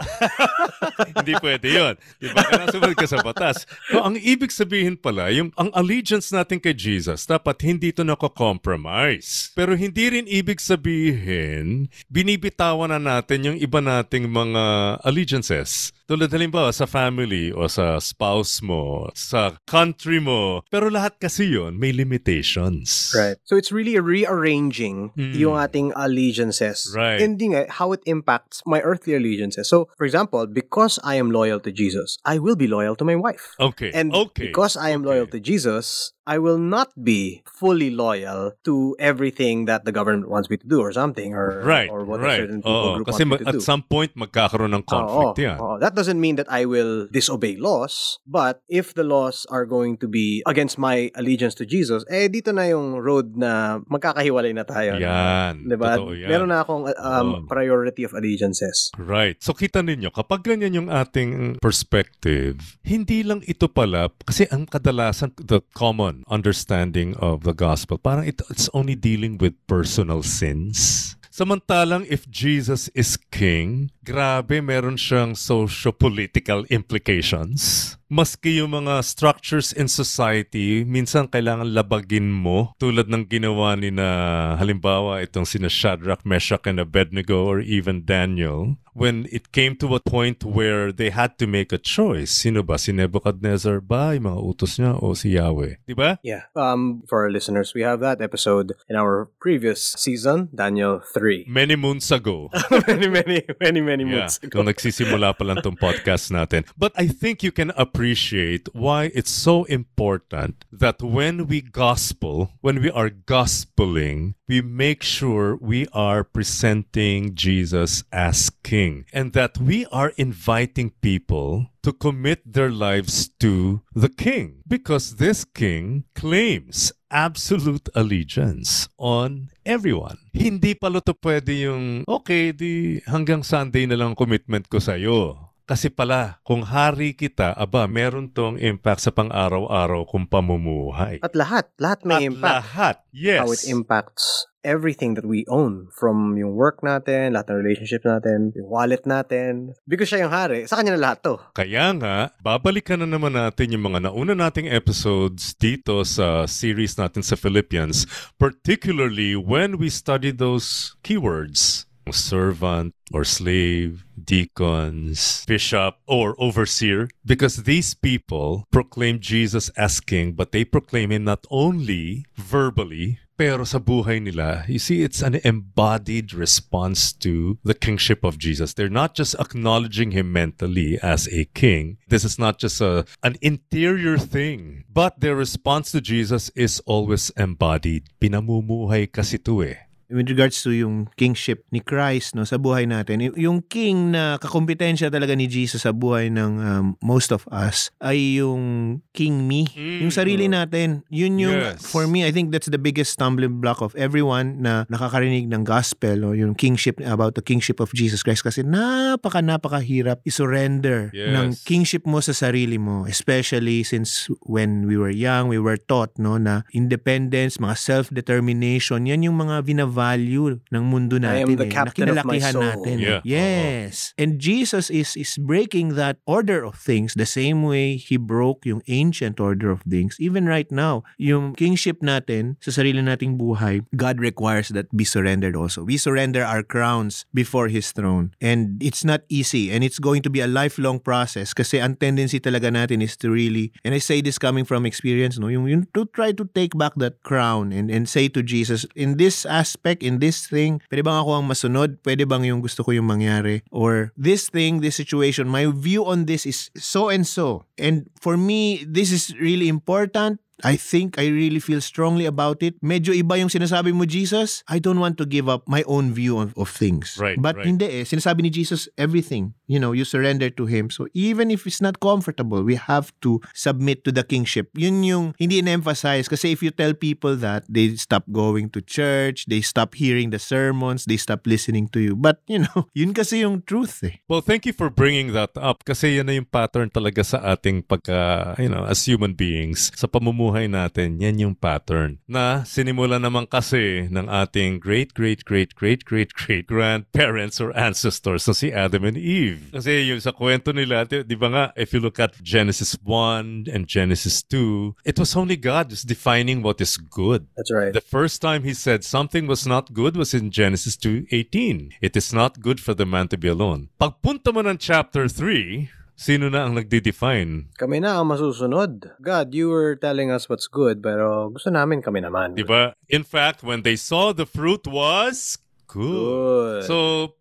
hindi 1.17 1.33
pwede 1.41 1.67
yun. 1.67 1.95
Diba? 2.21 2.41
Kaya 2.45 2.69
sumunod 2.69 2.97
ka 2.99 3.09
sa 3.09 3.19
batas. 3.25 3.65
So, 3.89 4.05
ang 4.05 4.21
ibig 4.21 4.53
sabihin 4.53 5.01
pala, 5.01 5.33
yung, 5.33 5.51
ang 5.57 5.73
allegiance 5.73 6.29
natin 6.29 6.61
kay 6.61 6.77
Jesus, 6.77 7.25
dapat 7.25 7.57
hindi 7.65 7.89
ito 7.89 8.05
nako-compromise. 8.05 9.57
Pero 9.57 9.73
hindi 9.73 10.13
rin 10.13 10.29
ibig 10.29 10.61
sabihin, 10.61 11.89
binibitawan 12.13 12.93
na 12.93 13.01
natin 13.01 13.53
yung 13.53 13.57
iba 13.57 13.81
nating 13.81 14.29
mga 14.29 14.65
allegiances. 15.01 15.96
Tulad 16.07 16.31
halimbawa 16.31 16.71
sa 16.71 16.87
family 16.87 17.51
o 17.51 17.67
sa 17.67 17.99
spouse 17.99 18.63
mo, 18.63 19.11
sa 19.19 19.59
country 19.67 20.23
mo. 20.23 20.63
Pero 20.71 20.87
lahat 20.87 21.19
kasi 21.19 21.51
yun 21.51 21.75
may 21.83 21.91
limitations. 21.91 23.11
Right. 23.11 23.35
So 23.43 23.59
it's 23.59 23.75
really 23.75 23.99
rearranging 23.99 25.11
Mm. 25.19 25.35
yung 25.35 25.59
ating 25.59 25.91
allegiances. 25.99 26.95
Right. 26.95 27.19
Hindi 27.19 27.59
nga, 27.59 27.67
how 27.83 27.91
it 27.91 28.07
impacts 28.07 28.63
my 28.63 28.79
earthly 28.87 29.19
allegiances. 29.19 29.67
So, 29.67 29.91
for 29.99 30.07
example, 30.07 30.47
because 30.47 31.03
I 31.03 31.19
am 31.19 31.35
loyal 31.35 31.59
to 31.67 31.75
Jesus, 31.75 32.23
I 32.23 32.39
will 32.39 32.55
be 32.57 32.71
loyal 32.71 32.95
to 32.97 33.05
my 33.05 33.19
wife. 33.19 33.59
Okay. 33.59 33.91
And 33.91 34.15
okay. 34.15 34.47
because 34.47 34.79
I 34.79 34.95
am 34.95 35.03
Okay. 35.03 35.11
loyal 35.11 35.27
to 35.35 35.43
Jesus, 35.43 36.15
I 36.27 36.43
will 36.43 36.59
not 36.59 36.91
be 36.99 37.47
fully 37.47 37.95
loyal 37.95 38.59
to 38.67 38.99
everything 38.99 39.71
that 39.71 39.87
the 39.87 39.95
government 39.95 40.27
wants 40.27 40.51
me 40.51 40.59
to 40.59 40.67
do 40.67 40.83
or 40.83 40.91
something 40.91 41.33
or 41.39 41.63
Right, 41.63 41.87
or 41.87 42.03
what 42.03 42.19
a 42.19 42.27
right. 42.27 42.41
certain 42.43 42.61
people 42.67 42.75
Oo, 42.75 42.95
group 42.99 43.07
kasi 43.07 43.23
wants 43.23 43.31
me 43.31 43.45
to 43.47 43.49
at 43.49 43.55
do. 43.55 43.61
some 43.63 43.83
point, 43.87 44.11
magkakaroon 44.19 44.75
ng 44.75 44.83
conflict 44.83 45.39
Oo, 45.39 45.47
yan. 45.47 45.57
oo. 45.63 45.79
That 45.79 45.95
doesn't 45.95 46.19
mean 46.19 46.35
that 46.43 46.51
I 46.51 46.67
will 46.67 47.07
disobey 47.15 47.55
laws, 47.57 48.19
but 48.27 48.59
if 48.67 48.91
the 48.99 49.07
laws 49.07 49.47
are 49.55 49.63
going 49.63 50.03
to 50.03 50.11
be 50.11 50.43
against 50.51 50.83
my 50.83 51.15
allegiance 51.15 51.55
to 51.63 51.65
Jesus, 51.65 52.03
eh 52.11 52.27
dito 52.27 52.51
na 52.51 52.67
yung 52.67 52.99
road 52.99 53.39
na 53.39 53.79
magkakahiwalay 53.87 54.51
na 54.51 54.67
tayo. 54.67 54.99
Yan. 54.99 55.63
Diba? 55.63 55.95
Totoo 55.95 56.11
yan. 56.19 56.27
Meron 56.27 56.51
na 56.51 56.67
akong 56.67 56.91
um, 56.91 57.29
Oo. 57.39 57.47
priority 57.47 58.03
of 58.03 58.19
allegiances. 58.19 58.91
Right. 58.99 59.39
So 59.39 59.55
kita 59.55 59.79
ninyo, 59.87 60.11
kapag 60.11 60.43
ganyan 60.43 60.75
yung 60.75 60.89
ating 60.91 61.63
perspective, 61.63 62.83
hindi 62.83 63.23
lang 63.23 63.47
ito 63.47 63.71
pala, 63.71 64.11
kasi 64.27 64.51
ang 64.51 64.67
kadalasan, 64.67 65.31
the 65.39 65.63
common 65.71 66.16
understanding 66.29 67.17
of 67.17 67.43
the 67.43 67.53
gospel, 67.53 67.99
parang 67.99 68.29
it, 68.29 68.41
it's 68.51 68.71
only 68.73 68.95
dealing 68.95 69.39
with 69.39 69.55
personal 69.67 70.23
sins. 70.23 71.17
Samantalang 71.31 72.07
if 72.09 72.29
Jesus 72.31 72.89
is 72.95 73.17
king, 73.31 73.91
grabe 74.07 74.63
meron 74.63 74.95
siyang 74.95 75.35
socio-political 75.35 76.63
implications. 76.71 77.93
Maski 78.07 78.63
yung 78.63 78.71
mga 78.71 79.03
structures 79.03 79.75
in 79.75 79.91
society, 79.91 80.87
minsan 80.87 81.27
kailangan 81.27 81.75
labagin 81.75 82.31
mo 82.31 82.71
tulad 82.79 83.11
ng 83.11 83.27
ginawa 83.27 83.75
ni 83.75 83.91
na 83.91 84.55
halimbawa 84.63 85.19
itong 85.27 85.43
sina 85.43 85.67
Shadrach, 85.67 86.23
Meshach, 86.23 86.71
and 86.71 86.79
Abednego 86.79 87.43
or 87.43 87.59
even 87.59 88.07
Daniel 88.07 88.79
when 88.97 89.29
it 89.29 89.53
came 89.53 89.77
to 89.77 89.95
a 89.95 90.01
point 90.01 90.47
where 90.47 90.91
they 90.91 91.11
had 91.11 91.37
to 91.37 91.47
make 91.47 91.75
a 91.75 91.83
choice. 91.83 92.31
Sino 92.31 92.63
ba? 92.63 92.79
Si 92.79 92.95
Nebuchadnezzar 92.95 93.85
ba? 93.85 94.17
Yung 94.17 94.31
mga 94.31 94.41
utos 94.41 94.81
niya 94.81 94.97
o 94.97 95.13
si 95.13 95.37
Yahweh? 95.37 95.85
Di 95.85 95.93
ba? 95.93 96.17
Yeah. 96.25 96.49
Um, 96.57 97.05
for 97.05 97.27
our 97.27 97.31
listeners, 97.31 97.77
we 97.77 97.83
have 97.83 98.01
that 98.01 98.25
episode 98.25 98.73
in 98.89 98.97
our 98.97 99.29
previous 99.43 99.93
season, 99.99 100.49
Daniel 100.55 101.03
3. 101.03 101.45
Many 101.51 101.77
moons 101.77 102.09
ago. 102.09 102.49
many, 102.89 103.11
many, 103.13 103.45
many, 103.61 103.81
many 103.85 103.96
Yeah, 104.05 104.29
months 104.29 104.37
ago. 104.43 104.61
nung 104.61 104.69
nagsisimula 104.69 105.33
pa 105.33 105.45
lang 105.49 105.65
tong 105.65 105.81
podcast 105.81 106.29
natin. 106.29 106.69
But 106.77 106.93
I 106.99 107.09
think 107.09 107.41
you 107.41 107.53
can 107.53 107.73
appreciate 107.79 108.69
why 108.77 109.09
it's 109.17 109.33
so 109.33 109.65
important 109.71 110.65
that 110.73 111.01
when 111.01 111.47
we 111.49 111.63
gospel, 111.65 112.53
when 112.61 112.83
we 112.83 112.91
are 112.93 113.09
gospeling, 113.09 114.35
we 114.49 114.61
make 114.61 115.03
sure 115.03 115.57
we 115.57 115.87
are 115.93 116.23
presenting 116.23 117.35
Jesus 117.35 118.05
as 118.13 118.51
King 118.63 119.07
and 119.13 119.33
that 119.33 119.59
we 119.59 119.87
are 119.91 120.13
inviting 120.17 120.91
people 121.01 121.71
to 121.83 121.93
commit 121.93 122.43
their 122.43 122.71
lives 122.71 123.31
to 123.39 123.83
the 123.95 124.09
King 124.09 124.63
because 124.67 125.17
this 125.23 125.45
King 125.45 126.05
claims 126.15 126.93
absolute 127.11 127.89
allegiance 127.95 128.89
on 128.99 129.55
everyone. 129.63 130.19
Hindi 130.35 130.75
pala 130.75 130.99
to 131.03 131.15
pwede 131.15 131.55
yung, 131.67 132.03
okay, 132.07 132.51
di 132.51 132.99
hanggang 133.07 133.47
Sunday 133.47 133.87
na 133.87 133.99
lang 133.99 134.19
commitment 134.19 134.67
ko 134.67 134.83
sa'yo. 134.83 135.46
Kasi 135.67 135.91
pala, 135.91 136.39
kung 136.47 136.63
hari 136.63 137.11
kita, 137.11 137.51
aba, 137.51 137.91
meron 137.91 138.31
tong 138.31 138.55
impact 138.55 139.03
sa 139.03 139.11
pang-araw-araw 139.11 140.07
kung 140.07 140.23
pamumuhay. 140.23 141.19
At 141.27 141.35
lahat, 141.35 141.75
lahat 141.83 142.07
may 142.07 142.23
At 142.23 142.27
impact. 142.31 142.55
lahat, 142.55 142.97
yes. 143.11 143.43
How 143.43 143.51
it 143.51 143.67
impacts 143.67 144.47
everything 144.63 145.19
that 145.19 145.27
we 145.27 145.43
own. 145.51 145.91
From 145.91 146.39
yung 146.39 146.55
work 146.55 146.87
natin, 146.87 147.35
lahat 147.35 147.51
ng 147.51 147.59
relationship 147.67 148.07
natin, 148.07 148.55
yung 148.55 148.71
wallet 148.71 149.03
natin. 149.11 149.75
Because 149.91 150.07
siya 150.07 150.27
yung 150.27 150.31
hari, 150.31 150.71
sa 150.71 150.79
kanya 150.79 150.95
na 150.95 151.03
lahat 151.03 151.27
to. 151.27 151.35
Kaya 151.51 151.91
nga, 151.99 152.31
babalikan 152.39 153.03
na 153.03 153.11
naman 153.11 153.35
natin 153.35 153.75
yung 153.75 153.91
mga 153.91 154.07
nauna 154.07 154.39
nating 154.39 154.71
episodes 154.71 155.51
dito 155.59 156.07
sa 156.07 156.47
series 156.47 156.95
natin 156.95 157.27
sa 157.27 157.35
Philippians, 157.35 158.07
particularly 158.39 159.35
when 159.35 159.83
we 159.83 159.91
study 159.91 160.31
those 160.31 160.95
keywords. 161.03 161.91
Servant 162.13 162.95
or 163.13 163.25
slave, 163.25 164.05
deacons, 164.23 165.45
bishop, 165.47 165.97
or 166.07 166.35
overseer, 166.39 167.09
because 167.25 167.65
these 167.65 167.95
people 167.95 168.65
proclaim 168.71 169.21
Jesus 169.21 169.69
as 169.71 170.01
king, 170.01 170.33
but 170.33 170.53
they 170.53 170.65
proclaim 170.65 171.13
him 171.13 171.25
not 171.25 171.47
only 171.51 172.25
verbally, 172.37 173.19
pero 173.37 173.69
sa 173.69 173.79
buhay 173.79 174.17
nila, 174.17 174.65
you 174.67 174.81
see, 174.81 175.05
it's 175.05 175.21
an 175.21 175.37
embodied 175.45 176.33
response 176.33 177.13
to 177.13 177.61
the 177.63 177.77
kingship 177.77 178.25
of 178.25 178.41
Jesus. 178.41 178.73
They're 178.73 178.89
not 178.89 179.15
just 179.15 179.37
acknowledging 179.37 180.17
him 180.17 180.33
mentally 180.33 180.99
as 181.03 181.29
a 181.29 181.45
king. 181.53 181.99
This 182.09 182.25
is 182.25 182.39
not 182.41 182.59
just 182.59 182.81
a, 182.81 183.05
an 183.23 183.37
interior 183.43 184.17
thing, 184.17 184.85
but 184.89 185.21
their 185.21 185.37
response 185.37 185.93
to 185.93 186.01
Jesus 186.01 186.49
is 186.57 186.81
always 186.89 187.29
embodied. 187.37 188.09
Pinamumuhay 188.21 189.13
kasi 189.13 189.37
to 189.45 189.63
eh. 189.63 189.86
With 190.09 190.29
regards 190.29 190.61
to 190.61 190.71
yung 190.71 191.11
kingship 191.15 191.67
ni 191.69 191.79
Christ 191.79 192.33
no 192.33 192.43
sa 192.43 192.57
buhay 192.57 192.85
natin 192.85 193.19
yung 193.35 193.63
king 193.63 194.15
na 194.15 194.39
kakompetensya 194.39 195.09
talaga 195.09 195.33
ni 195.33 195.47
Jesus 195.47 195.83
sa 195.83 195.91
buhay 195.91 196.29
ng 196.29 196.53
um, 196.59 196.85
most 197.01 197.31
of 197.31 197.43
us 197.51 197.91
ay 197.99 198.39
yung 198.39 198.99
king 199.13 199.45
me 199.45 199.67
Mm. 199.67 200.07
yung 200.07 200.13
sarili 200.13 200.47
natin 200.47 201.03
yun 201.11 201.37
yung 201.37 201.59
Yes. 201.59 201.83
for 201.83 202.07
me 202.07 202.23
I 202.23 202.31
think 202.31 202.51
that's 202.51 202.69
the 202.69 202.79
biggest 202.79 203.13
stumbling 203.13 203.59
block 203.59 203.81
of 203.81 203.93
everyone 203.99 204.63
na 204.63 204.87
nakakarinig 204.87 205.51
ng 205.51 205.63
gospel 205.63 206.23
o 206.23 206.33
yung 206.33 206.55
kingship 206.55 207.03
about 207.03 207.35
the 207.35 207.43
kingship 207.43 207.79
of 207.79 207.91
Jesus 207.91 208.23
Christ 208.23 208.43
kasi 208.43 208.63
napaka 208.63 209.43
napakahirap 209.43 210.23
i-surrender 210.23 211.11
Yes. 211.11 211.33
ng 211.35 211.47
kingship 211.65 212.07
mo 212.07 212.21
sa 212.21 212.31
sarili 212.31 212.79
mo 212.79 213.05
especially 213.07 213.83
since 213.83 214.31
when 214.47 214.87
we 214.87 214.95
were 214.95 215.11
young 215.11 215.51
we 215.51 215.59
were 215.59 215.77
taught 215.77 216.15
no 216.17 216.39
na 216.39 216.63
independence 216.71 217.59
mga 217.59 217.75
self-determination 217.77 219.07
yan 219.07 219.23
yung 219.23 219.39
mga 219.39 219.63
vina-value 219.97 220.61
ng 220.69 220.85
mundo 220.85 221.17
natin 221.17 221.57
eh, 221.57 221.73
na 221.73 221.91
kinalakihan 221.91 222.55
natin. 222.55 222.95
Yeah. 223.01 223.21
yes. 223.25 224.13
And 224.21 224.37
Jesus 224.37 224.93
is 224.93 225.17
is 225.17 225.41
breaking 225.41 225.97
that 225.97 226.21
order 226.29 226.63
of 226.65 226.77
things 226.77 227.17
the 227.17 227.29
same 227.29 227.65
way 227.65 227.97
he 227.97 228.21
broke 228.21 228.69
yung 228.69 228.85
ancient 228.87 229.41
order 229.41 229.73
of 229.73 229.81
things. 229.89 230.21
Even 230.21 230.45
right 230.45 230.69
now 230.69 231.03
yung 231.17 231.57
kingship 231.57 232.05
natin 232.05 232.61
sa 232.61 232.71
sarili 232.71 233.01
nating 233.01 233.41
buhay 233.41 233.81
God 233.97 234.21
requires 234.21 234.69
that 234.77 234.93
be 234.93 235.09
surrendered 235.09 235.57
also. 235.57 235.83
We 235.85 235.97
surrender 235.97 236.45
our 236.45 236.63
crowns 236.63 237.25
before 237.33 237.73
his 237.73 237.91
throne. 237.97 238.37
And 238.43 238.77
it's 238.83 239.05
not 239.05 239.25
easy. 239.33 239.73
And 239.73 239.81
it's 239.81 239.99
going 239.99 240.21
to 240.27 240.31
be 240.31 240.45
a 240.45 240.51
lifelong 240.51 241.01
process 241.01 241.57
kasi 241.57 241.81
ang 241.81 241.97
tendency 241.97 242.43
talaga 242.43 242.69
natin 242.69 243.01
is 243.01 243.17
to 243.17 243.33
really 243.33 243.73
and 243.87 243.95
I 243.95 244.01
say 244.03 244.21
this 244.21 244.37
coming 244.37 244.67
from 244.67 244.85
experience 244.85 245.39
no 245.39 245.49
yung, 245.49 245.71
yung 245.71 245.85
to 245.95 246.05
try 246.11 246.35
to 246.35 246.45
take 246.53 246.77
back 246.77 246.93
that 247.01 247.23
crown 247.23 247.71
and 247.73 247.89
and 247.89 248.09
say 248.09 248.27
to 248.33 248.43
Jesus 248.43 248.85
in 248.97 249.17
this 249.17 249.47
aspect 249.47 249.86
in 250.03 250.19
this 250.19 250.51
thing 250.51 250.83
pwede 250.91 251.07
bang 251.07 251.19
ako 251.23 251.31
ang 251.39 251.47
masunod? 251.47 252.03
Pwede 252.03 252.27
bang 252.27 252.43
yung 252.43 252.59
gusto 252.59 252.83
ko 252.83 252.91
yung 252.91 253.07
mangyari? 253.07 253.63
Or 253.71 254.11
this 254.19 254.51
thing 254.51 254.83
this 254.83 254.99
situation 254.99 255.47
my 255.47 255.71
view 255.71 256.03
on 256.03 256.27
this 256.27 256.43
is 256.43 256.75
so 256.75 257.07
and 257.07 257.23
so. 257.23 257.63
And 257.79 258.11
for 258.19 258.35
me 258.35 258.83
this 258.83 259.15
is 259.15 259.31
really 259.39 259.71
important 259.71 260.43
I 260.65 260.77
think 260.81 261.21
I 261.21 261.29
really 261.29 261.61
feel 261.61 261.85
strongly 261.85 262.25
about 262.25 262.63
it. 262.65 262.81
Medyo 262.81 263.13
iba 263.13 263.37
yung 263.37 263.53
sinasabi 263.53 263.93
mo, 263.93 264.09
Jesus. 264.09 264.65
I 264.69 264.81
don't 264.81 265.01
want 265.01 265.21
to 265.21 265.29
give 265.29 265.53
up 265.53 265.69
my 265.69 265.85
own 265.85 266.17
view 266.17 266.41
of, 266.41 266.57
of 266.57 266.73
things. 266.73 267.21
Right, 267.21 267.37
But 267.37 267.61
right. 267.61 267.69
hindi 267.69 267.85
eh. 267.85 268.05
Sinasabi 268.09 268.49
ni 268.49 268.51
Jesus, 268.51 268.89
everything. 268.97 269.53
You 269.69 269.77
know, 269.77 269.93
you 269.93 270.09
surrender 270.09 270.49
to 270.57 270.65
Him. 270.65 270.89
So 270.89 271.09
even 271.13 271.51
if 271.51 271.67
it's 271.67 271.85
not 271.85 272.01
comfortable, 272.01 272.63
we 272.65 272.81
have 272.81 273.13
to 273.21 273.43
submit 273.53 274.05
to 274.09 274.13
the 274.13 274.25
kingship. 274.25 274.73
Yun 274.73 275.05
yung 275.05 275.25
hindi 275.37 275.61
in-emphasize. 275.61 276.29
Kasi 276.29 276.57
if 276.57 276.63
you 276.63 276.71
tell 276.73 276.95
people 276.95 277.37
that, 277.37 277.69
they 277.69 277.93
stop 278.01 278.25
going 278.33 278.73
to 278.73 278.81
church, 278.81 279.45
they 279.47 279.61
stop 279.61 279.93
hearing 279.93 280.31
the 280.31 280.41
sermons, 280.41 281.05
they 281.05 281.21
stop 281.21 281.45
listening 281.45 281.89
to 281.93 282.01
you. 282.01 282.17
But, 282.17 282.41
you 282.49 282.65
know, 282.65 282.89
yun 282.97 283.13
kasi 283.13 283.45
yung 283.45 283.61
truth 283.67 284.01
eh. 284.07 284.25
Well, 284.25 284.41
thank 284.41 284.65
you 284.65 284.73
for 284.73 284.89
bringing 284.89 285.37
that 285.37 285.53
up 285.61 285.85
kasi 285.85 286.17
yan 286.17 286.33
na 286.33 286.41
yung 286.41 286.49
pattern 286.49 286.89
talaga 286.89 287.21
sa 287.27 287.45
ating 287.45 287.85
pagka, 287.85 288.55
you 288.57 288.71
know, 288.71 288.89
as 288.89 289.05
human 289.05 289.35
beings. 289.37 289.93
Sa 289.99 290.07
pamumuhay 290.09 290.46
natin, 290.55 291.19
yan 291.19 291.43
yung 291.43 291.55
pattern. 291.59 292.23
Na 292.31 292.63
sinimula 292.63 293.19
naman 293.19 293.51
kasi 293.51 294.07
ng 294.07 294.31
ating 294.31 294.79
great, 294.79 295.11
great, 295.15 295.43
great, 295.43 295.75
great, 295.75 296.07
great, 296.07 296.31
great 296.33 296.67
grandparents 296.67 297.59
or 297.59 297.75
ancestors 297.75 298.47
na 298.47 298.55
si 298.55 298.71
Adam 298.71 299.03
and 299.03 299.19
Eve. 299.19 299.73
Kasi 299.75 300.07
yung 300.07 300.23
sa 300.23 300.31
kwento 300.31 300.71
nila, 300.71 301.03
di, 301.03 301.27
di 301.27 301.35
ba 301.35 301.49
nga, 301.51 301.65
if 301.75 301.91
you 301.91 301.99
look 301.99 302.23
at 302.23 302.39
Genesis 302.43 302.95
1 303.03 303.67
and 303.67 303.91
Genesis 303.91 304.43
2, 304.47 305.03
it 305.03 305.19
was 305.19 305.35
only 305.35 305.57
God 305.57 305.91
just 305.91 306.07
defining 306.07 306.63
what 306.63 306.81
is 306.81 306.97
good. 306.97 307.47
That's 307.57 307.73
right. 307.73 307.93
The 307.93 308.05
first 308.05 308.39
time 308.41 308.63
he 308.63 308.75
said 308.75 309.03
something 309.03 309.47
was 309.47 309.67
not 309.67 309.93
good 309.93 310.17
was 310.17 310.35
in 310.35 310.51
Genesis 310.51 310.97
2:18. 310.97 311.97
It 312.01 312.17
is 312.17 312.33
not 312.33 312.61
good 312.61 312.79
for 312.79 312.95
the 312.95 313.07
man 313.07 313.29
to 313.29 313.39
be 313.39 313.49
alone. 313.49 313.89
Pagpunta 313.99 314.53
mo 314.53 314.61
ng 314.63 314.79
chapter 314.79 315.29
3, 315.29 315.91
sino 316.17 316.49
na 316.49 316.65
ang 316.65 316.75
nagde-define? 316.75 317.77
Kami 317.77 318.01
na 318.01 318.19
ang 318.19 318.33
masusunod. 318.33 319.15
God, 319.21 319.53
you 319.53 319.69
were 319.69 319.95
telling 319.95 320.33
us 320.33 320.49
what's 320.49 320.67
good, 320.67 321.05
pero 321.05 321.53
gusto 321.53 321.69
namin 321.69 322.01
kami 322.01 322.25
naman. 322.25 322.57
Di 322.57 322.65
ba? 322.65 322.97
In 323.13 323.23
fact, 323.23 323.61
when 323.61 323.85
they 323.85 323.95
saw 323.95 324.33
the 324.33 324.49
fruit 324.49 324.89
was 324.89 325.61
Good. 325.97 326.85
So, 326.85 326.97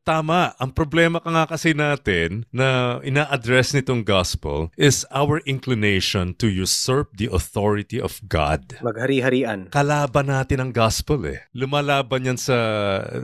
tama. 0.07 0.55
Ang 0.63 0.71
problema 0.71 1.19
ka 1.19 1.27
nga 1.27 1.43
kasi 1.43 1.75
natin 1.75 2.47
na 2.55 2.97
ina-address 3.03 3.75
nitong 3.75 4.07
gospel 4.07 4.71
is 4.79 5.03
our 5.11 5.43
inclination 5.43 6.31
to 6.39 6.47
usurp 6.47 7.11
the 7.19 7.27
authority 7.27 7.99
of 7.99 8.23
God. 8.31 8.79
Maghari-harian. 8.79 9.67
Kalaban 9.75 10.31
natin 10.31 10.63
ang 10.63 10.71
gospel 10.71 11.27
eh. 11.27 11.43
Lumalaban 11.51 12.23
yan 12.23 12.39
sa 12.39 12.55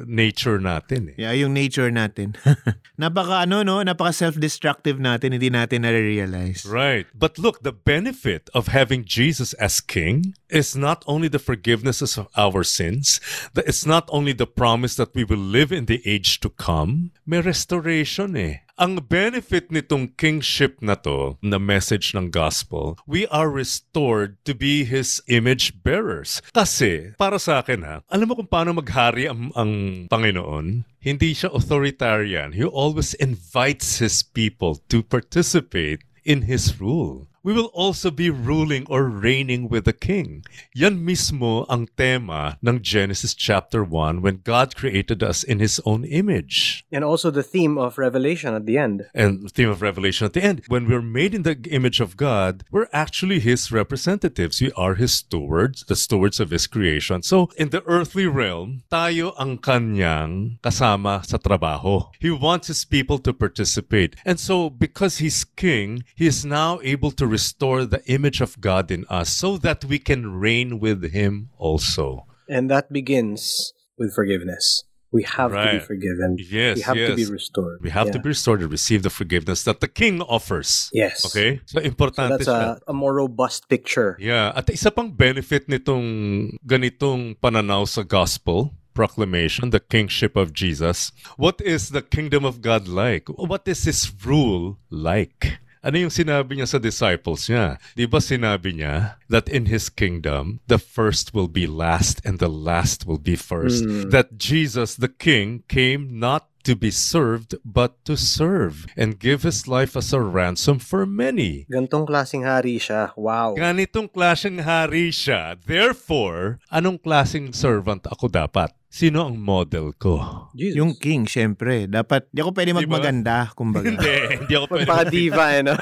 nature 0.03 0.59
natin 0.59 1.15
eh. 1.15 1.23
Yeah, 1.23 1.47
yung 1.47 1.55
nature 1.55 1.87
natin. 1.87 2.35
napaka 3.01 3.47
ano 3.47 3.63
no, 3.63 3.79
napaka 3.79 4.11
self-destructive 4.11 4.99
natin, 4.99 5.31
hindi 5.31 5.47
natin 5.47 5.87
na-realize. 5.87 6.67
Right. 6.67 7.07
But 7.15 7.39
look, 7.39 7.63
the 7.63 7.71
benefit 7.71 8.51
of 8.51 8.67
having 8.67 9.07
Jesus 9.07 9.55
as 9.55 9.79
king 9.79 10.35
is 10.51 10.75
not 10.75 11.07
only 11.07 11.31
the 11.31 11.39
forgiveness 11.39 12.03
of 12.03 12.27
our 12.35 12.67
sins, 12.67 13.23
it's 13.55 13.87
not 13.87 14.11
only 14.11 14.35
the 14.35 14.49
promise 14.49 14.99
that 14.99 15.15
we 15.15 15.20
will 15.23 15.41
live 15.41 15.71
in 15.71 15.85
the 15.85 16.01
age 16.05 16.39
to 16.41 16.49
come, 16.49 17.11
may 17.25 17.41
restoration 17.41 18.35
eh. 18.35 18.63
Ang 18.81 18.97
benefit 19.05 19.69
nitong 19.69 20.17
kingship 20.17 20.81
na 20.81 20.97
to, 20.97 21.37
na 21.45 21.61
message 21.61 22.17
ng 22.17 22.33
gospel, 22.33 22.97
we 23.05 23.29
are 23.29 23.45
restored 23.45 24.41
to 24.41 24.57
be 24.57 24.83
His 24.83 25.21
image 25.29 25.85
bearers. 25.85 26.41
Kasi, 26.49 27.13
para 27.15 27.37
sa 27.37 27.61
akin 27.61 27.85
ha, 27.85 27.95
alam 28.09 28.27
mo 28.27 28.41
kung 28.41 28.49
paano 28.49 28.73
maghari 28.73 29.29
ang, 29.29 29.53
ang 29.53 29.71
Panginoon? 30.09 30.89
Hindi 30.97 31.37
siya 31.37 31.53
authoritarian. 31.53 32.57
He 32.57 32.65
always 32.65 33.13
invites 33.21 34.01
His 34.01 34.25
people 34.25 34.81
to 34.89 35.05
participate 35.05 36.01
in 36.25 36.49
His 36.49 36.81
rule. 36.81 37.30
We 37.43 37.53
will 37.53 37.73
also 37.73 38.11
be 38.11 38.29
ruling 38.29 38.85
or 38.87 39.09
reigning 39.09 39.67
with 39.67 39.85
the 39.85 39.97
king. 39.97 40.45
Yan 40.77 41.01
mismo 41.01 41.65
ang 41.73 41.89
tema 41.97 42.61
ng 42.61 42.85
Genesis 42.85 43.33
chapter 43.33 43.83
1 43.83 44.21
when 44.21 44.45
God 44.45 44.77
created 44.77 45.23
us 45.25 45.41
in 45.41 45.57
his 45.57 45.81
own 45.81 46.05
image. 46.05 46.85
And 46.93 47.03
also 47.03 47.31
the 47.33 47.41
theme 47.41 47.81
of 47.81 47.97
Revelation 47.97 48.53
at 48.53 48.67
the 48.69 48.77
end. 48.77 49.09
And 49.15 49.41
the 49.41 49.49
theme 49.49 49.73
of 49.73 49.81
Revelation 49.81 50.29
at 50.29 50.33
the 50.33 50.43
end. 50.45 50.61
When 50.67 50.85
we're 50.85 51.01
made 51.01 51.33
in 51.33 51.41
the 51.41 51.57
image 51.71 51.99
of 51.99 52.13
God, 52.13 52.63
we're 52.69 52.93
actually 52.93 53.39
his 53.39 53.71
representatives. 53.71 54.61
We 54.61 54.71
are 54.77 54.93
his 54.93 55.13
stewards, 55.25 55.83
the 55.89 55.97
stewards 55.97 56.39
of 56.39 56.51
his 56.51 56.67
creation. 56.67 57.23
So, 57.23 57.49
in 57.57 57.73
the 57.73 57.81
earthly 57.89 58.27
realm, 58.27 58.85
tayo 58.93 59.33
ang 59.41 59.57
kanyang 59.57 60.61
kasama 60.61 61.25
sa 61.25 61.41
trabaho. 61.41 62.13
He 62.21 62.29
wants 62.29 62.67
his 62.69 62.85
people 62.85 63.17
to 63.25 63.33
participate. 63.33 64.13
And 64.29 64.37
so, 64.39 64.69
because 64.69 65.17
he's 65.17 65.41
king, 65.43 66.05
he 66.13 66.27
is 66.27 66.45
now 66.45 66.77
able 66.85 67.09
to 67.17 67.30
restore 67.31 67.85
the 67.85 68.03
image 68.05 68.41
of 68.41 68.59
God 68.59 68.91
in 68.91 69.05
us 69.09 69.29
so 69.31 69.57
that 69.63 69.85
we 69.85 69.97
can 69.97 70.35
reign 70.35 70.79
with 70.79 71.11
him 71.11 71.49
also. 71.57 72.27
And 72.49 72.69
that 72.69 72.91
begins 72.91 73.73
with 73.97 74.13
forgiveness. 74.13 74.83
We 75.11 75.23
have 75.23 75.51
to 75.51 75.67
be 75.75 75.79
forgiven. 75.79 76.39
Yes, 76.39 76.77
we 76.77 76.81
have 76.83 76.95
to 76.95 77.15
be 77.15 77.27
restored. 77.27 77.83
We 77.83 77.91
have 77.91 78.11
to 78.11 78.19
be 78.19 78.31
restored 78.31 78.61
to 78.63 78.67
receive 78.67 79.03
the 79.03 79.11
forgiveness 79.11 79.63
that 79.67 79.83
the 79.83 79.91
king 79.91 80.21
offers. 80.23 80.89
Yes. 80.93 81.27
Okay? 81.27 81.59
So, 81.65 81.83
So 81.83 82.27
that's 82.31 82.47
a, 82.47 82.79
a 82.87 82.93
more 82.93 83.15
robust 83.15 83.67
picture. 83.67 84.15
Yeah, 84.19 84.55
at 84.55 84.71
isa 84.71 84.87
pang 84.87 85.11
benefit 85.11 85.67
nitong 85.67 86.55
ganitong 86.63 87.35
pananaw 87.43 87.83
sa 87.87 88.03
gospel 88.07 88.71
proclamation, 88.93 89.71
the 89.71 89.79
kingship 89.79 90.35
of 90.35 90.53
Jesus. 90.53 91.11
What 91.35 91.59
is 91.59 91.89
the 91.89 92.01
kingdom 92.01 92.45
of 92.45 92.61
God 92.61 92.87
like? 92.87 93.27
What 93.27 93.67
is 93.67 93.83
his 93.83 94.11
rule 94.23 94.79
like? 94.89 95.59
Ano 95.81 95.97
yung 95.97 96.13
sinabi 96.13 96.61
niya 96.61 96.69
sa 96.69 96.77
disciples 96.77 97.49
niya? 97.49 97.81
Di 97.97 98.05
ba 98.05 98.21
sinabi 98.21 98.77
niya 98.77 99.17
that 99.33 99.49
in 99.49 99.65
his 99.65 99.89
kingdom, 99.89 100.61
the 100.69 100.77
first 100.77 101.33
will 101.33 101.49
be 101.49 101.65
last 101.65 102.21
and 102.21 102.37
the 102.37 102.53
last 102.53 103.09
will 103.09 103.17
be 103.17 103.33
first? 103.33 103.81
That 104.13 104.37
Jesus, 104.37 104.93
the 104.93 105.09
king, 105.09 105.65
came 105.65 106.21
not 106.21 106.53
to 106.69 106.77
be 106.77 106.93
served, 106.93 107.57
but 107.65 107.97
to 108.05 108.13
serve 108.13 108.85
and 108.93 109.17
give 109.17 109.41
his 109.41 109.65
life 109.65 109.97
as 109.97 110.13
a 110.13 110.21
ransom 110.21 110.77
for 110.77 111.09
many. 111.09 111.65
Gantong 111.65 112.05
klaseng 112.05 112.45
hari 112.45 112.77
siya. 112.77 113.17
Wow. 113.17 113.57
Ganitong 113.57 114.05
klaseng 114.13 114.61
hari 114.61 115.09
siya. 115.09 115.57
Therefore, 115.57 116.61
anong 116.69 117.01
klaseng 117.01 117.49
servant 117.57 118.05
ako 118.05 118.29
dapat? 118.29 118.69
Sino 118.91 119.23
ang 119.23 119.39
model 119.39 119.95
ko? 119.95 120.19
Jesus. 120.51 120.75
Yung 120.75 120.99
king, 120.99 121.23
syempre. 121.23 121.87
Dapat, 121.87 122.27
di 122.27 122.43
ako 122.43 122.51
pwede 122.51 122.75
magmaganda, 122.75 123.47
kumbaga. 123.55 123.87
Hindi, 123.95 124.11
hindi 124.35 124.51
ako 124.51 124.65
pwede. 124.67 124.83
Pagpaka-diva, 124.83 125.45
eh, 125.55 125.61
no? 125.63 125.73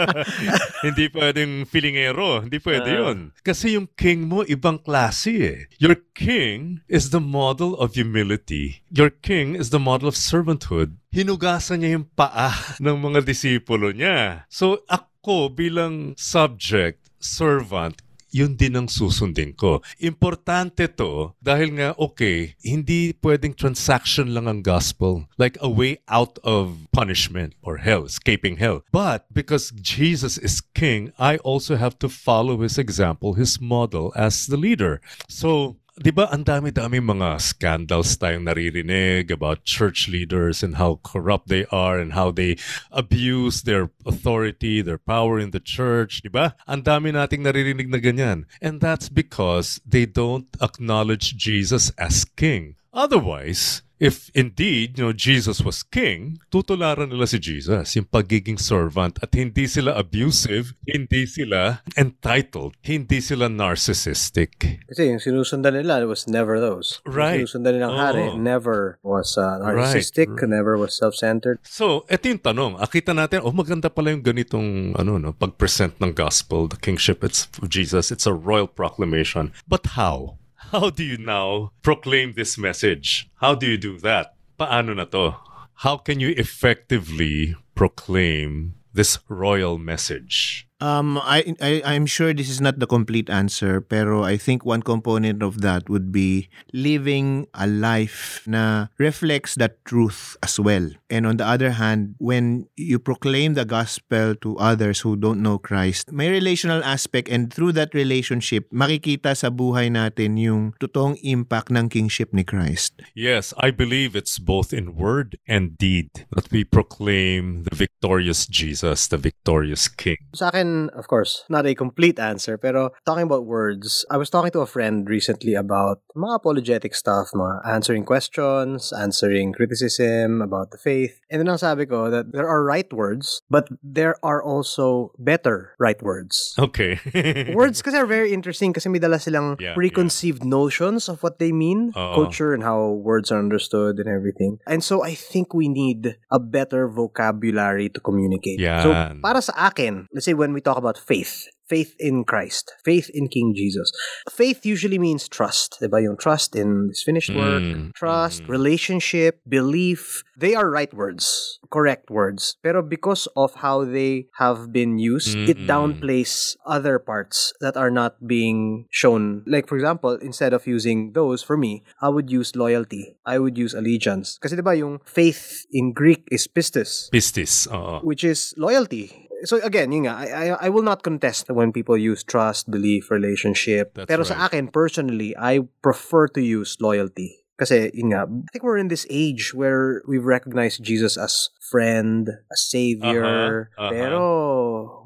hindi 0.88 1.04
pwedeng 1.12 1.52
filingero. 1.68 2.40
Hindi 2.40 2.56
pwede 2.56 2.88
Ah. 2.88 2.98
yun. 3.04 3.18
Kasi 3.44 3.76
yung 3.76 3.84
king 3.94 4.32
mo, 4.32 4.48
ibang 4.48 4.80
klase 4.80 5.30
eh. 5.36 5.58
Your 5.76 6.00
king 6.16 6.80
is 6.88 7.12
the 7.12 7.20
model 7.20 7.76
of 7.76 7.94
humility. 7.94 8.80
Your 8.88 9.12
king 9.12 9.52
is 9.52 9.68
the 9.68 9.82
model 9.82 10.08
of 10.08 10.16
servanthood. 10.16 10.96
Hinugasan 11.12 11.84
niya 11.84 12.00
yung 12.00 12.08
paa 12.16 12.56
ng 12.82 12.96
mga 12.96 13.28
disipulo 13.28 13.92
niya. 13.92 14.48
So 14.48 14.80
ako 14.88 15.52
bilang 15.52 16.16
subject, 16.16 17.12
servant, 17.20 18.00
yun 18.32 18.56
din 18.56 18.74
ang 18.74 18.88
susundin 18.88 19.52
ko. 19.52 19.84
Importante 20.00 20.88
to 20.88 21.36
dahil 21.38 21.76
nga, 21.76 21.88
okay, 22.00 22.56
hindi 22.64 23.12
pwedeng 23.20 23.52
transaction 23.54 24.32
lang 24.32 24.48
ang 24.48 24.64
gospel. 24.64 25.28
Like 25.36 25.60
a 25.60 25.68
way 25.68 26.00
out 26.08 26.40
of 26.42 26.88
punishment 26.90 27.54
or 27.60 27.84
hell, 27.84 28.08
escaping 28.08 28.56
hell. 28.56 28.82
But 28.90 29.28
because 29.30 29.70
Jesus 29.76 30.40
is 30.40 30.64
king, 30.74 31.12
I 31.20 31.36
also 31.44 31.76
have 31.76 32.00
to 32.00 32.08
follow 32.08 32.64
his 32.64 32.80
example, 32.80 33.36
his 33.36 33.60
model 33.60 34.10
as 34.16 34.48
the 34.48 34.56
leader. 34.56 35.04
So, 35.28 35.76
Di 35.92 36.08
ba 36.08 36.24
ang 36.32 36.40
dami-dami 36.40 37.04
mga 37.04 37.36
scandals 37.36 38.16
tayong 38.16 38.48
naririnig 38.48 39.28
about 39.28 39.68
church 39.68 40.08
leaders 40.08 40.64
and 40.64 40.80
how 40.80 40.96
corrupt 41.04 41.52
they 41.52 41.68
are 41.68 42.00
and 42.00 42.16
how 42.16 42.32
they 42.32 42.56
abuse 42.88 43.68
their 43.68 43.92
authority, 44.08 44.80
their 44.80 44.96
power 44.96 45.36
in 45.36 45.52
the 45.52 45.60
church, 45.60 46.24
di 46.24 46.32
ba? 46.32 46.56
Ang 46.64 46.88
dami 46.88 47.12
nating 47.12 47.44
naririnig 47.44 47.92
na 47.92 48.00
ganyan. 48.00 48.48
And 48.64 48.80
that's 48.80 49.12
because 49.12 49.84
they 49.84 50.08
don't 50.08 50.48
acknowledge 50.64 51.36
Jesus 51.36 51.92
as 52.00 52.24
king. 52.24 52.80
Otherwise, 52.96 53.84
if 54.02 54.34
indeed, 54.34 54.98
you 54.98 55.06
know, 55.06 55.14
Jesus 55.14 55.62
was 55.62 55.86
king, 55.86 56.42
tutularan 56.50 57.14
nila 57.14 57.30
si 57.30 57.38
Jesus, 57.38 57.94
yung 57.94 58.10
pagiging 58.10 58.58
servant 58.58 59.22
at 59.22 59.30
hindi 59.30 59.70
sila 59.70 59.94
abusive, 59.94 60.74
hindi 60.82 61.22
sila 61.22 61.86
entitled, 61.94 62.74
hindi 62.82 63.22
sila 63.22 63.46
narcissistic. 63.46 64.82
Kasi 64.90 65.14
yung 65.14 65.22
sinusundan 65.22 65.78
nila 65.78 66.02
was 66.02 66.26
never 66.26 66.58
those. 66.58 66.98
Yung 67.06 67.14
Right. 67.14 67.38
sinusundan 67.46 67.78
nilang 67.78 67.94
hari 67.94 68.26
Oo. 68.34 68.42
never 68.42 68.98
was 69.06 69.38
uh, 69.38 69.62
narcissistic, 69.62 70.26
never 70.50 70.74
was 70.74 70.98
self-centered. 70.98 71.62
So, 71.62 72.02
eto 72.10 72.26
yung 72.26 72.42
tanong. 72.42 72.82
Akita 72.82 73.14
natin, 73.14 73.46
oh, 73.46 73.54
maganda 73.54 73.86
pala 73.86 74.10
yung 74.10 74.26
ganitong, 74.26 74.98
ano, 74.98 75.22
no, 75.22 75.30
pag-present 75.30 76.02
ng 76.02 76.10
gospel, 76.10 76.66
the 76.66 76.80
kingship 76.80 77.22
it's 77.22 77.46
of 77.62 77.70
Jesus. 77.70 78.10
It's 78.10 78.26
a 78.26 78.34
royal 78.34 78.66
proclamation. 78.66 79.54
But 79.70 79.94
how? 79.94 80.41
How 80.72 80.88
do 80.88 81.04
you 81.04 81.18
now 81.18 81.72
proclaim 81.82 82.32
this 82.32 82.56
message? 82.56 83.28
How 83.44 83.54
do 83.54 83.68
you 83.68 83.76
do 83.76 83.98
that? 84.00 84.32
Paano 84.58 84.96
na 84.96 85.04
to? 85.12 85.36
How 85.84 85.98
can 86.00 86.16
you 86.18 86.32
effectively 86.32 87.54
proclaim 87.74 88.80
this 88.88 89.18
royal 89.28 89.76
message? 89.76 90.64
Um, 90.82 91.22
I, 91.22 91.54
I, 91.62 91.80
I'm 91.86 92.06
sure 92.10 92.34
this 92.34 92.50
is 92.50 92.60
not 92.60 92.82
the 92.82 92.90
complete 92.90 93.30
answer, 93.30 93.80
pero 93.80 94.26
I 94.26 94.36
think 94.36 94.66
one 94.66 94.82
component 94.82 95.40
of 95.40 95.62
that 95.62 95.86
would 95.86 96.10
be 96.10 96.50
living 96.74 97.46
a 97.54 97.68
life 97.70 98.42
na 98.50 98.90
reflects 98.98 99.54
that 99.62 99.78
truth 99.86 100.36
as 100.42 100.58
well. 100.58 100.90
And 101.08 101.22
on 101.22 101.36
the 101.38 101.46
other 101.46 101.78
hand, 101.78 102.16
when 102.18 102.66
you 102.74 102.98
proclaim 102.98 103.54
the 103.54 103.64
gospel 103.64 104.34
to 104.42 104.58
others 104.58 105.06
who 105.06 105.14
don't 105.14 105.40
know 105.40 105.56
Christ, 105.56 106.10
may 106.10 106.30
relational 106.30 106.82
aspect 106.82 107.30
and 107.30 107.54
through 107.54 107.78
that 107.78 107.94
relationship, 107.94 108.66
makikita 108.74 109.38
sa 109.38 109.54
buhay 109.54 109.86
natin 109.86 110.34
yung 110.34 110.74
totoong 110.82 111.14
impact 111.22 111.70
ng 111.70 111.94
kingship 111.94 112.34
ni 112.34 112.42
Christ. 112.42 112.98
Yes, 113.14 113.54
I 113.54 113.70
believe 113.70 114.18
it's 114.18 114.42
both 114.42 114.74
in 114.74 114.98
word 114.98 115.38
and 115.46 115.78
deed 115.78 116.26
that 116.34 116.50
we 116.50 116.64
proclaim 116.66 117.70
the 117.70 117.76
victorious 117.76 118.50
Jesus, 118.50 119.06
the 119.06 119.20
victorious 119.20 119.86
King. 119.86 120.18
Sa 120.34 120.50
akin, 120.50 120.71
of 120.94 121.08
course, 121.08 121.44
not 121.48 121.66
a 121.66 121.74
complete 121.74 122.18
answer, 122.18 122.56
pero 122.56 122.90
talking 123.04 123.24
about 123.24 123.44
words, 123.44 124.04
I 124.10 124.16
was 124.16 124.30
talking 124.30 124.50
to 124.52 124.60
a 124.60 124.70
friend 124.70 125.08
recently 125.08 125.54
about 125.54 126.00
mga 126.16 126.36
apologetic 126.36 126.94
stuff, 126.94 127.30
mga 127.34 127.66
answering 127.66 128.04
questions, 128.04 128.92
answering 128.92 129.52
criticism 129.52 130.40
about 130.42 130.70
the 130.70 130.78
faith. 130.78 131.20
And 131.30 131.40
then 131.40 131.48
ang 131.48 131.58
sabi 131.58 131.86
ko 131.86 132.10
that 132.10 132.32
there 132.32 132.48
are 132.48 132.64
right 132.64 132.88
words, 132.92 133.42
but 133.50 133.68
there 133.82 134.16
are 134.22 134.42
also 134.42 135.12
better 135.18 135.74
right 135.78 136.00
words. 136.02 136.54
Okay. 136.58 136.98
words 137.54 137.82
kasi 137.82 137.96
are 137.96 138.08
very 138.08 138.32
interesting 138.32 138.72
kasi 138.72 138.88
may 138.88 138.98
dala 138.98 139.18
silang 139.18 139.56
Yeah, 139.60 139.74
preconceived 139.76 140.44
notions 140.44 141.08
of 141.08 141.22
what 141.22 141.38
they 141.38 141.52
mean, 141.52 141.92
Oo. 141.92 142.14
culture 142.14 142.54
and 142.54 142.62
how 142.64 142.96
words 143.02 143.30
are 143.30 143.38
understood 143.38 143.98
and 143.98 144.08
everything. 144.08 144.58
And 144.66 144.82
so 144.82 145.04
I 145.04 145.14
think 145.14 145.52
we 145.52 145.68
need 145.68 146.16
a 146.32 146.40
better 146.40 146.88
vocabulary 146.88 147.90
to 147.92 148.00
communicate. 148.00 148.58
Yeah. 148.58 148.82
So 148.82 148.88
para 149.20 149.42
sa 149.42 149.52
akin, 149.68 150.08
let's 150.14 150.24
say 150.24 150.34
when 150.34 150.54
we 150.56 150.61
talk 150.62 150.78
about 150.78 150.96
faith, 150.98 151.46
faith 151.68 151.94
in 151.98 152.24
Christ, 152.24 152.72
faith 152.84 153.10
in 153.12 153.28
King 153.28 153.54
Jesus. 153.56 153.90
Faith 154.30 154.64
usually 154.64 154.98
means 154.98 155.28
trust, 155.28 155.78
diba? 155.80 156.02
Yung 156.02 156.16
trust 156.16 156.54
in 156.54 156.88
His 156.92 157.02
finished 157.02 157.34
work, 157.34 157.62
Mm, 157.62 157.92
trust, 157.94 158.44
mm. 158.44 158.48
relationship, 158.48 159.40
belief. 159.48 160.22
They 160.36 160.54
are 160.54 160.68
right 160.68 160.90
words, 160.92 161.58
correct 161.70 162.10
words. 162.10 162.56
Pero 162.62 162.82
because 162.82 163.28
of 163.36 163.62
how 163.62 163.84
they 163.84 164.26
have 164.42 164.72
been 164.72 164.98
used, 164.98 165.36
it 165.36 165.54
Mm-mm. 165.56 165.70
downplays 165.70 166.56
other 166.66 166.98
parts 166.98 167.52
that 167.60 167.76
are 167.76 167.90
not 167.92 168.18
being 168.26 168.86
shown. 168.90 169.44
Like 169.46 169.68
for 169.68 169.76
example, 169.78 170.18
instead 170.18 170.52
of 170.52 170.66
using 170.66 171.12
those 171.14 171.42
for 171.46 171.56
me, 171.56 171.84
I 172.02 172.08
would 172.10 172.28
use 172.28 172.56
loyalty. 172.56 173.14
I 173.24 173.38
would 173.38 173.56
use 173.56 173.72
allegiance. 173.72 174.36
Kasi 174.42 174.56
diba 174.58 174.74
yung 174.76 174.98
faith 175.06 175.62
in 175.70 175.92
Greek 175.94 176.26
is 176.32 176.48
pistis 176.50 177.06
Pistis. 177.14 177.70
Oo. 177.70 178.02
which 178.02 178.24
is 178.26 178.50
loyalty. 178.58 179.21
So 179.42 179.58
again, 179.62 179.90
yun 179.90 180.06
nga, 180.06 180.14
I, 180.14 180.26
I, 180.26 180.46
I 180.66 180.68
will 180.70 180.86
not 180.86 181.02
contest 181.02 181.50
when 181.50 181.72
people 181.74 181.98
use 181.98 182.22
trust, 182.22 182.70
belief, 182.70 183.10
relationship. 183.10 183.94
That's 183.94 184.06
Pero 184.06 184.22
sa 184.22 184.38
right. 184.38 184.46
akin, 184.46 184.70
personally, 184.70 185.34
I 185.34 185.66
prefer 185.82 186.30
to 186.38 186.40
use 186.40 186.78
loyalty. 186.78 187.41
Kasi, 187.62 187.94
yun 187.94 188.10
nga, 188.10 188.26
I 188.26 188.50
think 188.50 188.66
we're 188.66 188.82
in 188.82 188.90
this 188.90 189.06
age 189.06 189.54
where 189.54 190.02
we've 190.10 190.26
recognized 190.26 190.82
Jesus 190.82 191.14
as 191.14 191.54
friend, 191.70 192.26
as 192.50 192.58
savior. 192.66 193.70
Uh-huh, 193.78 193.86
uh-huh. 193.86 193.90
Pero 193.94 194.22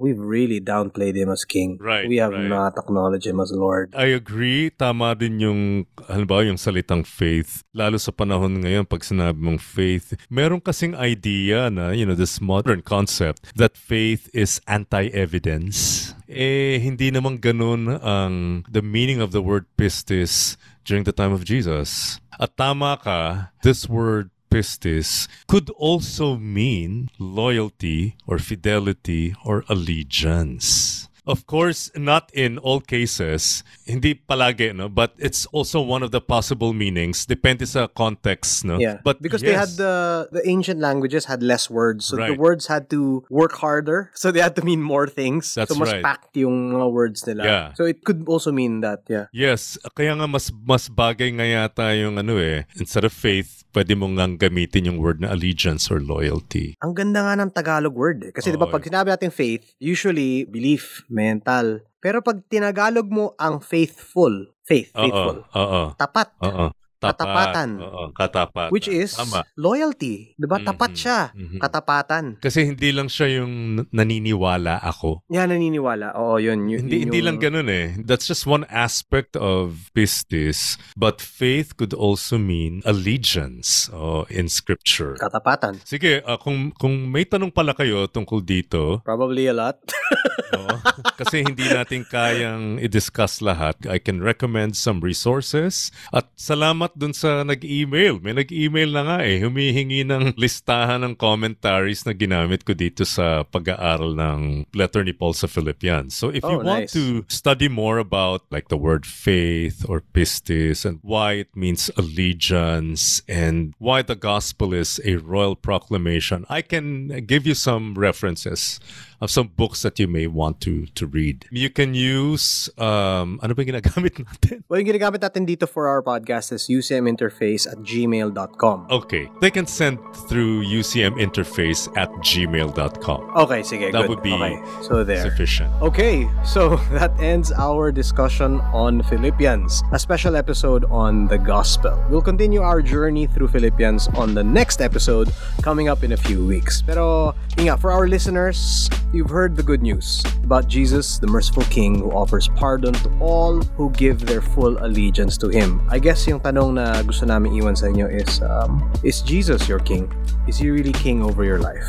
we've 0.00 0.16
really 0.16 0.56
downplayed 0.56 1.20
him 1.20 1.28
as 1.28 1.44
king. 1.44 1.76
Right, 1.76 2.08
We 2.08 2.16
have 2.16 2.32
right. 2.32 2.48
not 2.48 2.80
acknowledged 2.80 3.28
him 3.28 3.44
as 3.44 3.52
Lord. 3.52 3.92
I 3.92 4.16
agree. 4.16 4.72
Tama 4.72 5.12
din 5.20 5.36
yung, 5.36 5.84
halimbawa, 6.08 6.48
yung 6.48 6.56
salitang 6.56 7.04
faith. 7.04 7.60
Lalo 7.76 8.00
sa 8.00 8.08
panahon 8.08 8.64
ngayon, 8.64 8.88
pag 8.88 9.04
sinabi 9.04 9.36
mong 9.36 9.60
faith, 9.60 10.16
meron 10.32 10.64
kasing 10.64 10.96
idea 10.96 11.68
na, 11.68 11.92
you 11.92 12.08
know, 12.08 12.16
this 12.16 12.40
modern 12.40 12.80
concept 12.80 13.52
that 13.52 13.76
faith 13.76 14.32
is 14.32 14.64
anti-evidence. 14.64 16.15
Eh, 16.26 16.82
hindi 16.82 17.14
naman 17.14 17.38
ganun 17.38 18.02
ang 18.02 18.66
the 18.66 18.82
meaning 18.82 19.22
of 19.22 19.30
the 19.30 19.38
word 19.38 19.66
pistis 19.78 20.58
during 20.82 21.06
the 21.06 21.14
time 21.14 21.30
of 21.30 21.46
Jesus. 21.46 22.18
At 22.34 22.58
tama 22.58 22.98
ka, 22.98 23.54
this 23.62 23.86
word 23.86 24.34
pistis 24.50 25.30
could 25.46 25.70
also 25.78 26.34
mean 26.34 27.10
loyalty 27.18 28.18
or 28.26 28.38
fidelity 28.38 29.34
or 29.46 29.62
allegiance. 29.70 31.05
Of 31.26 31.50
course, 31.50 31.90
not 31.98 32.30
in 32.30 32.56
all 32.62 32.78
cases. 32.78 33.66
Hindi 33.82 34.14
palagi, 34.14 34.70
no? 34.70 34.86
But 34.88 35.18
it's 35.18 35.44
also 35.50 35.82
one 35.82 36.06
of 36.06 36.14
the 36.14 36.22
possible 36.22 36.70
meanings. 36.70 37.26
Depende 37.26 37.66
sa 37.66 37.90
context, 37.90 38.62
no? 38.62 38.78
Yeah, 38.78 39.02
But 39.02 39.18
because 39.18 39.42
they 39.42 39.58
yes. 39.58 39.74
had 39.74 39.82
the 39.82 39.94
the 40.30 40.42
ancient 40.46 40.78
languages 40.78 41.26
had 41.26 41.42
less 41.42 41.66
words, 41.66 42.06
so 42.06 42.14
the 42.14 42.34
Right. 42.34 42.38
words 42.38 42.70
had 42.70 42.86
to 42.94 43.26
work 43.26 43.58
harder, 43.58 44.10
so 44.14 44.30
they 44.30 44.38
had 44.38 44.54
to 44.54 44.62
mean 44.62 44.78
more 44.78 45.10
things. 45.10 45.54
That's 45.58 45.74
so 45.74 45.78
mas 45.78 45.90
right. 45.90 46.02
packed 46.06 46.38
yung 46.38 46.70
mga 46.70 46.86
words 46.94 47.26
nila. 47.26 47.42
Yeah. 47.42 47.66
So 47.74 47.84
it 47.90 48.06
could 48.06 48.22
also 48.30 48.54
mean 48.54 48.86
that, 48.86 49.02
yeah. 49.10 49.26
Yes, 49.34 49.74
kaya 49.98 50.14
nga 50.14 50.30
mas 50.30 50.54
mas 50.54 50.86
bagay 50.86 51.34
nga 51.34 51.46
yata 51.46 51.90
yung 51.98 52.22
ano 52.22 52.38
eh, 52.38 52.70
instead 52.78 53.02
of 53.02 53.10
faith, 53.10 53.66
pwede 53.74 53.92
mo 53.92 54.08
nga 54.16 54.24
gamitin 54.48 54.88
yung 54.88 54.98
word 55.02 55.20
na 55.20 55.34
allegiance 55.34 55.90
or 55.92 56.00
loyalty. 56.00 56.78
Ang 56.80 56.96
ganda 56.96 57.20
nga 57.26 57.34
ng 57.36 57.50
Tagalog 57.52 57.92
word 57.92 58.18
eh. 58.24 58.32
Kasi 58.32 58.48
di 58.48 58.56
ba 58.56 58.70
pag 58.70 58.80
sinabi 58.80 59.12
natin 59.12 59.28
faith, 59.28 59.76
usually 59.76 60.48
belief, 60.48 61.04
mental. 61.16 61.88
Pero 62.04 62.20
pag 62.20 62.44
tinagalog 62.44 63.08
mo 63.08 63.32
ang 63.40 63.64
faithful, 63.64 64.52
faith, 64.60 64.92
faithful, 64.92 65.48
oo, 65.48 65.96
tapat, 65.96 66.36
oo. 66.44 66.68
Tapat. 66.96 67.12
Katapatan. 67.20 67.68
Oo, 67.76 68.02
katapatan. 68.10 68.70
which 68.72 68.88
is 68.88 69.12
Tama. 69.12 69.44
loyalty. 69.54 70.32
Di 70.32 70.46
ba? 70.46 70.56
Mhm, 70.56 70.64
Tapat 70.64 70.92
siya. 70.92 71.20
mhm. 71.30 71.60
Katapatan. 71.60 72.24
Kasi 72.40 72.64
hindi 72.64 72.88
lang 72.88 73.06
siya 73.06 73.38
yung 73.38 73.84
naniniwala 73.90 74.80
ako. 74.80 75.20
Yan, 75.28 75.52
naniniwala. 75.52 76.16
Oo, 76.16 76.40
yun. 76.40 76.64
yun 76.66 76.88
Hindi, 76.88 76.96
yun 76.96 77.02
hindi 77.06 77.18
yung- 77.20 77.26
lang 77.28 77.38
ganun 77.38 77.68
eh. 77.68 77.86
That's 78.00 78.24
just 78.24 78.48
one 78.48 78.64
aspect 78.66 79.36
of 79.36 79.92
pistis. 79.92 80.80
But 80.96 81.20
faith 81.20 81.76
could 81.76 81.92
also 81.92 82.40
mean 82.40 82.80
allegiance 82.82 83.92
oh, 83.92 84.24
in 84.26 84.48
scripture. 84.48 85.20
Katapatan. 85.20 85.84
Sige, 85.84 86.24
ah, 86.24 86.40
kung, 86.40 86.72
kung 86.72 87.06
may 87.06 87.22
tanong 87.22 87.52
pala 87.52 87.70
kayo 87.70 88.08
tungkol 88.08 88.40
dito, 88.40 89.04
Probably 89.04 89.46
a 89.46 89.54
lot. 89.54 89.76
oo, 90.56 90.74
kasi 91.14 91.44
hindi 91.44 91.68
natin 91.68 92.02
kayang 92.02 92.80
i-discuss 92.80 93.38
lahat, 93.38 93.76
I 93.84 93.98
can 93.98 94.18
recommend 94.18 94.74
some 94.74 95.04
resources. 95.04 95.92
At 96.08 96.32
salamat 96.34 96.95
dun 96.96 97.12
sa 97.12 97.44
nag-email. 97.44 98.18
May 98.24 98.32
nag-email 98.32 98.90
na 98.90 99.02
nga 99.04 99.18
eh, 99.20 99.44
humihingi 99.44 100.08
ng 100.08 100.34
listahan 100.40 101.04
ng 101.04 101.14
commentaries 101.20 102.08
na 102.08 102.16
ginamit 102.16 102.64
ko 102.64 102.72
dito 102.72 103.04
sa 103.04 103.44
pag-aaral 103.44 104.16
ng 104.16 104.64
letter 104.72 105.04
ni 105.04 105.12
Paul 105.12 105.36
sa 105.36 105.44
Philippians. 105.46 106.16
So 106.16 106.32
if 106.32 106.40
you 106.42 106.56
Oh, 106.56 106.64
want 106.64 106.88
nice. 106.88 106.96
to 106.96 107.28
study 107.28 107.68
more 107.68 108.00
about 108.00 108.48
like 108.48 108.72
the 108.72 108.80
word 108.80 109.04
faith 109.04 109.84
or 109.84 110.00
pistis 110.00 110.88
and 110.88 110.98
why 111.04 111.44
it 111.44 111.52
means 111.52 111.92
allegiance 112.00 113.20
and 113.28 113.76
why 113.76 114.00
the 114.00 114.16
gospel 114.16 114.72
is 114.72 114.96
a 115.04 115.20
royal 115.20 115.54
proclamation, 115.54 116.48
I 116.48 116.62
can 116.64 117.12
give 117.28 117.44
you 117.46 117.52
some 117.54 117.92
references 117.92 118.80
of 119.20 119.30
some 119.30 119.48
books 119.56 119.82
that 119.82 119.98
you 119.98 120.06
may 120.08 120.26
want 120.26 120.60
to 120.62 120.86
to 120.94 121.06
read. 121.06 121.46
You 121.50 121.70
can 121.70 121.94
use 121.94 122.68
um 122.76 123.40
ano 123.42 123.54
ba 123.56 123.64
yung 123.64 123.76
ginagamit 123.80 124.20
natin? 124.26 124.62
well, 124.68 124.76
yung 124.80 124.88
ginagamit 124.92 125.20
natin 125.24 125.46
dito 125.48 125.64
for 125.68 125.88
our 125.88 126.02
podcast 126.02 126.52
is 126.52 126.68
ucminterface 126.68 127.64
at 127.66 127.78
gmail.com. 127.80 128.86
Okay. 128.90 129.28
They 129.40 129.50
can 129.50 129.66
send 129.66 129.98
through 130.28 130.64
UCM 130.64 131.16
interface 131.16 131.88
at 131.96 132.10
gmail.com. 132.20 133.20
Okay, 133.36 133.62
sige, 133.62 133.92
That 133.92 134.06
good. 134.06 134.08
would 134.10 134.22
be 134.22 134.32
okay. 134.34 134.60
So 134.82 135.04
there. 135.04 135.22
Sufficient. 135.22 135.70
Okay, 135.82 136.28
so 136.44 136.76
that 136.98 137.12
ends 137.20 137.52
our 137.52 137.90
discussion 137.92 138.60
on 138.72 139.02
Philippians, 139.04 139.82
a 139.92 139.98
special 139.98 140.36
episode 140.36 140.84
on 140.90 141.26
the 141.28 141.38
gospel. 141.38 141.96
We'll 142.10 142.22
continue 142.24 142.60
our 142.62 142.82
journey 142.82 143.26
through 143.26 143.48
Philippians 143.48 144.08
on 144.14 144.34
the 144.34 144.44
next 144.44 144.80
episode 144.80 145.32
coming 145.62 145.88
up 145.88 146.04
in 146.04 146.12
a 146.12 146.16
few 146.16 146.44
weeks. 146.44 146.82
Pero, 146.82 147.34
yun 147.56 147.66
nga, 147.72 147.76
for 147.76 147.90
our 147.92 148.06
listeners, 148.08 148.88
you've 149.12 149.30
heard 149.30 149.56
the 149.56 149.62
good 149.62 149.82
news 149.82 150.22
about 150.42 150.68
Jesus, 150.68 151.18
the 151.18 151.26
merciful 151.26 151.64
King 151.64 152.00
who 152.00 152.10
offers 152.12 152.48
pardon 152.56 152.92
to 152.94 153.10
all 153.20 153.62
who 153.76 153.90
give 153.90 154.26
their 154.26 154.40
full 154.40 154.78
allegiance 154.84 155.36
to 155.38 155.48
Him. 155.48 155.82
I 155.90 155.98
guess 155.98 156.26
yung 156.26 156.40
tanong 156.40 156.74
na 156.74 157.02
gusto 157.02 157.26
namin 157.26 157.54
iwan 157.54 157.76
sa 157.76 157.86
inyo 157.86 158.10
is, 158.10 158.42
um, 158.42 158.82
is 159.02 159.22
Jesus 159.22 159.68
your 159.68 159.80
King? 159.80 160.10
Is 160.48 160.58
He 160.58 160.70
really 160.70 160.92
King 160.92 161.22
over 161.22 161.44
your 161.44 161.58
life? 161.58 161.86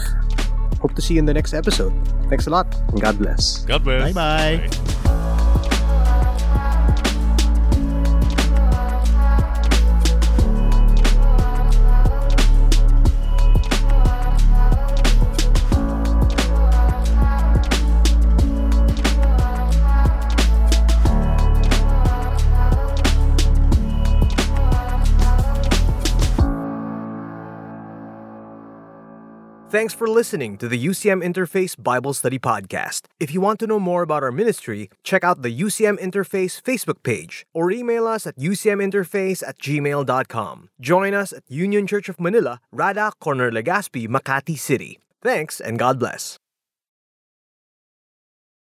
Hope 0.81 0.93
to 0.93 1.01
see 1.01 1.15
you 1.15 1.19
in 1.19 1.25
the 1.25 1.33
next 1.33 1.53
episode. 1.53 1.93
Thanks 2.29 2.45
a 2.45 2.51
lot, 2.51 2.69
and 2.93 3.01
God 3.01 3.17
bless. 3.17 3.65
God 3.65 3.83
bless. 3.83 4.13
Bye-bye. 4.13 5.16
Thanks 29.77 29.93
for 29.93 30.07
listening 30.07 30.57
to 30.57 30.67
the 30.67 30.87
UCM 30.87 31.21
Interface 31.23 31.75
Bible 31.77 32.11
Study 32.15 32.39
Podcast. 32.39 33.01
If 33.19 33.31
you 33.31 33.39
want 33.39 33.59
to 33.59 33.67
know 33.67 33.79
more 33.79 34.01
about 34.01 34.23
our 34.23 34.31
ministry, 34.31 34.89
check 35.03 35.23
out 35.23 35.43
the 35.43 35.55
UCM 35.55 35.99
Interface 35.99 36.59
Facebook 36.59 37.03
page 37.03 37.45
or 37.53 37.69
email 37.69 38.07
us 38.07 38.25
at 38.25 38.35
ucminterface 38.37 39.47
at 39.47 39.59
gmail.com. 39.59 40.69
Join 40.81 41.13
us 41.13 41.31
at 41.31 41.43
Union 41.47 41.85
Church 41.85 42.09
of 42.09 42.19
Manila, 42.19 42.59
Rada, 42.71 43.11
Corner 43.19 43.51
Legazpi, 43.51 44.07
Makati 44.07 44.57
City. 44.57 44.97
Thanks 45.21 45.61
and 45.61 45.77
God 45.77 45.99
bless. 45.99 46.39